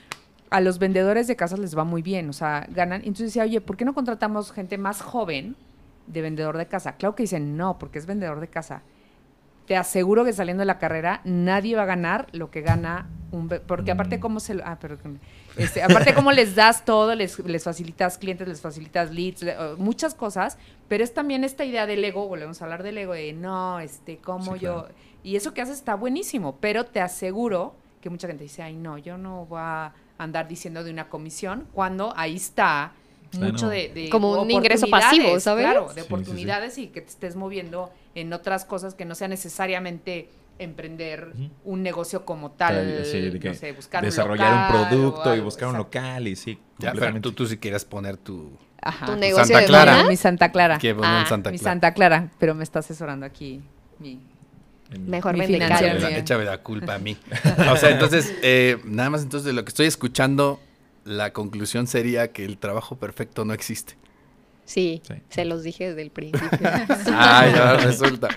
[0.50, 3.00] a los vendedores de casas les va muy bien, o sea, ganan.
[3.00, 5.56] Entonces decía, oye, ¿por qué no contratamos gente más joven?
[6.08, 6.92] de vendedor de casa.
[6.92, 8.82] Claro que dicen no, porque es vendedor de casa.
[9.66, 13.48] Te aseguro que saliendo de la carrera nadie va a ganar lo que gana un...
[13.48, 14.20] Porque aparte mm.
[14.20, 14.58] cómo se...
[14.64, 15.20] Ah, perdón.
[15.56, 19.44] Este, aparte cómo les das todo, les, les facilitas clientes, les facilitas leads,
[19.76, 20.56] muchas cosas,
[20.88, 24.18] pero es también esta idea del ego, volvemos a hablar del ego, de no, este,
[24.18, 24.88] cómo yo...
[25.22, 28.96] Y eso que haces está buenísimo, pero te aseguro que mucha gente dice, ay, no,
[28.96, 32.92] yo no voy a andar diciendo de una comisión, cuando ahí está
[33.32, 35.64] mucho de, como un ingreso pasivo, ¿sabes?
[35.64, 40.28] Claro, de oportunidades y que te estés moviendo en otras cosas que no sea necesariamente
[40.58, 41.32] emprender
[41.64, 43.04] un negocio como tal, no
[43.54, 47.46] sé, buscar desarrollar un, producto y buscar un local y sí, ya, pero tú, tú
[47.46, 48.50] si quieres poner tu
[49.06, 52.80] tu negocio Santa Clara, mi Santa Clara, ah, Santa mi Santa Clara, pero me está
[52.80, 53.60] asesorando aquí
[53.98, 54.20] mi
[54.90, 57.16] Mejor mi Échame la culpa a mí.
[57.72, 60.60] o sea, entonces, eh, nada más entonces de lo que estoy escuchando,
[61.04, 63.96] la conclusión sería que el trabajo perfecto no existe.
[64.64, 65.00] Sí,
[65.30, 66.58] se los dije desde el principio.
[67.12, 68.28] ah, ya resulta.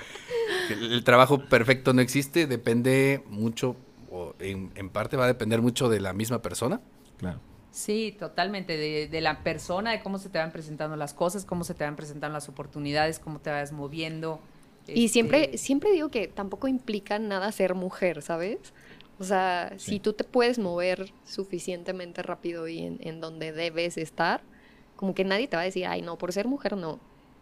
[0.70, 3.76] El trabajo perfecto no existe, depende mucho,
[4.10, 6.80] o en, parte va a depender mucho de la misma persona.
[7.18, 7.40] Claro.
[7.72, 11.74] Sí, totalmente, de, la persona, de cómo se te van presentando las cosas, cómo se
[11.74, 14.40] te van presentando las oportunidades, cómo te vas moviendo.
[14.94, 18.74] Y siempre, este siempre digo que tampoco implica nada ser mujer, ¿sabes?
[19.20, 24.42] O sea, si tú te puedes mover suficientemente rápido y en, donde debes estar,
[24.96, 27.00] como que nadie te va a decir, ay, no, por ser mujer no.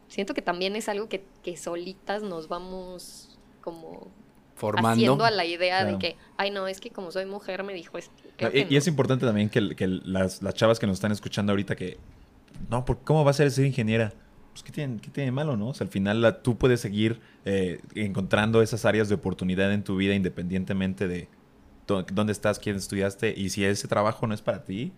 [0.09, 1.23] Siento que también es algo que,
[1.55, 4.11] solitas nos vamos como
[4.55, 4.89] Formando.
[4.89, 7.97] haciendo a la idea de que, ay, no, es que como soy mujer me dijo
[7.97, 8.11] esto.
[8.53, 11.97] Y, es importante también que, las, chavas que nos están escuchando ahorita que,
[12.69, 14.13] no, ¿cómo va a ser ser ingeniera?
[14.59, 15.69] Pues, ¿qué tiene, qué tiene malo, no?
[15.69, 19.95] O sea, al final tú puedes seguir eh, encontrando esas áreas de oportunidad en tu
[19.95, 21.29] vida independientemente de,
[21.87, 24.91] dónde estás, quién estudiaste, y si ese trabajo no es para ti,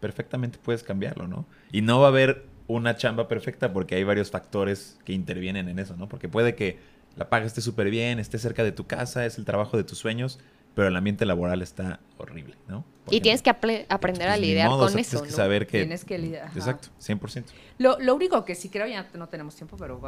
[0.00, 1.46] perfectamente puedes cambiarlo, ¿no?
[1.72, 5.78] Y no va a haber una chamba perfecta porque hay varios factores que intervienen en
[5.78, 6.10] eso, ¿no?
[6.10, 6.78] Porque puede que
[7.16, 9.96] la paga esté súper bien, esté cerca de tu casa, es el trabajo de tus
[9.96, 10.38] sueños,
[10.74, 12.84] pero el ambiente laboral está horrible, ¿no?
[13.10, 15.78] Y tienes que aprender a pues, lidiar con eso, Tienes que saber que...
[15.78, 16.50] Tienes que lidiar.
[16.54, 17.44] Exacto, 100%.
[17.78, 20.00] Lo, lo único que sí creo, ya no tenemos tiempo, pero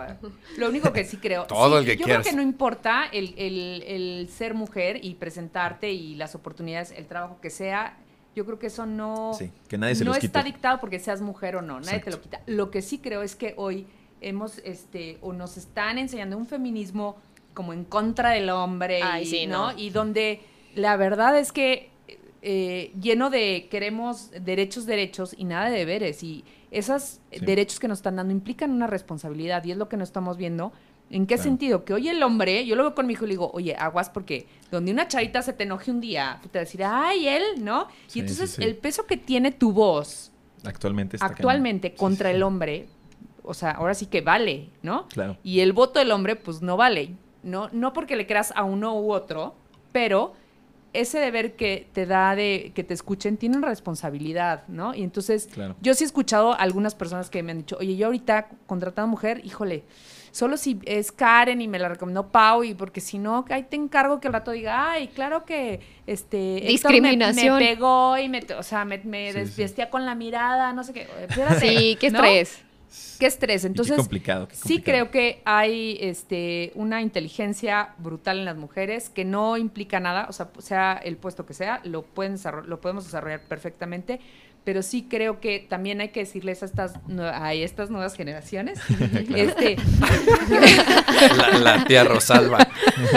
[0.56, 1.44] lo único que sí creo...
[1.46, 5.92] Todo el que Yo creo que no importa el, el, el, ser mujer y presentarte
[5.92, 7.98] y las oportunidades, el trabajo que sea,
[8.34, 9.34] yo creo que eso no...
[9.38, 12.20] Sí, que nadie se No está dictado porque seas mujer o no, nadie te lo
[12.20, 12.40] quita.
[12.46, 13.86] Lo que sí creo es que hoy
[14.20, 17.16] hemos, este, o nos están enseñando un feminismo
[17.54, 19.76] como en contra del hombre, y, ¿no?
[19.76, 20.40] Y donde
[20.74, 21.87] la verdad es que
[22.42, 26.22] eh, lleno de queremos derechos, derechos y nada de deberes.
[26.22, 30.04] Y esos derechos que nos están dando implican una responsabilidad y es lo que no
[30.04, 30.72] estamos viendo.
[31.10, 31.86] ¿En qué sentido?
[31.86, 34.10] Que hoy el hombre, yo lo veo con mi hijo y le digo, oye, aguas
[34.10, 37.42] porque donde una chavita se te enoje un día, te va a decir, ay, él,
[37.60, 37.88] ¿no?
[38.12, 40.32] y entonces el peso que tiene tu voz
[40.64, 42.88] actualmente, actualmente contra el hombre,
[43.42, 45.08] o sea, ahora sí que vale, ¿no?
[45.08, 45.38] Claro.
[45.42, 47.14] Y el voto del hombre, pues no vale.
[47.42, 49.54] No, no porque le creas a uno u otro,
[49.92, 50.34] pero
[50.92, 54.94] ese deber que te da de que te escuchen tiene una responsabilidad, ¿no?
[54.94, 55.48] Y entonces,
[55.80, 59.08] yo sí he escuchado a algunas personas que me han dicho, oye, yo ahorita contratando
[59.08, 59.84] mujer, híjole,
[60.30, 63.76] solo si es Karen y me la recomendó Pau, y porque si no, ahí te
[63.76, 68.62] encargo que el rato diga, ay, claro que este discriminación me, pegó y me, o
[68.62, 68.98] sea, me,
[69.32, 71.06] desvestía con la mirada, no sé qué.
[71.28, 72.67] Espérate, sí, qué estrés.
[73.18, 73.64] Qué estrés.
[73.64, 79.24] Entonces, qué complicado, sí creo que hay este, una inteligencia brutal en las mujeres que
[79.24, 83.42] no implica nada, o sea, sea el puesto que sea, lo, pueden lo podemos desarrollar
[83.42, 84.20] perfectamente,
[84.68, 86.92] pero sí creo que también hay que decirles a estas,
[87.32, 88.78] a estas nuevas generaciones,
[89.34, 89.76] este,
[91.62, 92.68] la, tía Rosalba.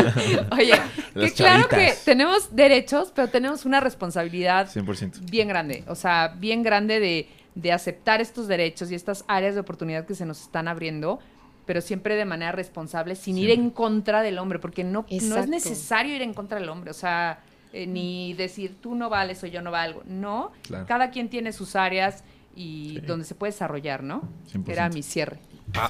[0.54, 0.80] Oye,
[1.14, 5.30] que claro que tenemos derechos, pero tenemos una responsabilidad 100%.
[5.30, 9.62] bien grande, o sea, bien grande de de aceptar estos derechos y estas áreas de
[9.62, 11.20] oportunidad que se nos están abriendo,
[11.66, 15.48] pero siempre de manera responsable, sin ir en contra del hombre, porque no, no es
[15.48, 16.92] necesario ir en contra del hombre.
[16.92, 20.04] O sea, eh, ni decir tú no vales o yo no valgo.
[20.06, 20.52] No,
[20.88, 22.24] cada quien tiene sus áreas
[22.56, 24.28] y donde se puede desarrollar, ¿no?
[24.68, 25.40] Era mi cierre.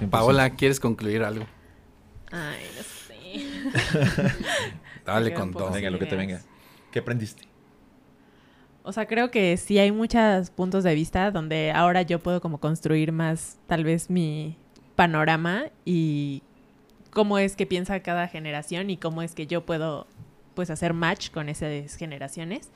[0.09, 1.45] Paola, ¿quieres concluir algo?
[2.31, 4.31] Ay, no sé.
[5.05, 5.71] Dale con todo.
[5.71, 6.41] Venga, lo que te venga.
[6.91, 7.50] ¿Qué aprendiste?
[8.83, 12.59] O sea, creo que sí hay muchos puntos de vista donde ahora yo puedo como
[12.59, 14.57] construir más tal vez mi
[14.95, 16.41] panorama y
[17.11, 20.07] cómo es que piensa cada generación y cómo es que yo puedo
[20.55, 22.71] pues hacer match con esas generaciones.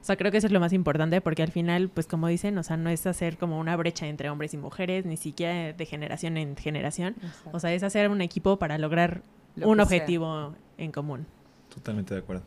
[0.00, 2.56] O sea, creo que eso es lo más importante porque al final, pues como dicen,
[2.56, 5.86] o sea, no es hacer como una brecha entre hombres y mujeres, ni siquiera de
[5.86, 7.16] generación en generación.
[7.52, 9.22] O sea, es hacer un equipo para lograr
[9.56, 11.26] un objetivo en común.
[11.74, 12.42] Totalmente de acuerdo.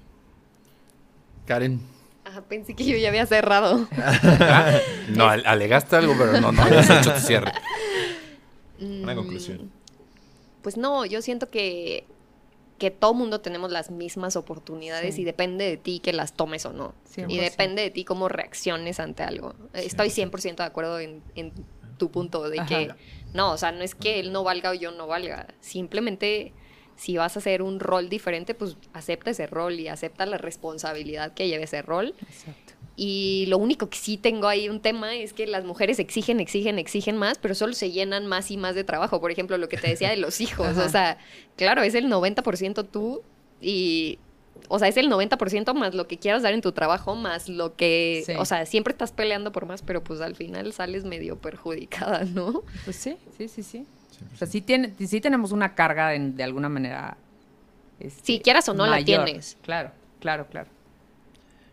[1.45, 1.82] Karen.
[2.35, 3.87] Ah, pensé que yo ya había cerrado.
[5.09, 7.51] no, alegaste algo, pero no, no habías hecho tu cierre.
[8.79, 9.65] Una conclusión.
[9.65, 9.69] Mm,
[10.63, 12.05] pues no, yo siento que
[12.83, 16.73] que todo mundo tenemos las mismas oportunidades y depende de ti que las tomes o
[16.73, 16.93] no.
[17.29, 19.55] Y depende de ti cómo reacciones ante algo.
[19.71, 21.21] Estoy 100% de acuerdo en,
[21.97, 22.93] tu punto de que,
[23.33, 25.47] no, o sea, no es que él no valga o yo no valga.
[25.61, 26.51] Simplemente,
[26.95, 31.33] si vas a hacer un rol diferente, pues acepta ese rol y acepta la responsabilidad
[31.33, 32.13] que lleve ese rol.
[32.22, 32.73] Exacto.
[32.95, 36.77] Y lo único que sí tengo ahí un tema es que las mujeres exigen, exigen,
[36.77, 39.19] exigen más, pero solo se llenan más y más de trabajo.
[39.19, 40.77] Por ejemplo, lo que te decía de los hijos.
[40.77, 41.17] o sea,
[41.55, 43.23] claro, es el 90% tú
[43.61, 44.19] y...
[44.69, 47.75] O sea, es el 90% más lo que quieras dar en tu trabajo, más lo
[47.75, 48.23] que...
[48.38, 52.63] O sea, siempre estás peleando por más, pero pues al final sales medio perjudicada, ¿no?
[52.85, 53.85] Pues sí, sí, sí, sí.
[54.33, 57.17] O sea, sí, tiene, sí tenemos una carga de alguna manera...
[57.99, 59.57] Este, si quieras o no la tienes.
[59.61, 60.69] Claro, claro, claro.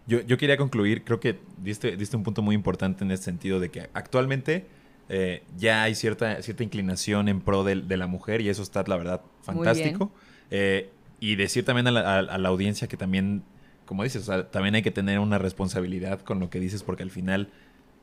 [0.06, 3.70] Yo, quería concluir, creo que diste, diste un punto muy importante en ese sentido de
[3.70, 4.66] que actualmente
[5.08, 8.96] eh, ya hay cierta, cierta inclinación en pro de, la mujer y eso está, la
[8.96, 10.10] verdad, fantástico.
[10.50, 13.44] Eh, y decir también a la, audiencia que también,
[13.84, 17.48] como dices, también hay que tener una responsabilidad con lo que dices porque al final,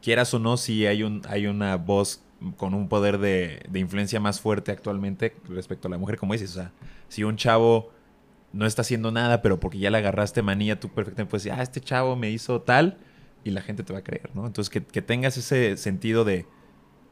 [0.01, 2.21] quieras o no, si hay, un, hay una voz
[2.57, 6.51] con un poder de, de influencia más fuerte actualmente respecto a la mujer, como dices,
[6.51, 6.71] o sea,
[7.07, 7.91] si un chavo
[8.53, 11.63] no está haciendo nada, pero porque ya le agarraste manía, tú perfectamente puedes decir, ah,
[11.63, 12.97] este chavo me hizo tal,
[13.43, 14.45] y la gente te va a creer, ¿no?
[14.45, 16.45] Entonces, que, tengas ese sentido de,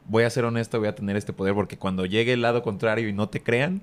[0.06, 3.08] voy a ser honesto, voy a tener este poder, porque cuando llegue el lado contrario
[3.08, 3.82] y no te crean,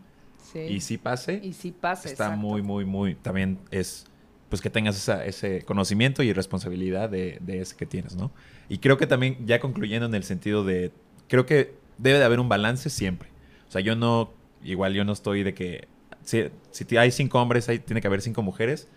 [0.54, 4.06] y sí pase, y sí pase, está muy, muy, muy, también es,
[4.50, 8.32] pues que tengas ese conocimiento y responsabilidad de, de ese que tienes, ¿no?
[8.70, 10.92] Y creo que también, ya concluyendo en el sentido de,
[11.28, 13.30] creo que debe de haber un balance siempre.
[13.68, 14.32] O sea, yo no,
[14.64, 15.88] igual yo no estoy de que
[16.24, 18.88] si, si hay cinco hombres, ahí tiene que haber cinco mujeres.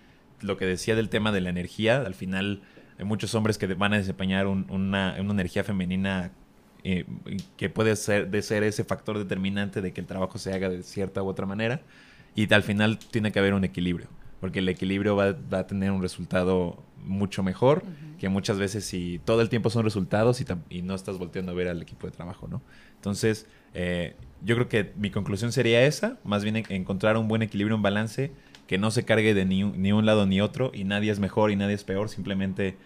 [0.41, 2.63] Lo que decía del tema de la energía, al final
[2.99, 6.31] hay muchos hombres que van a desempeñar una, energía femenina
[6.85, 7.05] eh,
[7.57, 10.83] que puede ser, de ser ese factor determinante de que el trabajo se haga de
[10.83, 11.81] cierta u otra manera.
[12.35, 14.09] Y al final tiene que haber un equilibrio,
[14.41, 17.85] porque el equilibrio va, a tener un resultado mucho mejor
[18.19, 21.55] que muchas veces si todo el tiempo son resultados y, y, no estás volteando a
[21.55, 22.63] ver al equipo de trabajo, ¿no?
[22.97, 27.77] Entonces, eh, yo creo que mi conclusión sería esa, más bien encontrar un buen equilibrio,
[27.77, 28.33] un balance,
[28.67, 31.21] que no se cargue de ni un, ni un lado ni otro y nadie es
[31.21, 32.77] mejor y nadie es peor, simplemente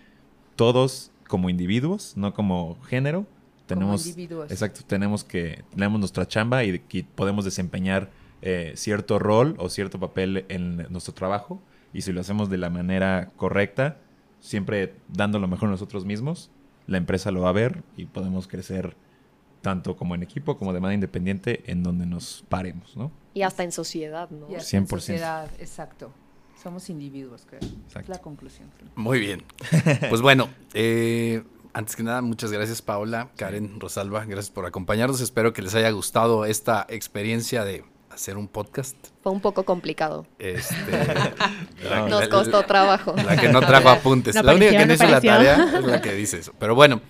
[0.57, 3.27] todos como individuos, no como género,
[3.67, 4.05] tenemos,
[4.51, 6.79] exacto, tenemos que, tenemos nuestra chamba y,
[7.15, 8.11] podemos desempeñar
[8.43, 11.60] eh, cierto rol o cierto papel en nuestro trabajo
[11.93, 13.99] y si lo hacemos de la manera correcta,
[14.41, 16.51] siempre dando lo mejor nosotros mismos,
[16.86, 18.97] la empresa lo va a ver y podemos crecer
[19.60, 23.12] tanto como en equipo como de manera independiente, en donde nos paremos, ¿no?
[23.35, 24.49] Y hasta en sociedad, ¿no?
[24.49, 24.75] 100%.
[24.75, 26.12] En sociedad, exacto.
[26.60, 27.60] Somos individuos, creo.
[27.99, 28.70] Es la conclusión.
[28.94, 29.44] Muy bien.
[30.09, 35.20] Pues bueno, eh, antes que nada, muchas gracias Paola, Karen, Rosalba, gracias por acompañarnos.
[35.20, 38.97] Espero que les haya gustado esta experiencia de hacer un podcast.
[39.23, 40.27] Fue un poco complicado.
[40.39, 40.75] Este,
[42.09, 43.15] Nos costó trabajo.
[43.17, 44.35] La que no trajo apuntes.
[44.35, 46.53] la única que no hizo la tarea es la que dice eso.
[46.59, 47.01] Pero bueno,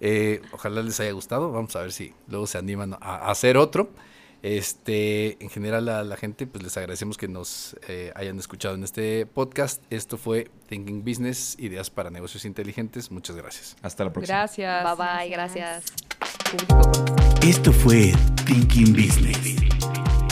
[0.00, 1.52] eh, ojalá les haya gustado.
[1.52, 3.90] Vamos a ver si luego se animan a, hacer otro.
[4.42, 8.84] Este, en general a la gente, pues les agradecemos que nos eh, hayan escuchado en
[8.84, 9.82] este podcast.
[9.88, 13.10] Esto fue Thinking Business, ideas para negocios inteligentes.
[13.10, 13.76] Muchas gracias.
[13.80, 14.38] Hasta la próxima.
[14.38, 14.84] Gracias.
[14.84, 15.84] Bye bye, gracias.
[17.42, 18.12] Esto fue
[18.44, 20.13] Thinking Business.